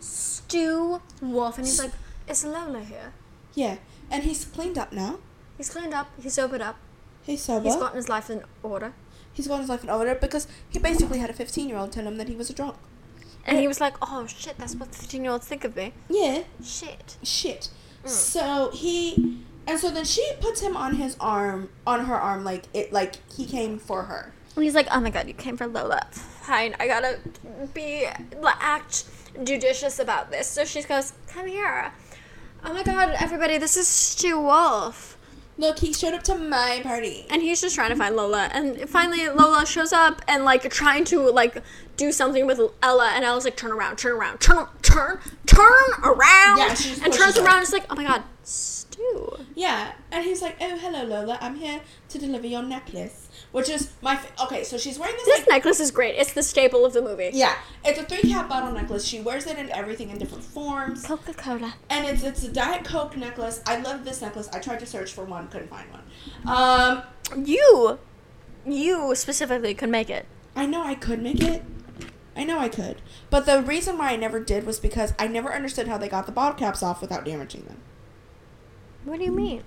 [0.00, 1.92] Stu Wolff, and he's like,
[2.28, 3.12] "Is Lola here?"
[3.54, 3.76] Yeah,
[4.10, 5.18] and he's cleaned up now.
[5.56, 6.10] He's cleaned up.
[6.20, 6.76] He's sobered up.
[7.22, 7.64] He's sober.
[7.64, 8.92] He's gotten his life in order.
[9.34, 12.06] He's got his life in order because he basically had a 15 year old tell
[12.06, 12.76] him that he was a drunk.
[13.46, 16.44] And he was like, "Oh shit, that's what 15 year olds think of me." Yeah,
[16.64, 17.16] Shit.
[17.22, 17.68] shit.
[18.04, 18.08] Mm.
[18.08, 22.64] So he, and so then she puts him on his arm, on her arm, like
[22.72, 24.32] it, like he came for her.
[24.56, 26.06] And he's like, "Oh my god, you came for Lola.
[26.12, 27.18] Fine, I gotta
[27.74, 28.06] be
[28.60, 29.04] act
[29.42, 31.92] judicious about this." So she goes, "Come here."
[32.64, 35.18] Oh my god, everybody, this is Stu Wolff.
[35.56, 37.26] Look, he showed up to my party.
[37.30, 38.50] And he's just trying to find Lola.
[38.52, 41.62] And finally, Lola shows up and like trying to like
[41.96, 43.12] do something with Ella.
[43.14, 46.58] And Ella's like, turn around, turn around, turn, turn, turn around.
[46.58, 47.56] Yeah, and turns around.
[47.56, 49.38] And is like, oh my god, Stu.
[49.54, 51.38] Yeah, and he's like, "Oh, hello, Lola.
[51.40, 53.23] I'm here to deliver your necklace,"
[53.54, 54.64] which is my fa- okay.
[54.64, 55.26] So she's wearing this.
[55.26, 56.16] This like, necklace is great.
[56.16, 57.30] It's the staple of the movie.
[57.32, 57.54] yeah,
[57.84, 59.04] it's a three cap bottle necklace.
[59.04, 61.74] She wears it in everything in different forms, Coca Cola.
[61.88, 63.62] and it's it's a Diet Coke necklace.
[63.64, 64.48] I love this necklace.
[64.52, 66.02] I tried to search for one, couldn't find one.
[66.46, 67.02] Um,
[67.44, 68.00] You,
[68.66, 70.26] you specifically could make it.
[70.56, 71.62] I know I could make it.
[72.36, 72.96] I know I could,
[73.30, 76.26] but the reason why I never did was because I never understood how they got
[76.26, 77.76] the bottle caps off without damaging them.
[79.04, 79.62] What do you mean?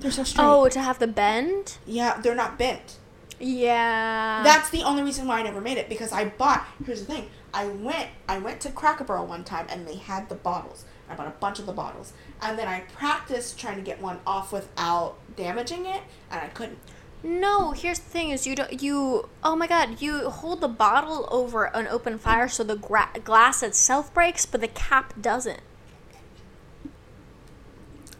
[0.00, 0.44] They're so straight.
[0.44, 1.78] Oh, to have the bend?
[1.86, 2.98] yeah, they're not bent.
[3.40, 4.42] Yeah.
[4.44, 6.66] That's the only reason why I never made it because I bought.
[6.84, 10.28] Here's the thing: I went, I went to Cracker Barrel one time and they had
[10.28, 10.84] the bottles.
[11.08, 14.20] I bought a bunch of the bottles, and then I practiced trying to get one
[14.26, 16.78] off without damaging it, and I couldn't.
[17.22, 19.28] No, here's the thing: is you don't you.
[19.42, 23.62] Oh my god, you hold the bottle over an open fire so the gra- glass
[23.62, 25.60] itself breaks, but the cap doesn't.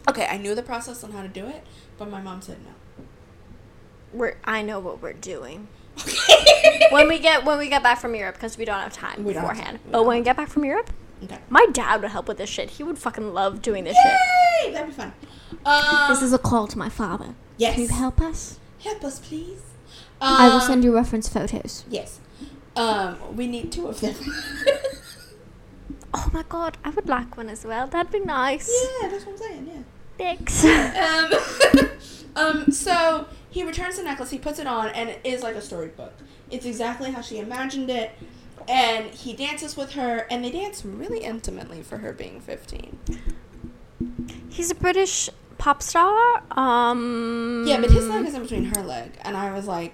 [0.09, 1.63] Okay, I knew the process on how to do it,
[1.97, 2.71] but my mom said no.
[4.13, 5.67] We're I know what we're doing.
[6.91, 9.33] when we get when we get back from Europe, because we don't have time We
[9.33, 9.79] don't have beforehand.
[9.91, 10.89] But when we get back from Europe,
[11.23, 11.37] Okay.
[11.49, 12.71] my dad would help with this shit.
[12.71, 14.13] He would fucking love doing this shit.
[14.65, 14.73] Yay!
[14.73, 15.13] That'd be fun.
[15.65, 17.35] Um, This is a call to my father.
[17.57, 17.73] yes.
[17.75, 18.59] Can you help us?
[18.79, 19.61] Help us, please.
[20.19, 21.83] I will Um, send you reference photos.
[21.89, 22.19] Yes.
[22.75, 24.15] Um, we need two of them.
[26.13, 27.87] Oh my god, I would like one as well.
[27.87, 28.69] That'd be nice.
[29.01, 29.85] yeah, that's what I'm saying.
[30.19, 30.35] Yeah.
[30.35, 30.65] Thanks.
[32.35, 32.35] Um,
[32.65, 35.61] um, so he returns the necklace, he puts it on, and it is like a
[35.61, 36.13] storybook.
[36.49, 38.11] It's exactly how she imagined it.
[38.67, 42.97] And he dances with her, and they dance really intimately for her being 15.
[44.49, 46.43] He's a British pop star.
[46.51, 47.65] Um.
[47.67, 49.93] Yeah, but his leg is in between her leg, and I was like,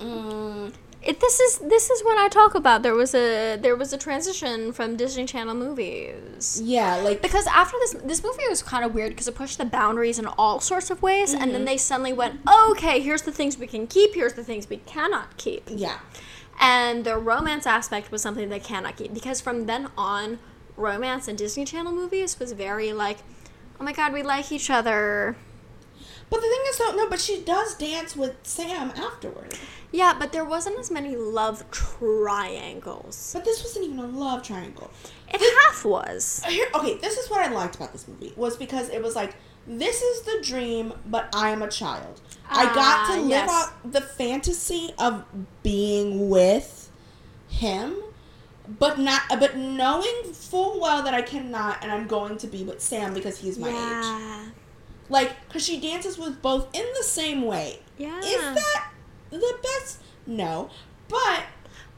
[0.00, 0.72] mm,
[1.06, 3.98] It, this is this is when I talk about there was a there was a
[3.98, 6.60] transition from Disney Channel movies.
[6.64, 9.64] yeah, like, Because after this this movie was kind of weird because it pushed the
[9.64, 11.52] boundaries in all sorts of ways, and Mm-hmm.
[11.52, 14.78] then they suddenly went, okay, here's the things we can keep, here's the things we
[14.78, 15.98] cannot keep, yeah.
[16.60, 20.38] and the romance aspect was something they cannot keep because from then on,
[20.76, 23.18] romance in Disney Channel movies was very like,
[23.80, 25.36] oh my god, we like each other.
[26.28, 29.54] But the thing is, though, no, but she does dance with Sam afterward.
[29.92, 33.30] Yeah, but there wasn't as many love triangles.
[33.32, 34.90] But this wasn't even a love triangle.
[35.28, 36.42] It half was.
[36.46, 39.34] Here, okay, this is what I liked about this movie was because it was like
[39.68, 42.20] this is the dream, but I am a child.
[42.48, 43.50] I got to Ah, live yes.
[43.50, 45.24] out the fantasy of
[45.62, 46.90] being with
[47.48, 47.96] him,
[48.78, 52.80] but not, but knowing full well that I cannot, and I'm going to be with
[52.80, 54.52] Sam because he's my age.
[55.08, 57.80] Like, cause she dances with both in the same way.
[57.98, 58.18] Yeah.
[58.18, 58.90] Is that
[59.30, 60.00] the best?
[60.26, 60.70] No,
[61.08, 61.44] but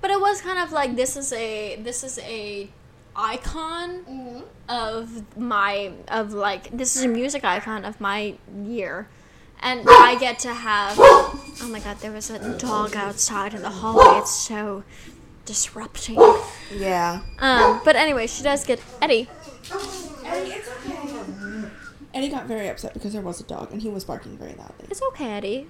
[0.00, 2.70] But it was kind of like this is a this is a
[3.16, 4.40] icon mm-hmm.
[4.68, 9.08] of my of like this is a music icon of my year.
[9.60, 13.70] And I get to have oh my god, there was a dog outside in the
[13.70, 14.18] hallway.
[14.18, 14.84] It's so
[15.46, 16.16] disrupting.
[16.72, 17.22] yeah.
[17.40, 19.28] Um, but anyway, she does get Eddie.
[20.24, 20.60] Eddie.
[22.14, 24.86] Eddie got very upset because there was a dog and he was barking very loudly.
[24.90, 25.66] It's okay, Eddie.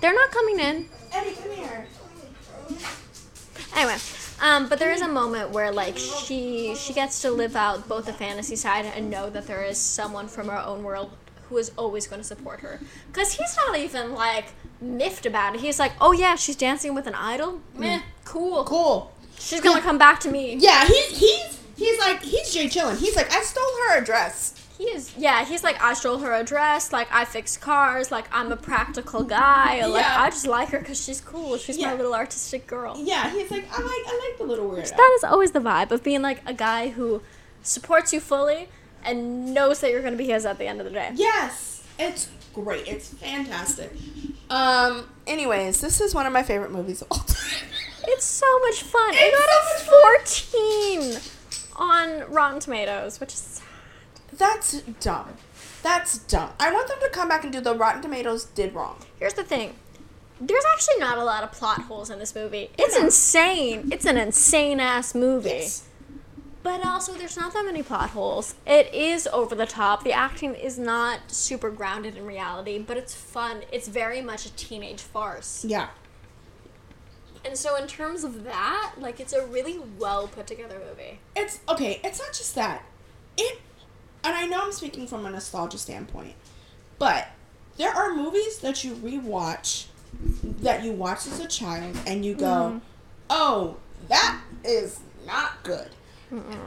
[0.00, 0.86] They're not coming in.
[1.12, 1.86] Eddie, come here.
[3.76, 3.96] Anyway,
[4.42, 8.06] um, but there is a moment where like she she gets to live out both
[8.06, 11.10] the fantasy side and know that there is someone from her own world
[11.48, 12.80] who is always going to support her.
[13.12, 14.46] Cause he's not even like
[14.80, 15.60] miffed about it.
[15.60, 17.60] He's like, oh yeah, she's dancing with an idol.
[17.74, 18.64] Meh, cool.
[18.64, 19.12] Cool.
[19.38, 20.56] She's gonna come back to me.
[20.56, 22.98] Yeah, he's he's he's like he's Jay chillin.
[22.98, 24.59] He's like I stole her address.
[24.80, 25.44] He is, yeah.
[25.44, 26.90] He's like, I stole her address.
[26.90, 28.10] Like, I fix cars.
[28.10, 29.84] Like, I'm a practical guy.
[29.86, 30.22] Like, Yeah.
[30.22, 31.58] I just like her because she's cool.
[31.58, 31.88] She's Yeah.
[31.88, 32.94] my little artistic girl.
[32.98, 34.96] Yeah, he's like, I like, I like the little weirdo.
[34.96, 37.20] That is always the vibe of being like a guy who
[37.62, 38.70] supports you fully
[39.04, 41.10] and knows that you're going to be his at the end of the day.
[41.14, 42.88] Yes, it's great.
[42.88, 43.92] It's fantastic.
[44.48, 45.10] Um.
[45.26, 47.36] Anyways, this is one of my favorite movies of all time.
[48.02, 49.10] It's so much fun.
[49.12, 51.20] It's it so got a
[51.76, 53.60] 14 on Rotten Tomatoes, which is
[54.32, 55.34] That's dumb.
[55.82, 56.50] That's dumb.
[56.58, 58.98] I want them to come back and do the Rotten Tomatoes did wrong.
[59.18, 59.74] Here's the thing.
[60.40, 62.70] There's actually not a lot of plot holes in this movie.
[62.78, 63.04] It's No.
[63.06, 63.88] insane.
[63.92, 65.48] It's an insane ass movie.
[65.50, 65.84] Yes.
[66.62, 68.54] But also, there's not that many plot holes.
[68.66, 70.04] It is over the top.
[70.04, 73.62] The acting is not super grounded in reality, but it's fun.
[73.72, 75.64] It's very much a teenage farce.
[75.64, 75.88] Yeah.
[77.46, 81.20] And so, in terms of that, like, it's a really well put together movie.
[81.34, 81.98] It's okay.
[82.04, 82.84] It's not just that.
[83.38, 83.58] It,
[84.24, 86.34] and I know I'm speaking from a nostalgia standpoint,
[86.98, 87.28] but
[87.76, 89.86] there are movies that you rewatch
[90.60, 92.78] that you watch as a child and you go, mm-hmm.
[93.28, 93.76] "Oh,
[94.08, 95.88] that is not good."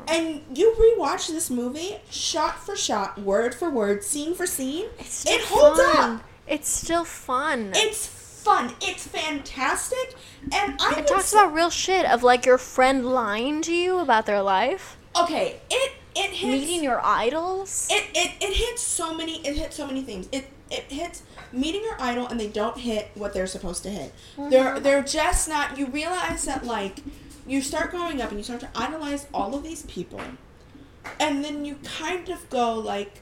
[0.07, 4.88] And you rewatch this movie shot for shot, word for word, scene for scene.
[4.99, 6.15] It's it still holds fun.
[6.17, 6.23] up.
[6.47, 7.71] It's still fun.
[7.73, 8.73] It's fun.
[8.81, 10.15] It's fantastic.
[10.51, 13.99] And I it talks say- about real shit of like your friend lying to you
[13.99, 15.61] about their life, okay.
[15.69, 17.88] It it hits meeting your idols.
[17.91, 20.27] it, it it hits so many it hits so many things.
[20.31, 24.14] It it hits meeting your idol and they don't hit what they're supposed to hit.
[24.38, 26.99] They're they're just not you realize that like
[27.48, 30.22] you start growing up and you start to idolize all of these people.
[31.19, 33.22] And then you kind of go like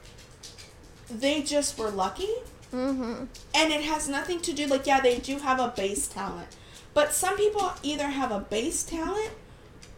[1.10, 2.30] they just were lucky.
[2.72, 3.24] Mm-hmm.
[3.54, 6.48] and it has nothing to do like yeah they do have a base talent.
[6.94, 9.30] But some people either have a base talent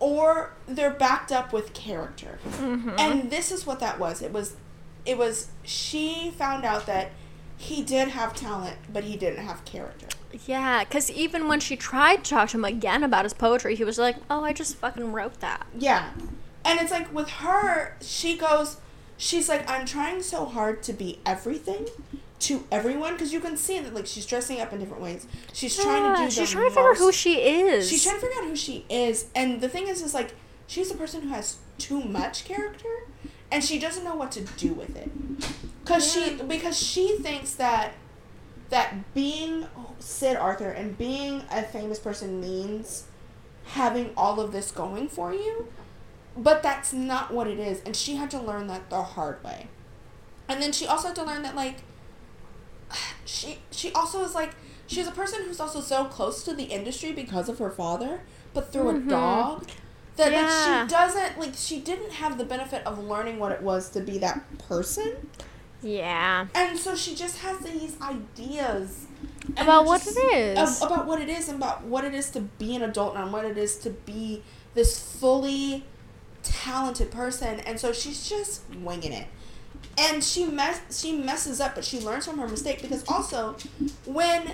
[0.01, 2.39] or they're backed up with character.
[2.49, 2.91] Mm-hmm.
[2.99, 4.23] And this is what that was.
[4.23, 4.57] It was
[5.07, 7.11] it was she found out that
[7.57, 10.07] he did have talent but he didn't have character.
[10.47, 13.85] Yeah, because even when she tried to talk to him again about his poetry, he
[13.85, 16.11] was like, "Oh, I just fucking wrote that." yeah.
[16.67, 18.79] And it's like with her she goes
[19.17, 21.87] she's like i'm trying so hard to be everything
[22.45, 23.15] to everyone?
[23.15, 25.27] Because you can see that like she's dressing up in different ways.
[25.53, 27.89] She's trying to do she's trying to figure out who she is.
[27.89, 30.35] She's trying to figure out who she is, and the thing is, is like
[30.67, 33.07] she's a person who has too much character,
[33.51, 35.11] and she doesn't know what to do with it,
[35.85, 37.95] cause she because she thinks that
[38.69, 39.67] that being
[40.01, 43.05] Sidarthur and being a famous person means
[43.65, 45.69] having all of this going for you,
[46.37, 49.69] but that's not what it is, and she had to learn that the hard way,
[50.47, 51.77] and then she also had to learn that like
[53.25, 54.55] she she also is like
[54.87, 58.21] she's a person who's also so close to the industry because of her father,
[58.53, 59.09] but through a mm-hmm.
[59.09, 59.67] dog.
[60.17, 60.43] That Yeah.
[60.43, 64.01] like she doesn't like she didn't have the benefit of learning what it was to
[64.01, 65.29] be that person.
[65.83, 66.47] yeah.
[66.55, 69.07] And so she just has these ideas
[69.57, 70.83] About what just- it is.
[70.83, 73.33] ab- about what it is and about what it is to be an adult and
[73.33, 74.43] what it is to be
[74.75, 75.85] this fully
[76.45, 79.27] talented person and so she's just winging it
[79.99, 83.57] and she mess she messes up but she learns from her mistake because also
[84.05, 84.51] when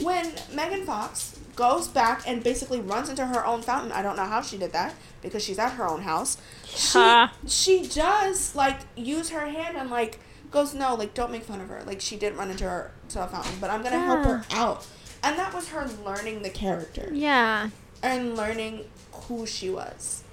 [0.00, 4.24] when Megan Fox goes back and basically runs into her own fountain I don't know
[4.24, 6.36] how she did that because she's at her own house
[6.66, 7.28] she Huh.
[7.46, 10.18] she does like use her hand and like
[10.50, 13.22] goes no like don't make fun of her like she did run into her to
[13.22, 14.86] a fountain but I'm gonna help her out
[15.22, 17.68] and that was her learning the character Yeah.
[18.02, 20.24] and learning who she was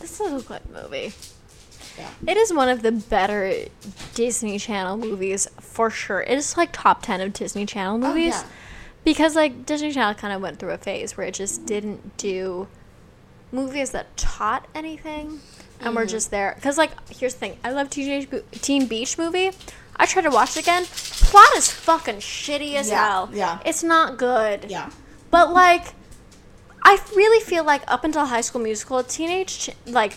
[0.00, 1.12] This is a good movie.
[1.98, 3.52] Yeah It is one of the better
[4.14, 6.20] Disney Channel movies for sure.
[6.22, 8.34] It is like top 10 of Disney Channel Oh, movies.
[8.34, 8.44] yeah.
[9.04, 12.66] Because like Disney Channel kind of went through a phase where it just didn't do
[13.52, 15.40] movies that taught anything
[15.78, 15.96] and Mm-hmm.
[15.96, 16.56] were just there.
[16.62, 17.58] Cuz like here's the thing.
[17.62, 19.52] I love Teenage Bo- Teen Beach movie.
[19.96, 20.84] I tried to watch it again.
[20.86, 23.30] Plot is fucking shitty as Yeah, hell.
[23.32, 23.58] yeah.
[23.64, 24.66] It's not good.
[24.68, 24.90] yeah
[25.30, 25.94] But like,
[26.82, 30.12] I really feel like up until High School Musical, teenage ch- like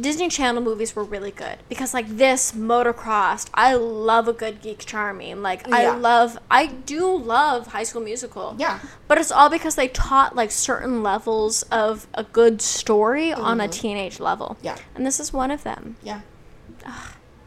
[0.00, 3.48] Disney Channel movies were really good because like this motocross.
[3.54, 5.42] I love a good geek charming.
[5.42, 8.54] Like I love, I do love High School Musical.
[8.58, 8.80] Yeah.
[9.08, 13.64] But it's all because they taught like certain levels of a good story on a
[13.64, 13.70] mm-hmm.
[13.70, 14.56] teenage level.
[14.62, 14.76] Yeah.
[14.94, 15.96] And this is one of them.
[16.02, 16.20] Yeah.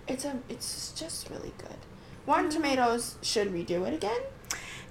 [0.08, 1.78] It's a it's just really good.
[2.26, 2.54] Rotten mm.
[2.54, 4.22] Tomatoes should redo it again.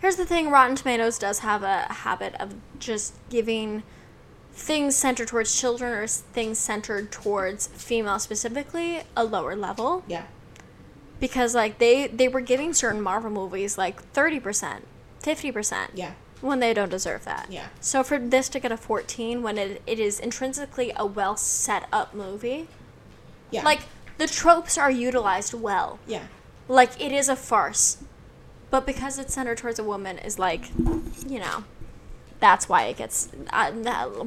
[0.01, 3.83] Here's the thing Rotten Tomatoes does have a habit of just giving
[4.59, 10.25] things centered towards children or things centered towards female specifically a lower level Yeah.
[11.21, 14.83] because like they they were giving certain Marvel movies like 30%,
[15.23, 16.13] 50% Yeah.
[16.41, 17.47] when they don't deserve that.
[17.51, 17.69] Yeah.
[17.81, 21.87] So for this to get a 14 when it, it is intrinsically a well set
[21.93, 22.67] up movie
[23.51, 23.63] Yeah.
[23.65, 23.81] like
[24.19, 25.99] the tropes are utilized well.
[26.07, 26.25] Yeah.
[26.67, 27.99] Like it is a farce,
[28.71, 30.69] but because it's centered towards a woman, is like,
[31.27, 31.65] you know,
[32.41, 33.29] that's why it gets.
[33.51, 33.73] Uh,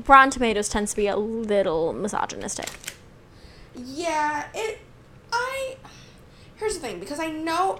[0.05, 2.69] Rotten Tomatoes tends to be a little misogynistic.
[3.75, 4.79] Yeah, it.
[5.31, 5.77] I.
[6.55, 7.79] Here's the thing, because I know.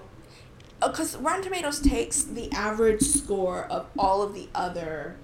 [0.80, 5.16] Because Rotten Tomatoes takes the average score of all of the other.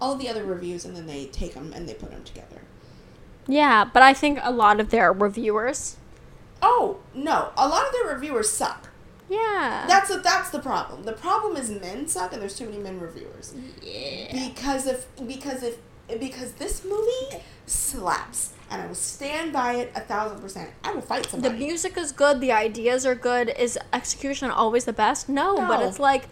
[0.00, 2.62] All of the other reviews, and then they take them and they put them together.
[3.46, 5.96] Yeah, but I think a lot of their reviewers.
[6.60, 7.52] Oh no!
[7.56, 8.88] A lot of their reviewers suck.
[9.32, 9.84] Yeah.
[9.86, 11.02] That's a, that's the problem.
[11.04, 13.54] The problem is men suck, and there's too many men reviewers.
[13.82, 14.48] yeah.
[14.48, 15.76] Because if because if
[16.20, 20.70] because this movie slaps, and I will stand by it a thousand percent.
[20.84, 21.54] I will fight somebody.
[21.58, 22.40] The music is good.
[22.40, 23.52] The ideas are good.
[23.58, 25.28] Is execution always the best?
[25.28, 26.24] No, but it's like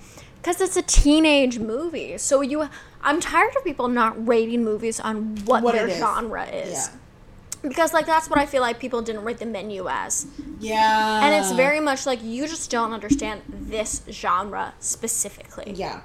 [0.42, 2.18] because it's a teenage movie.
[2.18, 2.68] So you,
[3.02, 5.98] I'm tired of people not rating movies on what, What their it is.
[5.98, 6.72] genre is.
[6.92, 6.96] Yeah.
[7.62, 10.26] Because like that's what I feel like people didn't rate the menu as.
[10.58, 11.20] Yeah.
[11.24, 15.72] And it's very much like you just don't understand this genre specifically.
[15.76, 16.00] Yeah.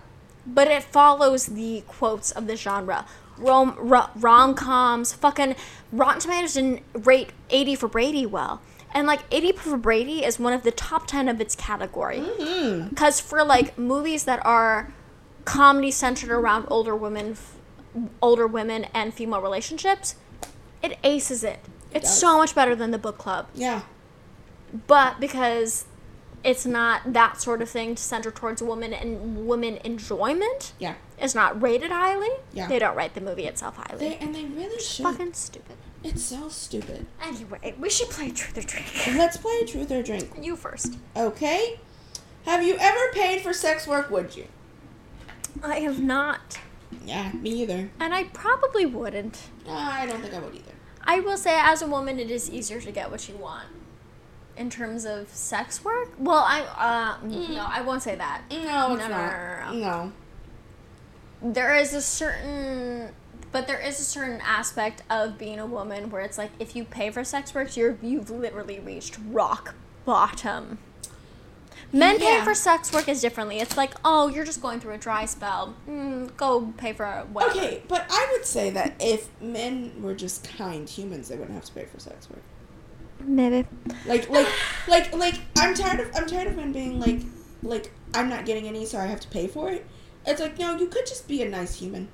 [0.46, 3.06] But it follows the quotes of the genre.
[3.38, 5.56] Rom ro- rom-coms, fucking
[5.92, 8.62] Rotten Tomatoes didn't rate 80 for Brady well.
[8.94, 12.20] And like 80 for Brady is one of the top 10 of its category.
[12.20, 12.96] Mm-hmm.
[12.96, 14.94] Cuz for like movies that are
[15.46, 17.56] comedy centered around older women f-
[18.22, 20.16] older women and female relationships,
[20.84, 21.60] it aces it.
[21.94, 22.20] It's does.
[22.20, 23.82] so much better than the book club Yeah.
[24.88, 25.86] but because
[26.44, 30.96] it's not that sort of thing to center towards women and women enjoyment Yeah.
[31.18, 32.68] it's not rated highly Yeah.
[32.68, 35.04] they don't rate the movie itself highly They and they really should.
[35.06, 37.06] fucking stupid It's so stupid.
[37.24, 38.86] anyway we should play truth or drink
[39.18, 40.32] Let's play truth or drink.
[40.42, 41.80] you first Okay.
[42.46, 44.12] Have you ever paid for sex work?
[44.12, 44.48] Would you?
[45.64, 46.60] i have not
[47.06, 47.90] Yeah, me either.
[48.00, 50.72] and i probably wouldn't I don't think I would either.
[51.04, 53.68] i will say as a woman it is easier to get what you want
[54.58, 56.10] in terms of sex work.
[56.18, 56.62] Well i
[57.22, 58.42] uh no i won't say that.
[58.52, 60.12] No, it's No, no, no, No.
[61.54, 63.10] there is a certain
[63.52, 66.84] but there is a certain aspect of being a woman where it's like if you
[66.84, 69.76] pay for sex work you're you've literally reached rock
[70.06, 70.78] bottom
[71.92, 72.44] men pay Yeah.
[72.44, 75.76] for sex work is differently it's like oh you're just going through a dry spell
[75.88, 80.48] mm, go pay for whatever Okay, but I would say that if men were just
[80.58, 82.42] kind humans, they wouldn't have to pay for sex work.
[83.24, 83.68] maybe
[84.06, 84.48] Like, like,
[84.88, 85.36] like, like.
[85.58, 86.12] I'm tired of.
[86.16, 87.22] I'm tired of men being like,
[87.64, 89.86] like, I'm not getting any, so I have to pay for it.
[90.26, 92.10] It's like, no, you could just be a nice human.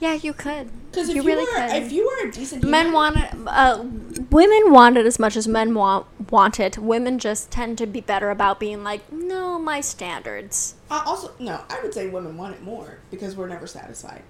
[0.00, 1.82] Yeah you could Because if You really were, could.
[1.82, 3.16] if you were a decent human, men want
[3.46, 3.84] uh,
[4.30, 8.00] women want it as much as men want want it women just tend to be
[8.00, 12.54] better about being like no my standards Uh, also, no, I would say women want
[12.54, 14.22] it more because we're never satisfied.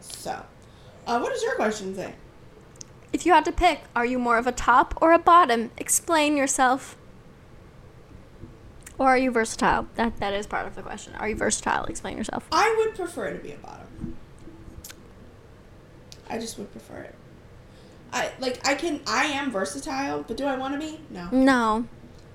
[0.00, 0.44] So,
[1.06, 2.14] uh, what does your question say?
[3.12, 5.70] If you had to pick, are you more of a top or a bottom?
[5.78, 6.96] Explain yourself.
[8.98, 9.88] Or are you versatile?
[9.96, 11.14] That that is part of the question.
[11.16, 11.84] Are you versatile?
[11.84, 12.46] Explain yourself.
[12.52, 14.16] I would prefer to be a bottom.
[16.30, 17.14] I just would prefer it.
[18.12, 21.00] I like I can I am versatile, but do I want to be?
[21.10, 21.86] No, No.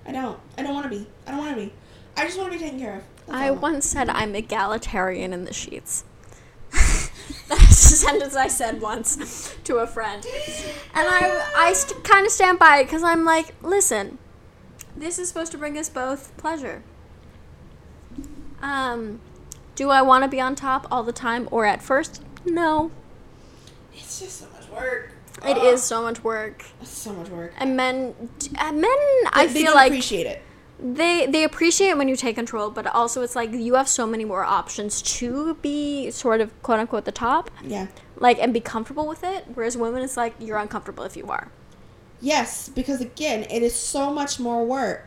[0.06, 0.40] I don't.
[0.57, 1.07] I don't want to be.
[1.27, 1.73] I don't want to be.
[2.18, 3.03] I just want to be taken care of.
[3.27, 6.03] That's I once said I'm egalitarian in the sheets.
[7.48, 10.26] That's a sentence I said once to a friend.
[10.94, 14.18] And I, I st- kind of stand by it because I'm like, listen,
[14.99, 16.84] this is supposed to bring us both pleasure.
[18.61, 19.19] Um,
[19.76, 22.21] do I want to be on top all the time or at first?
[22.45, 22.91] No.
[23.93, 25.11] It's just so much work.
[25.45, 26.65] It Ugh, is so much work.
[26.81, 27.53] It's so much work.
[27.57, 28.13] And men,
[28.57, 28.89] uh, men,
[29.31, 30.41] I They- they feel like appreciate it.
[30.81, 34.05] they they appreciate it when you take control, but also it's like you have so
[34.05, 37.88] many more options to be sort of quote unquote the top, Yeah.
[38.17, 39.45] like and be comfortable with it.
[39.53, 41.49] Whereas women, it's like you're uncomfortable if you are.
[42.21, 45.05] Yes, because again, it is so much more work.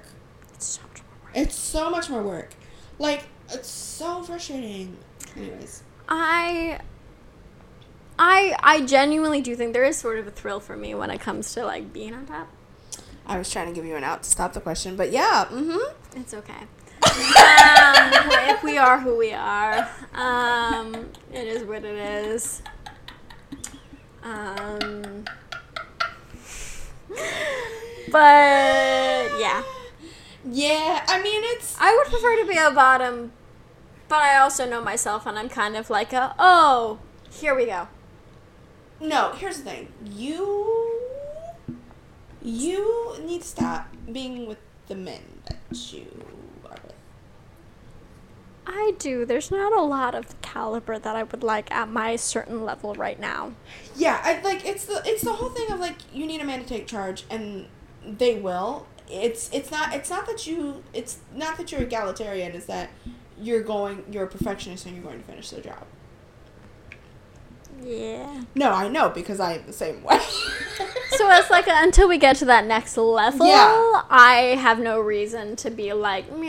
[0.55, 1.34] It's so much more work.
[1.34, 2.55] It's so much more work.
[2.98, 4.97] Like it's so frustrating.
[5.36, 6.80] Anyways, I.
[8.18, 11.18] I I genuinely do think there is sort of a thrill for me when it
[11.20, 12.48] comes to like being on top.
[13.26, 15.47] I was trying to give you an out to stop the question, but yeah.
[15.51, 16.18] Mm-hmm.
[16.20, 16.52] It's okay.
[16.52, 16.60] um,
[18.55, 22.62] if we are who we are, um, it is what it is.
[24.22, 25.24] Um,
[28.12, 29.62] but yeah,
[30.44, 33.32] Yeah, I mean it's I would prefer to be a bottom,
[34.09, 37.89] but I also know myself, and I'm kind of like a oh, here we go.
[39.01, 39.32] no.
[39.32, 39.93] Here's the thing.
[40.05, 41.01] You
[42.43, 44.59] you need to stop being with
[44.89, 46.06] the men that you
[46.64, 46.94] are with.
[48.66, 49.24] I do.
[49.24, 52.94] There's not a lot of the caliber that I would like at my certain level
[52.94, 53.52] right now.
[53.94, 56.44] Yeah, I like it's the it's the whole thing of like you need need a
[56.44, 57.66] man to take charge, and
[58.07, 58.87] they will.
[59.11, 62.53] It's it's not it's not that you it's not that you're egalitarian.
[62.53, 62.91] It's that
[63.41, 65.85] you're going you're a perfectionist and you're going to finish the job.
[67.83, 68.45] Yeah.
[68.55, 70.19] No, I know because I am the same way.
[71.15, 74.03] So it's like uh, until we get to that next level, Yeah.
[74.09, 76.47] I have no reason to be like, meh.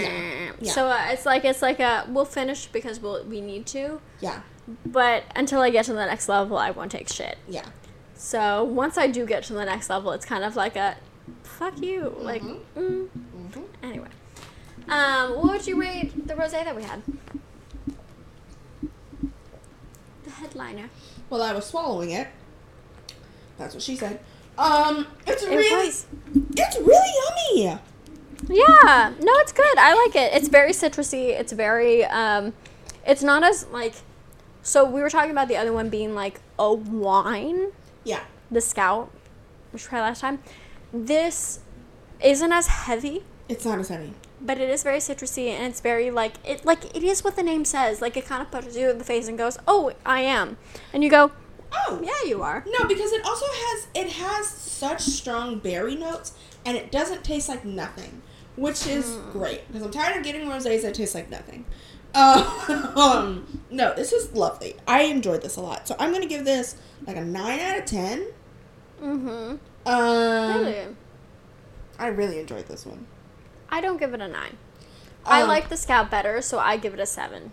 [0.00, 0.52] Yeah.
[0.60, 0.72] Yeah.
[0.72, 4.42] So uh, it's like it's like a we'll finish because we'll we need to, yeah,
[4.86, 7.36] but until I get to the next level, I won't take shit.
[7.48, 7.66] yeah.
[8.20, 10.94] So once I do get to the next level, it's kind of like a
[11.42, 12.14] fuck you.
[12.20, 13.08] Like, mm.
[13.82, 14.08] anyway.
[14.90, 17.02] Um, what would you rate the rose that we had?
[20.24, 20.90] The headliner.
[21.30, 22.28] Well, I was swallowing it.
[23.56, 24.20] That's what she said.
[24.58, 26.06] Um, it's It really was.
[26.56, 27.80] it's really yummy.
[28.50, 29.78] Yeah, no, it's good.
[29.78, 30.34] I like it.
[30.34, 31.28] It's very citrusy.
[31.30, 32.52] It's very, um,
[33.06, 33.94] it's not as like.
[34.62, 37.72] So we were talking about the other one being like a wine,
[38.04, 39.10] Yeah, the Scout,
[39.72, 40.40] which we tried last time.
[40.92, 41.60] This
[42.22, 44.14] isn't as heavy, it's not as heavy.
[44.40, 47.42] but it is very citrusy and it's very like it like it is what the
[47.42, 48.00] name says.
[48.00, 50.56] Like it kind of punches you in the face and goes, "Oh, I am,"
[50.92, 51.32] and you go,
[51.72, 56.32] Oh, "Yeah, you are." No, because it also has it has such strong berry notes,
[56.64, 58.22] and it doesn't taste like nothing,
[58.56, 59.30] which is Hmm.
[59.30, 59.66] great.
[59.68, 61.64] Because I'm tired of getting rosés that taste like nothing.
[62.14, 64.76] Um, no, this is lovely.
[64.86, 66.76] I enjoyed this a lot, so I'm gonna give this
[67.06, 68.26] like a nine out of ten.
[69.02, 69.56] Mm-hmm.
[69.88, 70.96] Um, Really,
[71.98, 73.06] I really enjoyed this one.
[73.70, 74.56] I don't give it a nine.
[75.24, 77.52] I Um, like the Scout better, so I give it a seven.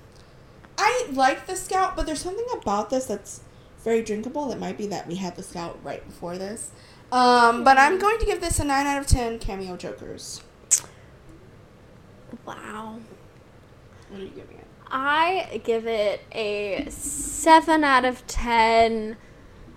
[0.78, 3.42] I like the scout, but there's something about this that's
[3.84, 4.52] very drinkable.
[4.52, 6.72] It might be that we had the scout right before this.
[7.12, 9.40] Um, but I'm going to give this a nine out of ten.
[9.40, 10.42] Cameo jokers.
[12.46, 13.00] Wow.
[14.10, 14.68] What are you giving it?
[14.90, 19.18] I give it a 7 out of 10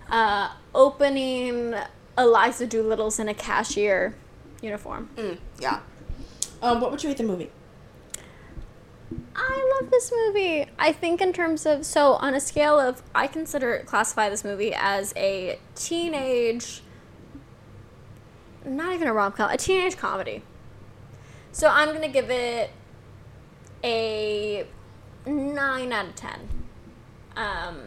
[0.09, 1.75] uh, opening
[2.17, 4.15] Eliza Doolittle's in a cashier
[4.63, 5.09] uniform.
[5.17, 5.81] Mm, yeah.
[6.63, 7.51] Um, what would you rate the movie?
[9.35, 10.67] I love this movie.
[10.79, 14.73] I think in terms of so on a scale of I consider classify this movie
[14.75, 16.83] as a teenage
[18.65, 20.43] not even a rom com, a teenage comedy.
[21.53, 22.71] So I'm gonna give it
[23.85, 24.67] a
[25.27, 26.49] nine out of ten.
[27.37, 27.83] Um,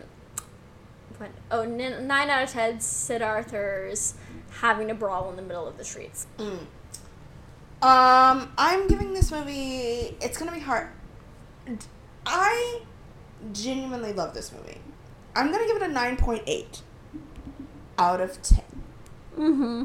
[1.17, 1.31] what?
[1.51, 2.79] Oh, n- nine out of ten.
[2.79, 4.15] Sidarthur's
[4.51, 6.27] having a brawl in the middle of the streets.
[6.39, 6.67] Um,
[8.57, 10.15] I'm giving this movie.
[10.21, 10.87] It's gonna be hard.
[12.25, 12.81] I
[13.51, 14.79] genuinely love this movie.
[15.35, 16.81] I'm gonna give it a nine point eight
[17.97, 18.63] out of ten.
[19.37, 19.83] Mm-hmm.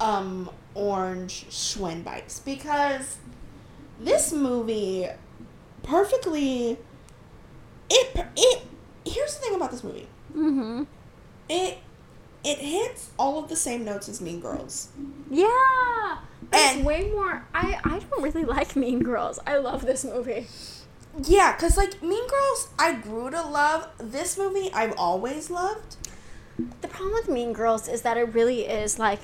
[0.00, 3.16] um, orange Schwinn bikes because
[4.00, 5.06] this movie
[5.82, 6.78] perfectly
[7.90, 8.62] it it
[9.04, 10.82] here's the thing about this movie Mm-hmm.
[11.48, 11.78] it
[12.42, 14.88] it hits all of the same notes as Mean Girls
[15.30, 16.18] Yeah.
[16.52, 17.46] It's And- way more.
[17.54, 19.38] I I don't really like Mean Girls.
[19.46, 20.46] I love this movie.
[21.22, 25.96] yeah because like Mean Girls I grew to love this movie I've always loved
[26.80, 29.20] The problem with Mean Girls is that it really is like,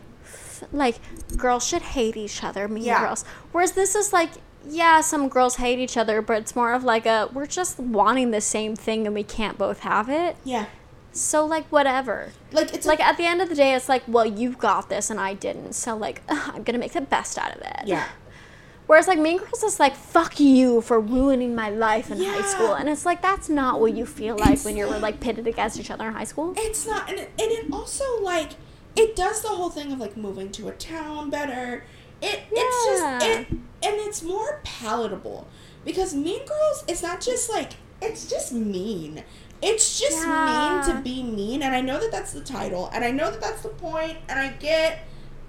[0.73, 0.97] like
[1.37, 2.69] girls should hate each other.
[2.69, 3.01] Mean Yeah.
[3.01, 3.25] Girls.
[3.53, 4.31] Whereas this is like,
[4.69, 8.31] yeah, some girls hate each other, but it's more of like a we're just wanting
[8.31, 10.37] the same thing and we can't both have it.
[10.45, 10.67] yeah
[11.13, 12.33] So like whatever.
[12.53, 15.11] like it's Like at the end of the day, it's like, well, you got this
[15.11, 15.73] and I didn't.
[15.75, 17.87] So like, I'm gonna make the best out of it.
[17.87, 18.09] yeah
[18.87, 22.75] Whereas like Mean Girls is like fuck you for ruining my life in high school,
[22.75, 25.79] and it's like that's not what you feel like It's when you're like pitted against
[25.79, 26.55] each other in high school.
[26.57, 28.51] It's not, and it, and it also like
[28.97, 31.85] it does the whole thing of like moving to a town better.
[32.23, 33.41] It it's just Yeah.
[33.41, 35.49] it, and it's more palatable
[35.85, 37.73] because Mean Girls is not just like
[38.03, 39.23] it's just mean.
[39.63, 43.11] It's just mean to be mean, and I know that that's the title, and I
[43.11, 45.01] know that that's the point, and I get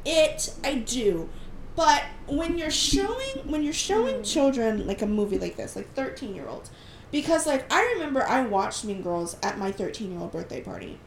[0.05, 0.53] it.
[0.63, 1.29] I do.
[1.75, 4.23] But when you're showing when you're showing hmm.
[4.23, 6.71] children like a movie like this, like 13 year olds,
[7.11, 10.99] because like I remember I watched Mean Girls at my 13 year old birthday party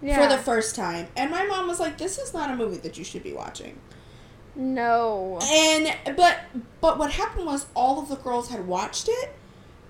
[0.00, 2.96] for the first time, and my mom was like, "This is not a movie that
[2.96, 3.78] you should be watching."
[4.56, 5.38] No.
[5.44, 6.40] And but
[6.80, 9.36] but what happened was all of the girls had watched it,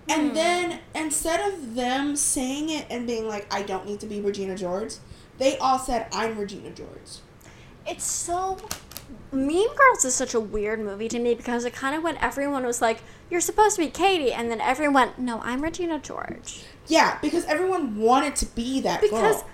[0.08, 0.34] and hmm.
[0.34, 4.56] then instead of them saying it and being like, "I don't need to be Regina
[4.56, 4.94] George,"
[5.38, 7.20] they all said, "I'm Regina George."
[7.86, 8.58] It's so.
[9.30, 12.20] Mean Girls is such a weird movie to me because it kind of went.
[12.20, 12.98] Everyone was like,
[13.30, 17.44] "You're supposed to be Cady," and then everyone went, "No, I'm Regina George." Yeah, because
[17.44, 19.50] everyone wanted to be that Because girl.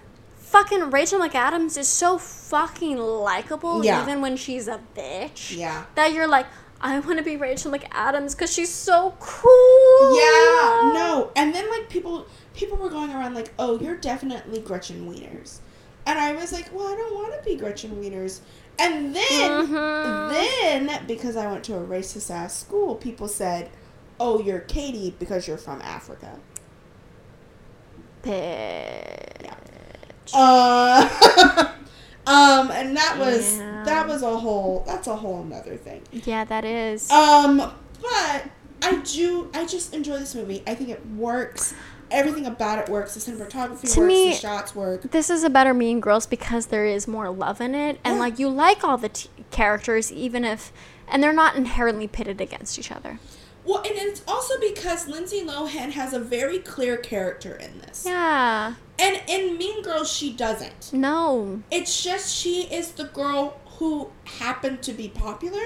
[0.53, 4.03] Fucking Rachel McAdams is so fucking likable, Yeah.
[4.03, 5.57] even when she's a bitch.
[5.57, 5.85] Yeah.
[5.95, 6.45] That you're like,
[6.79, 10.15] I want to be Rachel McAdams because she's so cool.
[10.15, 15.09] Yeah, no, and then like people people were going around like, "Oh, you're definitely Gretchen
[15.11, 15.61] Wieners,"
[16.05, 18.41] And I was like, well, I don't want to be Gretchen Wieners.
[18.79, 20.31] And then, Mhm.
[20.33, 23.71] then because I went to a racist ass school, people said,
[24.21, 26.39] "Oh, you're Cady because you're from Africa."
[30.35, 31.09] Uh,
[32.27, 33.83] um, and that was Yeah.
[33.85, 36.03] that was a whole that's a whole another thing.
[36.13, 37.11] Yeah, that is.
[37.11, 37.57] Um,
[38.01, 38.45] but
[38.83, 40.63] I do I just enjoy this movie.
[40.67, 41.75] I think it works.
[42.11, 43.15] Everything about it works.
[43.15, 44.09] The cinematography To works.
[44.09, 45.03] me- the shots work.
[45.13, 48.21] this is a better Mean Girls because there is more love in it, and Yeah.
[48.21, 50.73] like you like all the t- characters, even if,
[51.09, 53.19] and they're not inherently pitted against each other.
[53.65, 58.05] Well, and it's also because Lindsay Lohan has a very clear character in this.
[58.05, 58.75] Yeah.
[58.99, 60.93] And in Mean Girls, she doesn't.
[60.93, 61.63] No.
[61.71, 65.63] It's just she is the girl who happened to be popular,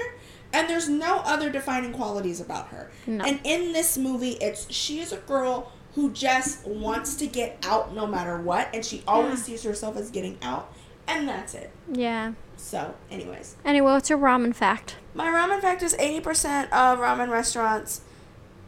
[0.53, 2.91] and there's no other defining qualities about her.
[3.05, 3.23] No.
[3.25, 7.95] And in this movie, it's she is a girl who just wants to get out
[7.95, 10.71] no matter what, and she always sees herself as getting out,
[11.07, 11.71] and that's it.
[11.91, 12.33] Yeah.
[12.67, 14.97] So, anyways, Anyway, what's your ramen fact?
[15.13, 18.01] my ramen fact is 80% of ramen restaurants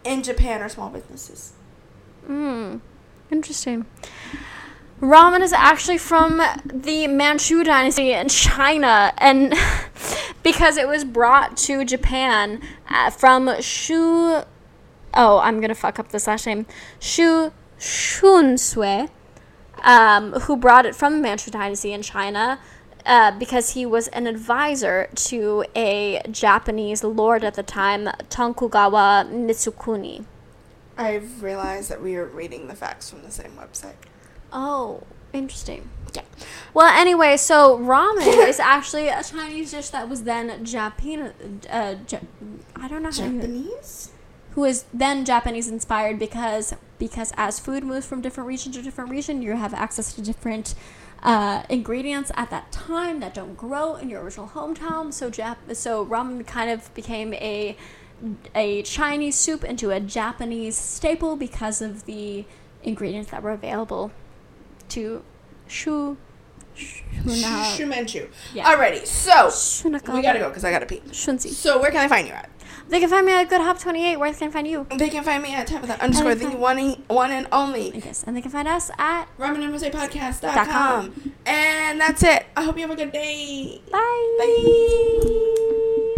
[0.06, 1.52] in Japan are small businesses.
[2.26, 2.80] Mm.
[3.30, 3.86] Interesting.
[5.02, 9.54] Ramen is actually from the Manchu dynasty in China, and
[10.44, 14.44] because it was brought to Japan uh, from Shu.
[15.14, 16.66] Oh, I'm gonna fuck up this last name.
[17.00, 19.10] Shu Shunsui,
[19.84, 22.60] um, who brought it from the Manchu dynasty in China.
[23.06, 30.26] Uh, because he was an advisor to a Japanese lord at the time, Tokugawa Mitsukuni.
[30.98, 33.96] I've realized that we are reading the facts from the same website.
[34.52, 35.90] Oh, interesting.
[36.14, 36.24] Yeah.
[36.74, 41.34] Well, anyway, so ramen is actually a Chinese dish that was then Japan.
[41.70, 42.20] Uh, ja-
[42.76, 44.12] I don't know Japanese?
[44.52, 49.10] who is then Japanese inspired because because as food moves from different region to different
[49.10, 50.76] region, you have access to different
[51.24, 55.14] uh, ingredients at that time that don't grow in your original hometown.
[55.14, 57.76] So Jap- so ramen kind of became a
[58.54, 62.46] a Chinese soup into a Japanese staple because of the
[62.84, 64.12] ingredients that were available
[64.90, 65.24] to
[65.68, 66.18] shu
[66.76, 68.30] Shumenchu.
[68.54, 68.74] Yeah.
[68.74, 69.48] Alrighty, so
[70.14, 71.02] we gotta go because I gotta pee.
[71.12, 71.50] shunzi.
[71.50, 72.50] So where can I find you at?
[72.90, 74.18] They can find me at Good Hop 28.
[74.18, 74.88] Where can I find you?
[74.96, 78.42] They can find me at without underscore the one, one and only Yes, and they
[78.42, 80.66] can find us at ramen and Dot podcast.com.
[80.66, 81.34] com.
[81.46, 82.46] And that's it.
[82.56, 83.82] I hope you have a good day.
[83.92, 84.38] Bye.
[84.40, 86.16] Bye.